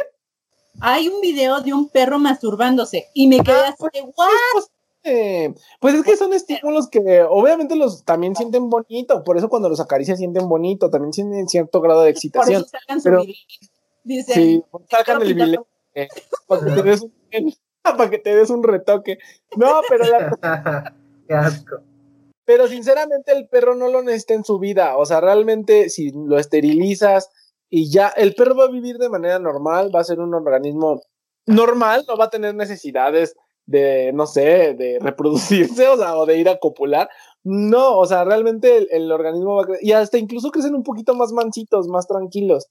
Hay 0.79 1.09
un 1.09 1.19
video 1.21 1.59
de 1.59 1.73
un 1.73 1.89
perro 1.89 2.19
masturbándose 2.19 3.09
y 3.13 3.27
me 3.27 3.43
quedé 3.43 3.57
Ah, 3.57 3.67
así 3.67 3.75
pues, 3.79 3.91
de, 3.93 4.01
¿what? 4.01 4.27
Pues, 4.53 4.67
eh, 5.07 5.53
pues 5.79 5.95
es 5.95 6.03
que 6.03 6.15
son 6.17 6.33
estímulos 6.33 6.89
que 6.89 7.23
obviamente 7.23 7.75
los 7.75 8.03
también 8.03 8.35
sienten 8.35 8.69
bonito, 8.69 9.23
por 9.23 9.37
eso 9.37 9.49
cuando 9.49 9.69
los 9.69 9.79
acaricias 9.79 10.17
sienten 10.19 10.47
bonito, 10.47 10.89
también 10.89 11.11
tienen 11.11 11.47
cierto 11.47 11.81
grado 11.81 12.01
de 12.01 12.07
Por 12.11 12.15
excitación. 12.15 12.61
eso 12.61 12.69
sacan 12.69 12.99
su 13.01 13.03
pero-. 13.05 13.23
Dicen, 14.03 14.35
Sí, 14.35 14.63
sacan 14.89 15.21
el 15.21 15.35
quiero 15.35 15.67
billete 15.93 16.09
para 16.47 16.61
que 16.65 16.71
te 16.81 16.83
des 16.83 17.01
un, 17.01 17.13
para 17.83 18.09
que 18.09 18.17
te 18.19 18.35
des 18.35 18.49
un 18.49 18.63
retoque. 18.63 19.17
No, 19.55 19.81
pero 19.89 20.05
la- 20.05 20.93
Qué 21.27 21.33
asco. 21.33 21.77
pero 22.45 22.67
sinceramente 22.67 23.31
el 23.33 23.47
perro 23.49 23.75
no 23.75 23.89
lo 23.89 24.01
necesita 24.03 24.33
en 24.35 24.45
su 24.45 24.59
vida, 24.59 24.95
o 24.97 25.05
sea, 25.05 25.19
realmente 25.19 25.89
si 25.89 26.11
lo 26.11 26.37
esterilizas 26.39 27.29
y 27.69 27.89
ya 27.91 28.07
el 28.09 28.33
perro 28.35 28.55
va 28.55 28.63
a 28.65 28.71
vivir 28.71 28.97
de 28.97 29.09
manera 29.09 29.39
normal, 29.39 29.91
va 29.93 29.99
a 29.99 30.05
ser 30.05 30.19
un 30.21 30.33
organismo 30.33 31.01
normal, 31.45 32.05
no 32.07 32.15
va 32.17 32.25
a 32.25 32.29
tener 32.29 32.55
necesidades 32.55 33.35
de, 33.67 34.11
no 34.13 34.25
sé, 34.25 34.73
de 34.73 34.97
reproducirse, 35.01 35.87
o 35.87 35.97
sea, 35.97 36.17
o 36.17 36.25
de 36.25 36.37
ir 36.37 36.49
a 36.49 36.57
copular. 36.57 37.09
No, 37.43 37.97
o 37.99 38.05
sea, 38.05 38.23
realmente 38.23 38.87
el, 38.95 39.11
organismo 39.11 39.55
va 39.55 39.61
a 39.61 39.65
crecer, 39.65 39.85
y 39.85 39.91
hasta 39.91 40.17
incluso 40.17 40.51
crecen 40.51 40.75
un 40.75 40.83
poquito 40.83 41.13
más 41.13 41.31
mansitos, 41.31 41.87
más 41.87 42.07
tranquilos. 42.07 42.67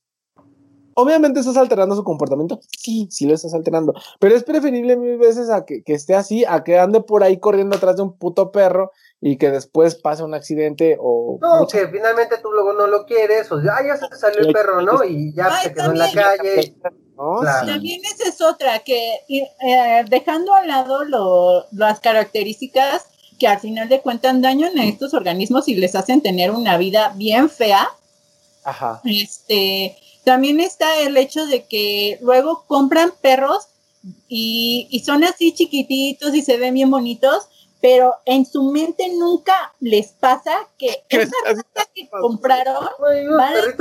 Obviamente 0.98 1.40
estás 1.40 1.58
alterando 1.58 1.94
su 1.94 2.04
comportamiento, 2.04 2.58
sí, 2.76 3.06
sí 3.10 3.26
lo 3.26 3.34
estás 3.34 3.52
alterando, 3.52 3.92
pero 4.18 4.34
es 4.34 4.44
preferible 4.44 4.96
mil 4.96 5.18
veces 5.18 5.50
a 5.50 5.66
que, 5.66 5.82
que 5.82 5.92
esté 5.92 6.14
así, 6.14 6.46
a 6.46 6.64
que 6.64 6.78
ande 6.78 7.02
por 7.02 7.22
ahí 7.22 7.38
corriendo 7.38 7.76
atrás 7.76 7.96
de 7.96 8.02
un 8.02 8.16
puto 8.16 8.50
perro 8.50 8.92
y 9.20 9.38
que 9.38 9.50
después 9.50 9.94
pase 9.94 10.22
un 10.22 10.34
accidente 10.34 10.96
o... 11.00 11.38
No, 11.40 11.60
muchas- 11.60 11.80
que 11.82 11.88
finalmente 11.88 12.36
tú 12.42 12.50
luego 12.52 12.72
no 12.74 12.86
lo 12.86 13.06
quieres, 13.06 13.50
o 13.50 13.60
sea, 13.62 13.76
ah, 13.78 13.86
ya 13.86 13.96
se 13.96 14.08
te 14.08 14.16
salió 14.16 14.40
el 14.40 14.52
perro, 14.52 14.82
¿no? 14.82 15.02
Y 15.04 15.32
ya 15.34 15.48
Ay, 15.50 15.64
se 15.68 15.74
quedó 15.74 15.92
en 15.92 15.98
la 15.98 16.04
también. 16.12 16.24
calle. 16.38 16.74
¿no? 17.16 17.40
Claro. 17.40 17.66
También 17.66 18.02
esa 18.04 18.28
es 18.28 18.40
otra, 18.42 18.78
que 18.80 19.14
eh, 19.28 20.04
dejando 20.10 20.54
a 20.54 20.64
lado 20.66 21.04
lo- 21.04 21.64
las 21.72 21.98
características 22.00 23.06
que 23.38 23.46
al 23.48 23.58
final 23.58 23.88
de 23.88 24.00
cuentas 24.00 24.40
dañan 24.40 24.78
a 24.78 24.84
estos 24.84 25.12
organismos 25.14 25.66
y 25.68 25.74
les 25.74 25.94
hacen 25.94 26.20
tener 26.22 26.50
una 26.50 26.76
vida 26.78 27.12
bien 27.16 27.48
fea, 27.50 27.88
Ajá. 28.64 29.00
este, 29.04 29.96
también 30.24 30.60
está 30.60 31.00
el 31.00 31.16
hecho 31.16 31.46
de 31.46 31.64
que 31.64 32.18
luego 32.20 32.64
compran 32.66 33.12
perros 33.20 33.68
y, 34.28 34.88
y 34.90 35.00
son 35.00 35.24
así 35.24 35.52
chiquititos 35.54 36.34
y 36.34 36.42
se 36.42 36.56
ven 36.58 36.74
bien 36.74 36.90
bonitos, 36.90 37.48
pero 37.86 38.16
en 38.24 38.44
su 38.44 38.64
mente 38.64 39.08
nunca 39.10 39.72
les 39.78 40.08
pasa 40.08 40.68
que 40.76 41.04
¿Qué 41.08 41.22
esa 41.22 41.36
raza 41.44 41.88
que 41.94 42.08
compraron 42.08 42.84
van 43.38 43.54
a 43.54 43.62
ser 43.62 43.76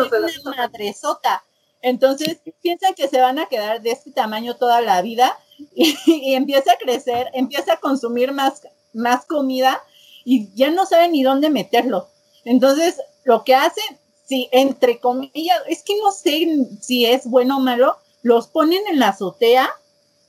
una 0.45 0.53
madresota. 0.56 1.43
Entonces 1.82 2.38
piensan 2.62 2.93
que 2.93 3.08
se 3.08 3.20
van 3.20 3.39
a 3.39 3.47
quedar 3.47 3.82
de 3.82 3.89
este 3.89 4.12
tamaño 4.12 4.58
toda 4.58 4.82
la 4.82 5.01
vida 5.01 5.36
y, 5.76 5.95
y 6.06 6.36
empieza 6.36 6.74
a 6.74 6.78
crecer, 6.78 7.32
empieza 7.34 7.74
a 7.74 7.80
consumir 7.80 8.32
más, 8.32 8.68
más 8.93 9.26
comida 9.26 9.82
y 10.24 10.53
ya 10.53 10.70
no 10.70 10.86
saben 10.86 11.14
ni 11.14 11.24
dónde 11.24 11.49
meterlo. 11.49 12.08
Entonces 12.43 13.01
lo 13.24 13.43
que 13.43 13.56
hacen, 13.56 13.97
si 14.24 14.49
entre 14.51 14.99
comillas, 14.99 15.64
es 15.68 15.82
que 15.82 15.97
no 15.99 16.12
sé 16.12 16.47
si 16.80 17.08
es 17.08 17.26
bueno 17.26 17.58
o 17.58 17.60
malo, 17.60 17.97
los 18.22 18.45
ponen 18.45 18.84
en 18.86 18.99
la 18.99 19.08
azotea 19.08 19.68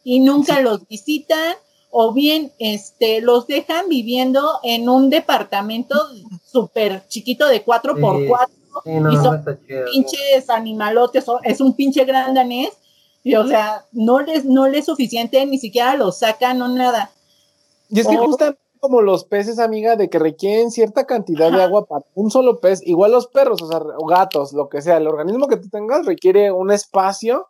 y 0.02 0.20
nunca 0.20 0.62
los 0.62 0.88
visitan 0.88 1.56
o 1.98 2.12
bien 2.12 2.52
este 2.58 3.22
los 3.22 3.46
dejan 3.46 3.88
viviendo 3.88 4.58
en 4.62 4.88
un 4.90 5.08
departamento 5.08 5.96
súper 6.44 7.06
chiquito 7.08 7.46
de 7.48 7.64
4x4 7.64 8.48
Sí, 8.84 8.90
no, 9.00 9.10
y 9.10 9.14
no 9.16 9.22
son 9.22 9.42
pinches 9.90 10.50
animalotes, 10.50 11.24
son- 11.24 11.40
es 11.44 11.62
un 11.62 11.72
pinche 11.74 12.04
gran 12.04 12.34
danés, 12.34 12.68
y 13.24 13.34
o 13.34 13.46
sea, 13.46 13.86
no 13.92 14.20
les, 14.20 14.44
no 14.44 14.68
les 14.68 14.80
es 14.80 14.84
suficiente, 14.86 15.44
ni 15.46 15.56
siquiera 15.58 15.96
los 15.96 16.18
sacan 16.18 16.60
o 16.60 16.68
nada. 16.68 17.10
Y 17.88 18.00
es 18.00 18.06
que 18.06 18.18
Oh. 18.18 18.26
justamente 18.26 18.60
como 18.80 19.00
los 19.00 19.24
peces, 19.24 19.58
amiga, 19.58 19.96
de 19.96 20.10
que 20.10 20.18
requieren 20.18 20.70
cierta 20.70 21.06
cantidad 21.06 21.50
de 21.50 21.62
agua 21.62 21.86
para 21.86 22.04
un 22.14 22.30
solo 22.30 22.60
pez, 22.60 22.82
igual 22.86 23.12
los 23.12 23.26
perros, 23.28 23.62
o 23.62 23.66
sea, 23.68 23.78
o 23.98 24.04
gatos, 24.06 24.52
lo 24.52 24.68
que 24.68 24.82
sea, 24.82 24.98
el 24.98 25.08
organismo 25.08 25.48
que 25.48 25.56
tú 25.56 25.70
tengas 25.70 26.04
requiere 26.04 26.52
un 26.52 26.70
espacio 26.70 27.48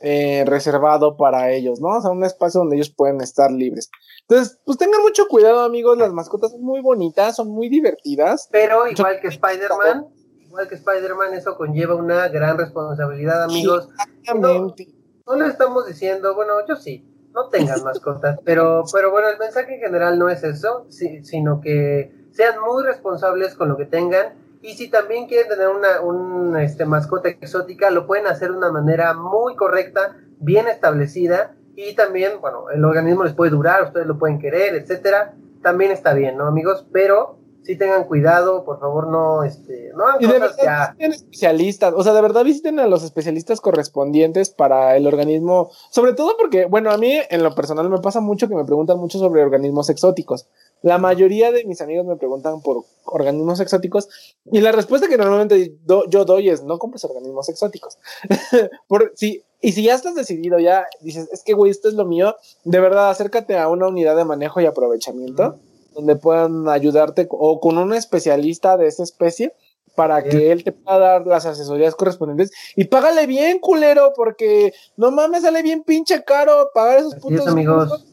eh, 0.00 0.44
reservado 0.46 1.16
para 1.16 1.50
ellos, 1.52 1.80
¿no? 1.80 1.88
O 1.96 2.00
sea, 2.00 2.10
un 2.10 2.24
espacio 2.24 2.60
donde 2.60 2.76
ellos 2.76 2.90
pueden 2.90 3.20
estar 3.20 3.50
libres. 3.50 3.90
Entonces, 4.28 4.58
pues 4.64 4.78
tengan 4.78 5.02
mucho 5.02 5.26
cuidado, 5.28 5.60
amigos, 5.60 5.98
las 5.98 6.12
mascotas 6.12 6.52
son 6.52 6.62
muy 6.62 6.80
bonitas, 6.80 7.36
son 7.36 7.48
muy 7.48 7.68
divertidas. 7.68 8.48
Pero 8.52 8.86
igual 8.88 9.20
que 9.20 9.28
Spider-Man, 9.28 10.06
igual 10.46 10.68
que 10.68 10.74
Spider-Man, 10.76 11.34
eso 11.34 11.56
conlleva 11.56 11.94
una 11.94 12.28
gran 12.28 12.58
responsabilidad, 12.58 13.44
amigos. 13.44 13.88
Exactamente. 14.20 14.88
No 15.26 15.36
le 15.36 15.46
estamos 15.46 15.86
diciendo, 15.86 16.34
bueno, 16.34 16.54
yo 16.68 16.76
sí, 16.76 17.04
no 17.34 17.48
tengan 17.48 17.82
mascotas, 17.84 18.38
pero, 18.44 18.84
pero 18.92 19.10
bueno, 19.10 19.28
el 19.28 19.38
mensaje 19.38 19.74
en 19.74 19.80
general 19.80 20.18
no 20.18 20.28
es 20.28 20.42
eso, 20.44 20.86
si- 20.90 21.24
sino 21.24 21.60
que 21.60 22.12
sean 22.32 22.54
muy 22.60 22.84
responsables 22.84 23.54
con 23.54 23.68
lo 23.68 23.76
que 23.76 23.84
tengan 23.86 24.34
y 24.62 24.74
si 24.74 24.88
también 24.88 25.26
quieren 25.26 25.48
tener 25.48 25.68
una 25.68 26.00
un, 26.00 26.56
este, 26.56 26.84
mascota 26.84 27.28
exótica, 27.28 27.90
lo 27.90 28.06
pueden 28.06 28.26
hacer 28.26 28.50
de 28.50 28.56
una 28.56 28.72
manera 28.72 29.14
muy 29.14 29.54
correcta, 29.56 30.16
bien 30.40 30.68
establecida 30.68 31.54
y 31.76 31.94
también, 31.94 32.40
bueno, 32.40 32.70
el 32.70 32.84
organismo 32.84 33.24
les 33.24 33.34
puede 33.34 33.52
durar, 33.52 33.84
ustedes 33.84 34.06
lo 34.06 34.18
pueden 34.18 34.38
querer, 34.38 34.74
etcétera, 34.74 35.34
también 35.62 35.92
está 35.92 36.12
bien, 36.14 36.36
¿no, 36.36 36.46
amigos? 36.46 36.86
Pero 36.92 37.38
sí 37.62 37.76
tengan 37.76 38.04
cuidado, 38.04 38.64
por 38.64 38.80
favor, 38.80 39.08
no, 39.08 39.44
este, 39.44 39.92
no 39.94 40.06
hagan 40.06 40.22
Y 40.22 40.26
de 40.26 40.40
cosas 40.40 40.56
verdad 40.56 40.64
ya. 40.64 40.94
visiten 40.96 41.12
especialistas, 41.12 41.94
o 41.94 42.02
sea, 42.02 42.14
de 42.14 42.22
verdad 42.22 42.42
visiten 42.42 42.80
a 42.80 42.86
los 42.86 43.04
especialistas 43.04 43.60
correspondientes 43.60 44.50
para 44.50 44.96
el 44.96 45.06
organismo, 45.06 45.70
sobre 45.90 46.14
todo 46.14 46.36
porque, 46.38 46.64
bueno, 46.64 46.90
a 46.90 46.96
mí 46.96 47.18
en 47.28 47.42
lo 47.42 47.54
personal 47.54 47.88
me 47.90 47.98
pasa 47.98 48.20
mucho 48.20 48.48
que 48.48 48.54
me 48.54 48.64
preguntan 48.64 48.98
mucho 48.98 49.18
sobre 49.18 49.42
organismos 49.42 49.90
exóticos. 49.90 50.48
La 50.82 50.98
mayoría 50.98 51.50
de 51.52 51.64
mis 51.64 51.80
amigos 51.80 52.06
me 52.06 52.16
preguntan 52.16 52.60
por 52.62 52.84
organismos 53.04 53.58
exóticos 53.60 54.08
y 54.52 54.60
la 54.60 54.70
respuesta 54.72 55.08
que 55.08 55.16
normalmente 55.16 55.74
do- 55.84 56.08
yo 56.08 56.24
doy 56.24 56.48
es 56.50 56.62
no 56.62 56.78
compres 56.78 57.04
organismos 57.04 57.48
exóticos. 57.48 57.98
por, 58.88 59.12
si, 59.16 59.42
y 59.60 59.72
si 59.72 59.82
ya 59.82 59.94
estás 59.94 60.14
decidido, 60.14 60.58
ya 60.58 60.86
dices, 61.00 61.28
es 61.32 61.42
que 61.42 61.52
güey, 61.54 61.70
esto 61.70 61.88
es 61.88 61.94
lo 61.94 62.04
mío, 62.04 62.36
de 62.64 62.80
verdad 62.80 63.10
acércate 63.10 63.56
a 63.58 63.68
una 63.68 63.88
unidad 63.88 64.16
de 64.16 64.24
manejo 64.24 64.60
y 64.60 64.66
aprovechamiento 64.66 65.58
donde 65.94 66.14
puedan 66.16 66.68
ayudarte 66.68 67.26
o 67.30 67.58
con 67.60 67.76
un 67.78 67.92
especialista 67.92 68.76
de 68.76 68.86
esa 68.86 69.02
especie 69.02 69.52
para 69.96 70.20
Bien. 70.20 70.30
que 70.30 70.52
él 70.52 70.62
te 70.62 70.70
pueda 70.70 70.96
dar 70.98 71.26
las 71.26 71.44
asesorías 71.44 71.96
correspondientes 71.96 72.52
y 72.76 72.84
págale 72.84 73.26
bien, 73.26 73.58
culero, 73.58 74.12
porque 74.14 74.72
no 74.96 75.10
mames, 75.10 75.42
sale 75.42 75.60
bien 75.62 75.82
pinche 75.82 76.22
caro 76.22 76.70
pagar 76.72 76.98
esos 77.00 77.14
Así 77.14 77.20
putos 77.22 77.40
es, 77.40 77.46
amigos. 77.48 78.04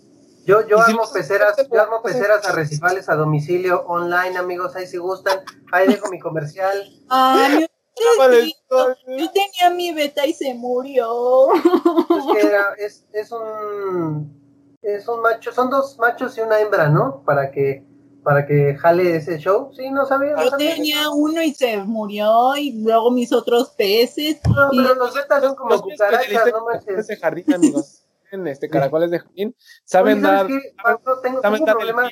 Yo, 0.46 0.66
yo 0.68 0.78
si 0.84 0.92
armo 0.92 1.04
peceras, 1.12 1.56
yo 1.72 1.82
armo 1.82 2.02
peceras 2.04 2.46
arrecifales 2.48 3.10
a 3.10 3.16
domicilio 3.16 3.84
online, 3.88 4.38
amigos, 4.38 4.76
ahí 4.76 4.86
si 4.86 4.98
gustan. 4.98 5.40
Ahí 5.72 5.88
dejo 5.88 6.08
mi 6.10 6.20
comercial. 6.20 6.84
Ah, 7.10 7.48
pobrecito, 8.18 8.96
yo 9.08 9.32
tenía 9.32 9.70
mi 9.76 9.92
beta 9.94 10.26
y 10.26 10.34
se 10.34 10.54
murió. 10.54 11.48
Es 11.54 12.26
que 12.42 12.48
era, 12.48 12.66
es, 12.78 13.06
es 13.14 13.32
un 13.32 14.36
es 14.84 15.08
un 15.08 15.22
macho, 15.22 15.52
son 15.52 15.72
dos 15.72 15.98
machos 15.98 16.38
y 16.38 16.42
una 16.42 16.60
hembra, 16.60 16.90
¿no? 16.90 17.24
Para 17.26 17.50
que 17.52 17.84
para 18.24 18.46
que 18.48 18.76
jale 18.76 19.16
ese 19.16 19.38
show. 19.40 19.72
Sí, 19.76 19.90
no 19.92 20.06
sabía. 20.06 20.34
No 20.36 20.44
Yo 20.44 20.50
sabía. 20.52 20.76
tenía 20.76 21.10
uno 21.12 21.42
y 21.44 21.54
se 21.54 21.78
murió 21.78 22.56
y 22.56 22.84
luego 22.84 23.10
mis 23.12 23.32
otros 23.32 23.70
peces. 23.72 24.38
No, 24.48 24.70
y- 24.72 24.78
pero 24.82 24.96
los 24.96 25.14
betas 25.14 25.44
son 25.44 25.56
como 25.56 25.80
cucarachas, 25.82 26.52
no 26.52 26.66
manches. 26.66 27.08
de 27.08 27.18
jardín, 27.18 27.54
amigos. 27.54 28.05
En 28.36 28.48
este 28.48 28.70
caracoles 28.70 29.12
de 29.12 29.20
jardín. 29.20 29.56
Saben 29.86 30.18
Oye, 30.18 30.26
¿sabes 30.26 30.38
dar. 30.38 31.22
Tengo, 31.22 31.42
saben 31.42 31.54
tengo 31.58 31.66
dar 31.66 31.76
problema, 31.76 32.10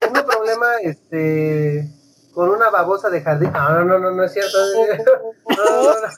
tengo 0.00 0.26
problema, 0.26 0.66
este, 0.82 1.88
con 2.32 2.50
una 2.50 2.70
babosa 2.70 3.10
de 3.10 3.20
jardín. 3.20 3.50
No, 3.52 3.84
no, 3.84 3.98
no, 3.98 4.10
no 4.10 4.24
es 4.24 4.32
cierto. 4.32 4.58
No, 4.58 5.56
no, 5.56 5.64
no, 5.64 6.00
no. 6.00 6.08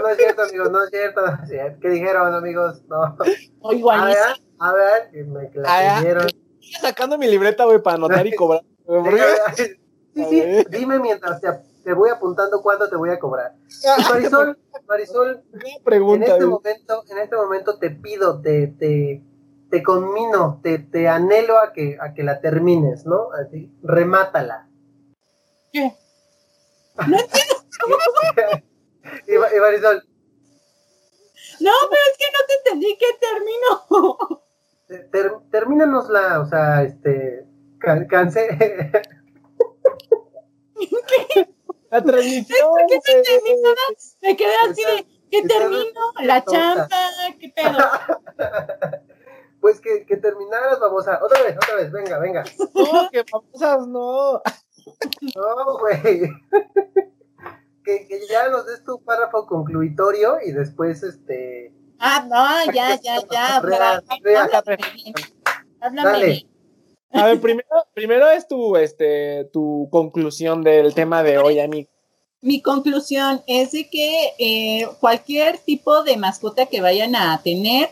No, 0.00 0.08
es 0.08 0.16
cierto, 0.16 0.42
amigos, 0.42 0.70
no 0.70 0.84
es 0.84 0.90
cierto. 0.90 1.26
no 1.26 1.42
es 1.42 1.48
cierto. 1.48 1.78
¿Qué 1.80 1.88
dijeron, 1.88 2.34
amigos? 2.34 2.82
No. 2.88 3.02
A 3.02 4.04
ver, 4.06 4.16
a 4.58 4.72
ver, 4.72 5.26
me 5.26 5.50
Ah. 5.64 6.00
Estoy 6.02 6.80
sacando 6.80 7.18
mi 7.18 7.26
libreta, 7.28 7.64
güey, 7.64 7.82
para 7.82 7.96
anotar 7.96 8.26
y 8.26 8.32
cobrar. 8.36 8.62
Sí, 9.56 9.64
sí, 10.14 10.44
dime 10.70 10.98
mientras 11.00 11.40
te, 11.40 11.48
te 11.82 11.92
voy 11.94 12.10
apuntando 12.10 12.62
cuánto 12.62 12.88
te 12.88 12.94
voy 12.96 13.10
a 13.10 13.18
cobrar. 13.18 13.54
Y 13.68 14.02
Marisol, 14.10 14.58
Marisol, 14.88 15.42
Una 15.52 15.68
en 15.76 15.82
pregunta, 15.84 16.26
este 16.26 16.46
momento, 16.46 17.04
en 17.08 17.18
este 17.18 17.36
momento 17.36 17.78
te 17.78 17.90
pido, 17.90 18.40
te, 18.40 18.68
te, 18.68 19.22
te 19.70 19.82
conmino, 19.82 20.60
te, 20.62 20.78
te 20.78 21.08
anhelo 21.08 21.58
a 21.58 21.72
que, 21.72 21.98
a 22.00 22.14
que 22.14 22.22
la 22.22 22.40
termines, 22.40 23.04
¿no? 23.06 23.32
Así, 23.32 23.72
remátala. 23.82 24.68
¿Qué? 25.72 25.92
y, 29.26 29.34
y 29.34 29.38
Marisol, 29.60 30.04
No, 31.60 31.70
pero 31.90 32.02
es 32.10 32.16
que 32.18 32.26
no 32.32 32.38
te 32.46 32.54
entendí 32.58 32.96
que 32.98 33.06
terminó. 33.20 34.42
te- 34.86 35.04
ter- 35.10 35.40
termínanosla, 35.50 36.40
o 36.40 36.46
sea, 36.46 36.82
este, 36.82 37.46
can- 37.78 38.06
cansé. 38.06 38.48
La 41.92 42.02
transmisión. 42.02 42.70
¿Qué 42.88 42.98
te 43.00 43.12
güey. 43.12 43.24
entendí 43.34 43.62
nada? 43.62 43.76
Me 44.22 44.36
quedé 44.36 44.54
así 44.68 44.82
de, 44.82 45.06
¿qué 45.30 45.42
termino? 45.42 46.00
La 46.22 46.42
chamba, 46.42 46.88
¿qué 47.38 47.52
pedo? 47.54 47.78
pues 49.60 49.78
que, 49.78 50.06
que 50.06 50.16
terminaras, 50.16 50.80
babosa. 50.80 51.20
Otra 51.22 51.42
vez, 51.42 51.54
otra 51.54 51.76
vez, 51.76 51.92
venga, 51.92 52.18
venga. 52.18 52.44
No, 52.74 53.10
que 53.10 53.24
famosas 53.24 53.86
no. 53.86 54.40
No, 55.36 55.78
güey. 55.78 56.22
que, 57.84 58.08
que 58.08 58.26
ya 58.26 58.48
nos 58.48 58.66
des 58.66 58.82
tu 58.84 59.00
párrafo 59.04 59.46
concluitorio 59.46 60.38
y 60.44 60.52
después, 60.52 61.02
este, 61.02 61.74
Ah, 62.04 62.26
no, 62.26 62.72
ya, 62.72 62.98
ya, 63.00 63.20
ya. 63.30 63.56
Háblame 63.58 64.02
bien. 64.24 65.14
Háblame 65.80 66.24
bien. 66.24 66.51
A 67.12 67.26
ver, 67.26 67.40
primero, 67.40 67.68
primero 67.94 68.30
es 68.30 68.48
tu, 68.48 68.76
este, 68.76 69.44
tu 69.52 69.88
conclusión 69.90 70.62
del 70.62 70.94
tema 70.94 71.22
de 71.22 71.38
hoy, 71.38 71.60
amigo. 71.60 71.88
Mi 72.40 72.60
conclusión 72.60 73.42
es 73.46 73.72
de 73.72 73.88
que 73.88 74.32
eh, 74.38 74.88
cualquier 74.98 75.58
tipo 75.58 76.02
de 76.02 76.16
mascota 76.16 76.66
que 76.66 76.80
vayan 76.80 77.14
a 77.14 77.40
tener, 77.42 77.90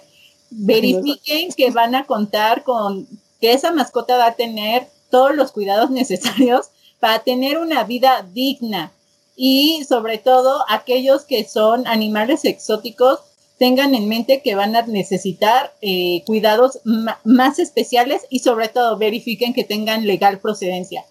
verifiquen 0.51 1.53
que 1.53 1.71
van 1.71 1.95
a 1.95 2.05
contar 2.05 2.65
con 2.65 3.07
que 3.41 3.53
esa 3.53 3.73
mascota 3.73 4.17
va 4.17 4.27
a 4.27 4.35
tener 4.35 4.89
todos 5.11 5.35
los 5.35 5.53
cuidados 5.53 5.91
necesarios 5.91 6.71
para 6.99 7.21
tener 7.21 7.59
una 7.59 7.85
vida 7.85 8.27
digna. 8.33 8.93
Y 9.37 9.85
sobre 9.89 10.19
todo 10.19 10.65
aquellos 10.69 11.23
que 11.25 11.45
son 11.45 11.87
animales 11.87 12.45
exóticos, 12.45 13.21
tengan 13.61 13.95
en 13.95 14.09
mente 14.09 14.41
que 14.43 14.55
van 14.55 14.75
a 14.75 14.81
necesitar 14.87 15.75
eh, 15.83 16.23
cuidados 16.25 16.81
más 17.25 17.59
especiales 17.59 18.27
y 18.31 18.39
sobre 18.39 18.69
todo 18.69 18.97
verifiquen 18.97 19.53
que 19.53 19.65
tengan 19.65 20.07
legal 20.07 20.39
procedencia. 20.41 21.05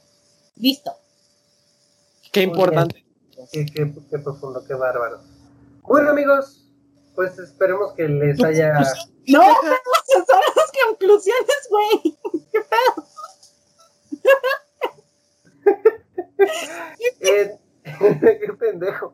Listo. 0.55 0.91
Qué 2.31 2.41
importante. 2.41 3.05
qué, 3.51 3.67
qué- 3.67 3.93
qué 4.09 4.17
profundo, 4.17 4.63
qué 4.67 4.73
bárbaro. 4.73 5.21
Bueno, 5.83 6.09
amigos, 6.09 6.65
pues 7.13 7.37
esperemos 7.37 7.93
que 7.93 8.07
les 8.07 8.43
haya... 8.43 8.73
No, 9.27 9.41
pero 9.61 10.25
son 10.25 10.41
las 10.55 10.71
conclusiones, 10.87 11.69
güey. 11.69 12.17
¿Qué 12.51 12.59
pedo? 12.61 13.05
Eh, 17.21 17.57
qué 18.21 18.53
pendejo. 18.57 19.13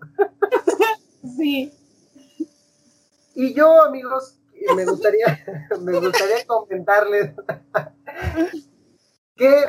Sí. 1.35 1.71
Y 3.35 3.53
yo, 3.53 3.83
amigos, 3.83 4.39
me 4.75 4.85
gustaría, 4.85 5.25
me 5.81 5.99
gustaría 5.99 6.45
comentarles 6.47 7.33
que 9.35 9.65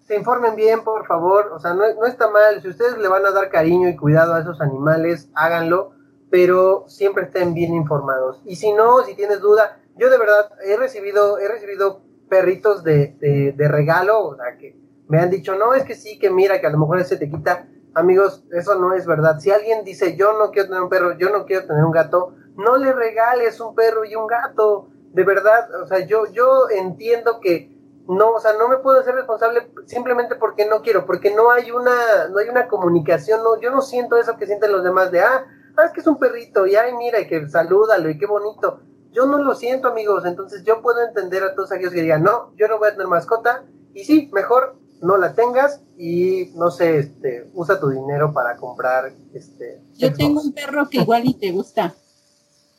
se 0.00 0.16
informen 0.16 0.56
bien, 0.56 0.82
por 0.82 1.06
favor. 1.06 1.52
O 1.52 1.60
sea, 1.60 1.74
no, 1.74 1.82
no 1.94 2.06
está 2.06 2.28
mal. 2.30 2.60
Si 2.60 2.68
ustedes 2.68 2.98
le 2.98 3.08
van 3.08 3.24
a 3.24 3.30
dar 3.30 3.48
cariño 3.48 3.88
y 3.88 3.96
cuidado 3.96 4.34
a 4.34 4.40
esos 4.40 4.60
animales, 4.60 5.30
háganlo, 5.34 5.92
pero 6.30 6.84
siempre 6.88 7.24
estén 7.24 7.54
bien 7.54 7.74
informados. 7.74 8.42
Y 8.44 8.56
si 8.56 8.72
no, 8.72 9.02
si 9.04 9.14
tienes 9.14 9.40
duda, 9.40 9.80
yo 9.96 10.10
de 10.10 10.18
verdad 10.18 10.50
he 10.64 10.76
recibido, 10.76 11.38
he 11.38 11.48
recibido 11.48 12.02
perritos 12.28 12.82
de, 12.82 13.16
de, 13.20 13.52
de 13.56 13.68
regalo, 13.68 14.24
o 14.24 14.36
sea, 14.36 14.56
que 14.58 14.76
me 15.08 15.20
han 15.20 15.30
dicho, 15.30 15.54
no, 15.54 15.74
es 15.74 15.84
que 15.84 15.94
sí, 15.94 16.18
que 16.18 16.30
mira, 16.30 16.60
que 16.60 16.66
a 16.66 16.70
lo 16.70 16.78
mejor 16.78 16.98
ese 16.98 17.16
te 17.16 17.30
quita. 17.30 17.68
Amigos, 17.94 18.44
eso 18.50 18.74
no 18.74 18.92
es 18.92 19.06
verdad. 19.06 19.38
Si 19.38 19.50
alguien 19.50 19.84
dice, 19.84 20.16
yo 20.16 20.36
no 20.36 20.50
quiero 20.50 20.68
tener 20.68 20.82
un 20.82 20.90
perro, 20.90 21.16
yo 21.16 21.30
no 21.30 21.46
quiero 21.46 21.66
tener 21.66 21.84
un 21.84 21.92
gato, 21.92 22.34
no 22.56 22.76
le 22.76 22.92
regales 22.92 23.60
un 23.60 23.74
perro 23.74 24.04
y 24.04 24.14
un 24.14 24.26
gato. 24.26 24.88
De 25.12 25.24
verdad, 25.24 25.68
o 25.82 25.86
sea, 25.86 26.00
yo, 26.00 26.26
yo 26.32 26.68
entiendo 26.70 27.40
que 27.40 27.76
no, 28.08 28.32
o 28.32 28.40
sea, 28.40 28.52
no 28.52 28.68
me 28.68 28.76
puedo 28.78 29.00
hacer 29.00 29.14
responsable 29.14 29.68
simplemente 29.86 30.36
porque 30.36 30.66
no 30.66 30.82
quiero, 30.82 31.06
porque 31.06 31.34
no 31.34 31.50
hay 31.50 31.70
una, 31.70 32.28
no 32.30 32.38
hay 32.38 32.48
una 32.48 32.68
comunicación, 32.68 33.42
no, 33.42 33.60
yo 33.60 33.70
no 33.70 33.82
siento 33.82 34.16
eso 34.16 34.36
que 34.36 34.46
sienten 34.46 34.72
los 34.72 34.84
demás 34.84 35.10
de, 35.10 35.20
ah, 35.20 35.44
ah, 35.76 35.84
es 35.84 35.92
que 35.92 36.00
es 36.00 36.06
un 36.06 36.18
perrito, 36.18 36.66
y 36.66 36.76
ay, 36.76 36.92
mira, 36.94 37.20
y 37.20 37.26
que 37.26 37.48
salúdalo, 37.48 38.08
y 38.08 38.18
qué 38.18 38.26
bonito. 38.26 38.80
Yo 39.12 39.26
no 39.26 39.38
lo 39.38 39.54
siento, 39.54 39.88
amigos, 39.88 40.24
entonces 40.24 40.62
yo 40.64 40.82
puedo 40.82 41.00
entender 41.04 41.42
a 41.42 41.54
todos 41.54 41.72
aquellos 41.72 41.92
que 41.92 42.02
digan, 42.02 42.22
no, 42.22 42.52
yo 42.56 42.68
no 42.68 42.78
voy 42.78 42.88
a 42.88 42.92
tener 42.92 43.08
mascota, 43.08 43.64
y 43.92 44.04
sí, 44.04 44.30
mejor 44.32 44.76
no 45.00 45.16
la 45.16 45.34
tengas, 45.34 45.82
y 45.96 46.52
no 46.54 46.70
sé, 46.70 46.98
este, 46.98 47.50
usa 47.54 47.80
tu 47.80 47.88
dinero 47.88 48.32
para 48.32 48.56
comprar, 48.56 49.12
este, 49.32 49.80
Yo 49.94 50.08
Xbox. 50.08 50.18
tengo 50.18 50.40
un 50.42 50.52
perro 50.52 50.88
que 50.88 50.98
igual 50.98 51.24
y 51.24 51.34
te 51.34 51.50
gusta. 51.50 51.94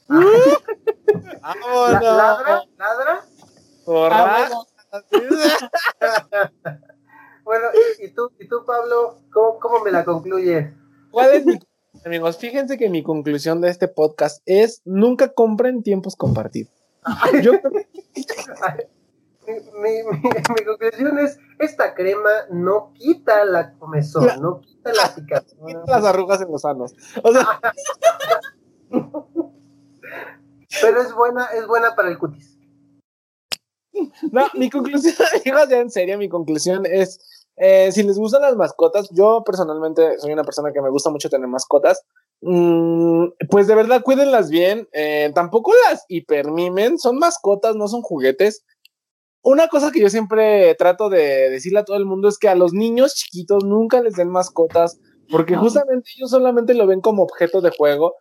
Vámonos. 0.08 2.02
ladra, 2.02 2.64
ladra, 2.78 3.26
Porra. 3.86 4.48
Ah, 4.92 5.02
bueno. 7.44 7.66
y, 8.00 8.06
y 8.06 8.14
tú, 8.14 8.32
y 8.40 8.48
tú, 8.48 8.64
Pablo, 8.66 9.20
¿cómo, 9.32 9.60
cómo 9.60 9.80
me 9.84 9.92
la 9.92 10.04
concluyes? 10.06 10.74
¿Cuál 11.12 11.32
es 11.34 11.46
mi 11.46 11.60
amigos? 12.06 12.38
Fíjense 12.38 12.78
que 12.78 12.90
mi 12.90 13.04
conclusión 13.04 13.62
de 13.62 13.70
este 13.70 13.88
podcast 13.88 14.42
es 14.46 14.82
nunca 14.86 15.34
compren 15.34 15.84
tiempos 15.84 16.16
compartidos. 16.16 16.72
Yo 17.42 17.54
mi, 19.82 20.04
mi- 20.04 20.20
mi 20.20 20.66
conclusión 20.66 21.20
es, 21.20 21.38
esta 21.60 21.94
crema 21.96 22.30
no 22.52 22.92
quita 22.94 23.46
la 23.46 23.72
comezón, 23.74 24.28
La- 24.28 24.36
no 24.38 24.60
quita 24.60 24.92
la 24.94 25.16
picazón. 25.16 25.58
las 25.88 26.04
arrugas 26.04 26.42
en 26.42 26.52
los 26.52 26.62
sanos. 26.62 26.94
O 27.24 27.32
sea, 27.32 27.48
Pero 30.82 31.02
es 31.02 31.14
buena, 31.14 31.46
es 31.46 31.66
buena 31.68 31.96
para 31.96 32.10
el 32.10 32.18
cutis. 32.18 32.58
no, 34.32 34.48
mi 34.54 34.70
conclusión, 34.70 35.16
amigos, 35.42 35.70
ya 35.70 35.80
en 35.80 35.90
serio, 35.90 36.18
mi 36.18 36.30
conclusión 36.30 36.86
es, 36.86 37.20
eh, 37.56 37.92
si 37.92 38.04
les 38.04 38.18
gustan 38.18 38.42
las 38.42 38.56
mascotas, 38.56 39.10
yo 39.12 39.44
personalmente 39.46 40.20
soy 40.20 40.34
una 40.34 40.44
persona 40.44 40.72
que 40.72 40.82
me 40.82 40.90
gusta 40.90 41.10
mucho 41.10 41.30
tener 41.30 41.48
mascotas, 41.48 42.04
mm, 42.42 43.28
pues 43.50 43.68
de 43.68 43.76
verdad 43.76 44.04
cuídenlas 44.04 44.50
bien, 44.50 44.88
eh, 44.92 45.32
tampoco 45.34 45.72
las 45.90 46.06
hipermimen, 46.08 47.00
son 47.00 47.18
mascotas, 47.18 47.76
no 47.76 47.88
son 47.88 48.02
juguetes. 48.02 48.64
Una 49.42 49.70
cosa 49.70 49.92
que 49.92 50.02
yo 50.02 50.10
siempre 50.10 50.76
trato 50.76 51.10
de 51.10 51.50
decirle 51.50 51.80
a 51.80 51.86
todo 51.86 51.96
el 51.96 52.06
mundo 52.06 52.28
es 52.28 52.38
que 52.38 52.50
a 52.50 52.56
los 52.56 52.74
niños 52.74 53.16
chiquitos 53.16 53.64
nunca 53.64 54.02
les 54.02 54.16
den 54.16 54.30
mascotas, 54.30 55.00
porque 55.32 55.56
justamente 55.56 56.10
ellos 56.18 56.30
solamente 56.30 56.74
lo 56.74 56.86
ven 56.86 57.02
como 57.02 57.24
objeto 57.24 57.62
de 57.62 57.72
juego. 57.72 58.16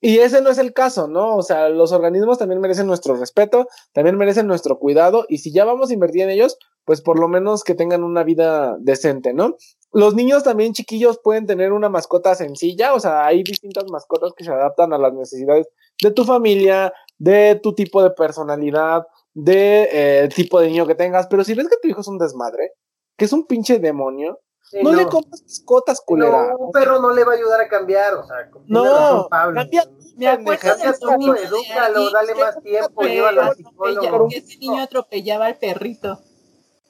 Y 0.00 0.18
ese 0.18 0.40
no 0.40 0.50
es 0.50 0.58
el 0.58 0.72
caso, 0.72 1.08
¿no? 1.08 1.36
O 1.36 1.42
sea, 1.42 1.68
los 1.68 1.92
organismos 1.92 2.38
también 2.38 2.60
merecen 2.60 2.86
nuestro 2.86 3.16
respeto, 3.16 3.66
también 3.92 4.16
merecen 4.16 4.46
nuestro 4.46 4.78
cuidado, 4.78 5.26
y 5.28 5.38
si 5.38 5.52
ya 5.52 5.64
vamos 5.64 5.90
a 5.90 5.94
invertir 5.94 6.22
en 6.22 6.30
ellos, 6.30 6.58
pues 6.84 7.02
por 7.02 7.18
lo 7.18 7.28
menos 7.28 7.64
que 7.64 7.74
tengan 7.74 8.02
una 8.02 8.24
vida 8.24 8.76
decente, 8.80 9.34
¿no? 9.34 9.56
Los 9.92 10.14
niños 10.14 10.42
también 10.42 10.72
chiquillos 10.72 11.20
pueden 11.22 11.46
tener 11.46 11.72
una 11.72 11.88
mascota 11.88 12.34
sencilla, 12.34 12.94
o 12.94 13.00
sea, 13.00 13.26
hay 13.26 13.42
distintas 13.42 13.84
mascotas 13.90 14.32
que 14.36 14.44
se 14.44 14.50
adaptan 14.50 14.92
a 14.92 14.98
las 14.98 15.12
necesidades 15.12 15.68
de 16.02 16.10
tu 16.12 16.24
familia, 16.24 16.92
de 17.18 17.60
tu 17.62 17.74
tipo 17.74 18.02
de 18.02 18.10
personalidad, 18.10 19.06
de 19.34 19.88
eh, 19.92 20.28
tipo 20.34 20.60
de 20.60 20.68
niño 20.68 20.86
que 20.86 20.94
tengas, 20.94 21.26
pero 21.26 21.44
si 21.44 21.54
ves 21.54 21.68
que 21.68 21.76
tu 21.82 21.88
hijo 21.88 22.00
es 22.00 22.08
un 22.08 22.18
desmadre, 22.18 22.72
que 23.18 23.26
es 23.26 23.32
un 23.32 23.46
pinche 23.46 23.78
demonio, 23.78 24.40
Sí, 24.70 24.78
no, 24.84 24.92
le 24.92 25.04
compras 25.06 25.42
mascotas, 25.42 26.00
culera. 26.00 26.50
No, 26.52 26.56
un 26.66 26.70
perro 26.70 27.00
no 27.00 27.10
le 27.10 27.24
va 27.24 27.32
a 27.32 27.34
ayudar 27.36 27.60
a 27.60 27.68
cambiar, 27.68 28.14
o 28.14 28.24
sea, 28.24 28.36
No, 28.66 29.26
cambia, 29.28 29.84
Me 30.16 30.28
acuerdo 30.28 30.60
Cambia 30.60 31.32
de 31.32 31.42
edúcalo, 31.44 32.10
dale 32.12 32.34
más 32.36 32.62
tiempo, 32.62 33.02
atropellaba- 33.02 33.08
llévalo 33.12 33.42
al 33.42 33.56
psicólogo. 33.56 34.28
que 34.28 34.36
ese 34.36 34.58
niño 34.58 34.80
atropellaba 34.82 35.46
al 35.46 35.56
perrito. 35.56 36.20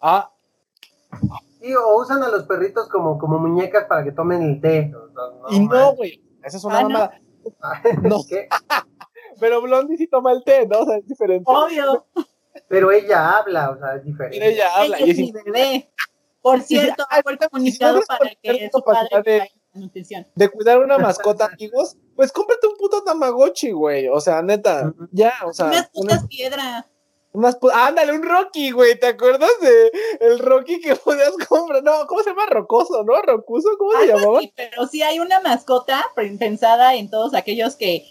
Ah, 0.03 0.31
Sí, 1.61 1.75
o 1.75 1.97
usan 2.01 2.23
a 2.23 2.29
los 2.29 2.45
perritos 2.45 2.89
como, 2.89 3.19
como 3.19 3.39
muñecas 3.39 3.85
para 3.85 4.03
que 4.05 4.13
tomen 4.13 4.43
el 4.43 4.61
té. 4.61 4.87
No, 4.89 5.07
no, 5.09 5.51
y 5.51 5.61
no, 5.67 5.95
güey. 5.95 6.23
Esa 6.43 6.57
es 6.59 6.65
una 6.65 6.79
Ah, 6.79 6.83
no. 6.83 6.89
mamada. 6.91 7.21
No. 8.03 8.19
¿Qué? 8.29 8.49
Pero 9.39 9.63
Blondie 9.63 9.97
sí 9.97 10.07
toma 10.07 10.33
el 10.33 10.43
té, 10.45 10.67
¿no? 10.67 10.81
O 10.81 10.85
sea, 10.87 10.97
es 10.99 11.07
diferente. 11.07 11.45
Obvio, 11.47 12.07
Pero 12.69 12.91
ella 12.93 13.39
habla, 13.39 13.71
o 13.71 13.79
sea, 13.79 13.95
es 13.97 14.05
diferente. 14.05 14.39
Mira, 14.39 14.51
ella 14.51 14.69
habla 14.75 14.97
ella 14.99 15.07
y 15.07 15.11
es 15.11 15.19
es 15.19 15.25
mi 15.25 15.33
bebé. 15.33 15.91
Por 16.43 16.63
cierto, 16.63 17.07
fue 17.23 17.33
no 17.41 17.49
comunicado 17.51 18.01
para 18.07 18.31
que 18.43 18.71
su 18.73 18.83
capacidad 18.83 19.11
padre 19.11 19.53
de- 19.75 20.25
de 20.35 20.49
cuidar 20.49 20.79
una 20.79 20.99
mascota, 20.99 21.45
amigos, 21.47 21.97
pues 22.17 22.33
cómprate 22.33 22.67
un 22.67 22.77
puto 22.77 23.05
Tamagotchi, 23.05 23.71
güey. 23.71 24.09
O 24.09 24.21
sea, 24.21 24.43
neta, 24.43 24.93
ya, 25.13 25.33
o 25.47 25.53
sea, 25.53 25.67
Unas 25.67 25.91
una- 25.95 26.15
putas 26.15 26.27
piedra. 26.29 26.87
unas 27.33 27.61
pu- 27.61 27.71
ándale, 27.73 28.13
un 28.13 28.23
Rocky, 28.25 28.73
güey. 28.73 28.99
¿Te 28.99 29.07
acuerdas 29.07 29.51
de 29.61 29.93
el 30.21 30.39
Rocky 30.41 30.81
que 30.81 30.97
podías 31.05 31.33
comprar? 31.49 31.83
No, 31.85 32.05
¿cómo 32.09 32.23
se 32.23 32.31
llama? 32.31 32.47
Rocoso, 32.47 33.05
¿no? 33.05 33.23
Rocuso, 33.23 33.69
¿cómo 33.79 33.93
se 34.01 34.07
llamaba? 34.09 34.39
así, 34.39 34.53
pero 34.57 34.87
sí 34.89 35.03
hay 35.03 35.21
una 35.21 35.39
mascota 35.41 36.05
pensada 36.17 36.97
en 36.97 37.09
todos 37.09 37.35
aquellos 37.35 37.77
que 37.77 38.05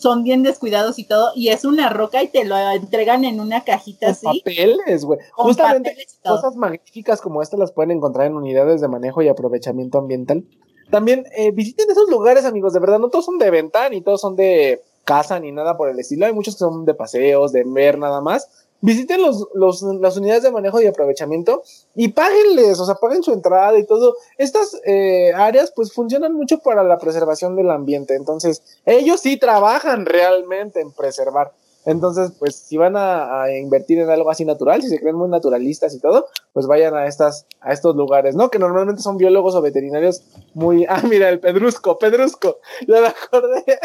son 0.00 0.24
bien 0.24 0.42
descuidados 0.42 0.98
y 0.98 1.04
todo, 1.04 1.30
y 1.34 1.48
es 1.48 1.64
una 1.64 1.88
roca 1.88 2.22
y 2.22 2.28
te 2.28 2.44
lo 2.44 2.56
entregan 2.56 3.24
en 3.24 3.40
una 3.40 3.64
cajita 3.64 4.06
Con 4.06 4.12
así, 4.12 4.40
papeles, 4.40 5.04
güey. 5.04 5.18
Justamente 5.32 5.90
papeles 5.90 6.18
cosas 6.24 6.56
magníficas 6.56 7.20
como 7.20 7.42
esta 7.42 7.56
las 7.56 7.72
pueden 7.72 7.92
encontrar 7.92 8.26
en 8.26 8.36
unidades 8.36 8.80
de 8.80 8.88
manejo 8.88 9.22
y 9.22 9.28
aprovechamiento 9.28 9.98
ambiental. 9.98 10.44
También 10.90 11.24
eh, 11.36 11.52
visiten 11.52 11.90
esos 11.90 12.08
lugares, 12.10 12.44
amigos, 12.44 12.72
de 12.72 12.80
verdad, 12.80 12.98
no 12.98 13.08
todos 13.08 13.24
son 13.24 13.38
de 13.38 13.50
venta, 13.50 13.88
ni 13.88 14.02
todos 14.02 14.20
son 14.20 14.36
de 14.36 14.82
casa, 15.04 15.40
ni 15.40 15.52
nada 15.52 15.76
por 15.76 15.88
el 15.88 15.98
estilo. 15.98 16.26
Hay 16.26 16.32
muchos 16.32 16.54
que 16.54 16.60
son 16.60 16.84
de 16.84 16.94
paseos, 16.94 17.52
de 17.52 17.64
ver 17.64 17.98
nada 17.98 18.20
más. 18.20 18.61
Visiten 18.82 19.22
los, 19.22 19.48
los, 19.54 19.80
las 19.82 20.16
unidades 20.16 20.42
de 20.42 20.50
manejo 20.50 20.82
y 20.82 20.86
aprovechamiento 20.86 21.62
y 21.94 22.08
páguenles, 22.08 22.80
o 22.80 22.84
sea, 22.84 22.96
paguen 22.96 23.22
su 23.22 23.32
entrada 23.32 23.78
y 23.78 23.86
todo. 23.86 24.16
Estas 24.38 24.76
eh, 24.84 25.32
áreas 25.34 25.72
pues 25.74 25.92
funcionan 25.92 26.34
mucho 26.34 26.58
para 26.58 26.82
la 26.82 26.98
preservación 26.98 27.54
del 27.54 27.70
ambiente, 27.70 28.16
entonces 28.16 28.62
ellos 28.84 29.20
sí 29.20 29.36
trabajan 29.36 30.04
realmente 30.04 30.80
en 30.80 30.90
preservar. 30.90 31.52
Entonces, 31.84 32.32
pues 32.38 32.56
si 32.56 32.76
van 32.76 32.96
a, 32.96 33.42
a 33.42 33.56
invertir 33.56 33.98
en 33.98 34.08
algo 34.08 34.30
así 34.30 34.44
natural, 34.44 34.82
si 34.82 34.88
se 34.88 35.00
creen 35.00 35.16
muy 35.16 35.28
naturalistas 35.28 35.94
y 35.94 36.00
todo, 36.00 36.28
pues 36.52 36.66
vayan 36.66 36.94
a 36.94 37.06
estas 37.06 37.46
a 37.60 37.72
estos 37.72 37.96
lugares, 37.96 38.36
¿no? 38.36 38.50
Que 38.50 38.58
normalmente 38.58 39.02
son 39.02 39.16
biólogos 39.16 39.54
o 39.54 39.62
veterinarios 39.62 40.22
muy 40.54 40.86
ah, 40.88 41.02
mira, 41.08 41.28
el 41.28 41.40
pedrusco, 41.40 41.98
pedrusco. 41.98 42.58
Ya 42.86 43.00
me 43.00 43.08
acordé. 43.08 43.64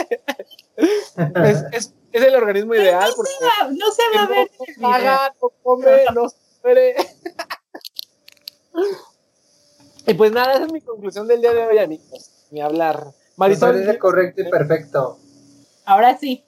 es, 0.77 1.65
es, 1.71 1.93
es 2.11 2.23
el 2.23 2.35
organismo 2.35 2.71
Pero 2.71 2.83
ideal 2.83 3.09
no, 3.09 3.15
porque 3.15 3.31
se 3.39 3.45
va, 3.45 3.69
no 3.71 3.91
se 3.91 4.01
va 4.15 4.23
a 4.23 4.27
ver 4.27 4.51
no 4.77 4.89
paga, 4.89 5.33
no 5.41 5.49
come, 5.63 6.05
no 6.13 6.27
muere. 6.63 6.95
y 10.07 10.13
pues 10.13 10.31
nada, 10.31 10.53
esa 10.53 10.65
es 10.65 10.71
mi 10.71 10.81
conclusión 10.81 11.27
del 11.27 11.41
día 11.41 11.53
de 11.53 11.65
hoy, 11.65 11.79
amigos. 11.79 12.45
Ni 12.51 12.61
hablar. 12.61 13.05
Me 13.05 13.13
Marisol, 13.37 13.73
parece 13.73 13.99
correcto 13.99 14.41
y 14.41 14.49
perfecto. 14.49 15.19
Ahora 15.85 16.17
sí. 16.17 16.46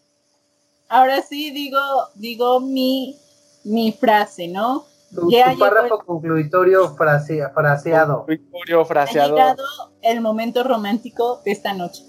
Ahora 0.89 1.21
sí 1.21 1.51
digo, 1.51 1.79
digo 2.15 2.59
mi, 2.59 3.15
mi 3.63 3.91
frase, 3.91 4.47
¿no? 4.47 4.85
Tu, 5.13 5.31
Ya 5.31 5.45
tu 5.45 5.49
llegó 5.51 5.59
párrafo 5.59 5.99
concluitorio 6.05 6.95
frase- 6.95 7.47
fraseado. 7.53 8.25
Ha 8.27 9.27
llegado 9.27 9.63
el 10.01 10.21
momento 10.21 10.63
romántico 10.63 11.41
de 11.45 11.51
esta 11.51 11.73
noche. 11.73 12.03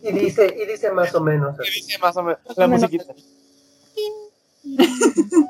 Y 0.00 0.12
dice, 0.12 0.54
y 0.60 0.66
dice 0.66 0.90
más 0.92 1.14
o 1.14 1.20
menos. 1.20 1.56
¿Qué 1.56 1.62
así. 1.68 1.80
dice 1.82 1.98
más 1.98 2.16
o 2.16 2.22
menos? 2.22 2.40
La 2.56 2.66
menos. 2.66 2.82
musiquita. 2.90 3.14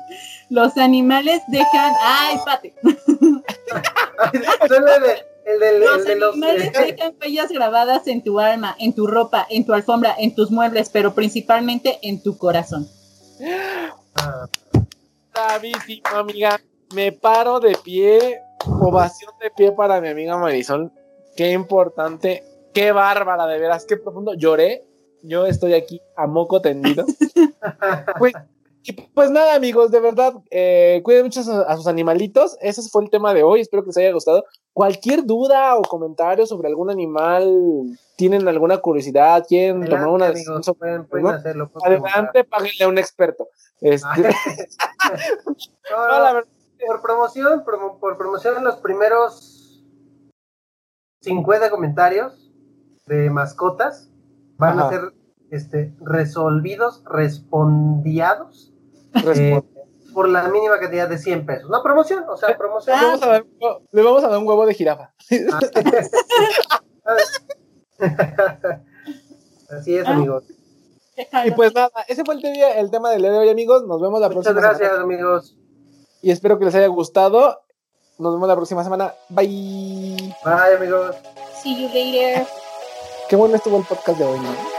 Los 0.49 0.77
animales 0.77 1.41
dejan. 1.49 1.93
¡Ay, 2.01 2.35
espate! 2.37 2.73
El 5.47 5.59
del- 5.59 5.79
Los 5.79 5.97
el 5.99 6.05
de 6.05 6.15
los. 6.17 6.29
animales 6.33 6.73
dejan 6.73 7.15
huellas 7.21 7.49
grabadas 7.51 8.07
en 8.07 8.21
tu 8.23 8.39
alma, 8.39 8.75
en 8.79 8.93
tu 8.93 9.07
ropa, 9.07 9.47
en 9.49 9.65
tu 9.65 9.73
alfombra, 9.73 10.13
en 10.17 10.35
tus 10.35 10.51
muebles, 10.51 10.89
pero 10.89 11.13
principalmente 11.15 11.99
en 12.01 12.21
tu 12.21 12.37
corazón. 12.37 12.87
Ah, 14.15 14.45
Bravísimo, 15.33 16.07
amiga. 16.15 16.59
Me 16.93 17.11
paro 17.11 17.59
de 17.59 17.77
pie. 17.83 18.39
Ovación 18.65 19.31
de 19.41 19.51
pie 19.51 19.71
para 19.71 20.01
mi 20.01 20.09
amiga 20.09 20.37
Marisol. 20.37 20.91
Qué 21.35 21.51
importante. 21.51 22.43
Qué 22.73 22.91
bárbara, 22.91 23.45
de 23.47 23.59
veras. 23.59 23.85
Qué 23.85 23.97
profundo. 23.97 24.33
Lloré. 24.33 24.83
Yo 25.23 25.45
estoy 25.45 25.73
aquí 25.73 26.01
a 26.15 26.27
moco 26.27 26.61
tendido. 26.61 27.05
Pues, 28.19 28.33
y 28.87 28.93
pues 28.93 29.29
nada, 29.29 29.53
amigos, 29.53 29.91
de 29.91 29.99
verdad, 29.99 30.33
eh, 30.49 31.01
cuiden 31.03 31.25
mucho 31.25 31.41
a, 31.41 31.75
sus 31.75 31.87
animalitos. 31.87 32.57
Ese 32.61 32.81
fue 32.89 33.03
el 33.03 33.09
tema 33.09 33.33
de 33.33 33.43
hoy. 33.43 33.59
Espero 33.59 33.83
que 33.83 33.87
les 33.87 33.97
haya 33.97 34.13
gustado. 34.13 34.45
Cualquier 34.71 35.25
duda 35.25 35.75
o 35.75 35.81
comentario 35.81 36.45
sobre 36.45 36.69
algún 36.69 36.89
animal, 36.89 37.97
tienen 38.15 38.47
alguna 38.47 38.77
curiosidad, 38.77 39.43
quieren 39.45 39.83
tomar 39.83 40.21
adelante, 40.21 40.49
una 41.19 41.35
hacerlo. 41.35 41.69
pueden 41.69 42.01
Adelante, 42.05 42.45
páguenle 42.45 42.85
a 42.85 42.87
un 42.87 42.97
experto. 42.97 43.49
Este, 43.81 44.07
preguntar. 44.13 44.35
No, 45.89 45.97
no, 45.97 46.07
no, 46.07 46.23
la 46.23 46.33
verdad, 46.33 46.49
por 46.85 47.01
promoción, 47.01 47.63
promo- 47.65 47.99
por 47.99 48.17
promoción, 48.17 48.63
los 48.63 48.75
primeros 48.77 49.83
50 51.21 51.69
comentarios 51.69 52.51
de 53.05 53.29
mascotas 53.29 54.09
van 54.57 54.79
a 54.79 54.89
ser 54.89 55.13
este, 55.49 55.93
resolvidos, 56.01 57.03
respondiados 57.05 58.73
responde. 59.23 59.63
por 60.13 60.29
la 60.29 60.47
mínima 60.49 60.79
cantidad 60.79 61.07
de 61.07 61.17
100 61.17 61.45
pesos. 61.45 61.69
No 61.69 61.81
promoción, 61.83 62.23
o 62.29 62.37
sea, 62.37 62.57
promoción. 62.57 62.97
Le 62.99 63.05
vamos, 63.05 63.21
a 63.23 63.27
dar, 63.27 63.45
le 63.91 64.01
vamos 64.01 64.23
a 64.23 64.27
dar 64.29 64.39
un 64.39 64.47
huevo 64.47 64.65
de 64.65 64.73
jirafa. 64.73 65.13
Así 69.69 69.97
es, 69.97 70.05
Ah. 70.07 70.11
amigos. 70.11 70.43
Y 71.45 71.51
pues 71.51 71.73
nada, 71.73 71.89
ese 72.07 72.23
fue 72.23 72.35
el, 72.35 72.45
el 72.45 72.91
tema 72.91 73.09
del 73.11 73.21
día 73.23 73.31
de 73.31 73.37
hoy, 73.39 73.49
amigos. 73.49 73.83
Nos 73.85 73.99
vemos 74.01 74.19
la 74.21 74.29
Muchas 74.29 74.43
próxima 74.53 74.61
gracias, 74.61 74.89
semana. 74.89 75.03
amigos. 75.03 75.57
Y 76.21 76.31
espero 76.31 76.59
que 76.59 76.65
les 76.65 76.75
haya 76.75 76.87
gustado. 76.87 77.59
Nos 78.19 78.33
vemos 78.33 78.47
la 78.47 78.55
próxima 78.55 78.83
semana. 78.83 79.13
Bye. 79.29 80.35
Bye, 80.43 80.75
amigos. 80.77 81.15
See 81.61 81.75
you 81.81 81.87
later. 81.93 82.45
Qué 83.29 83.35
bueno 83.35 83.55
estuvo 83.55 83.77
el 83.77 83.83
podcast 83.85 84.17
de 84.19 84.25
hoy, 84.25 84.39
¿no? 84.39 84.76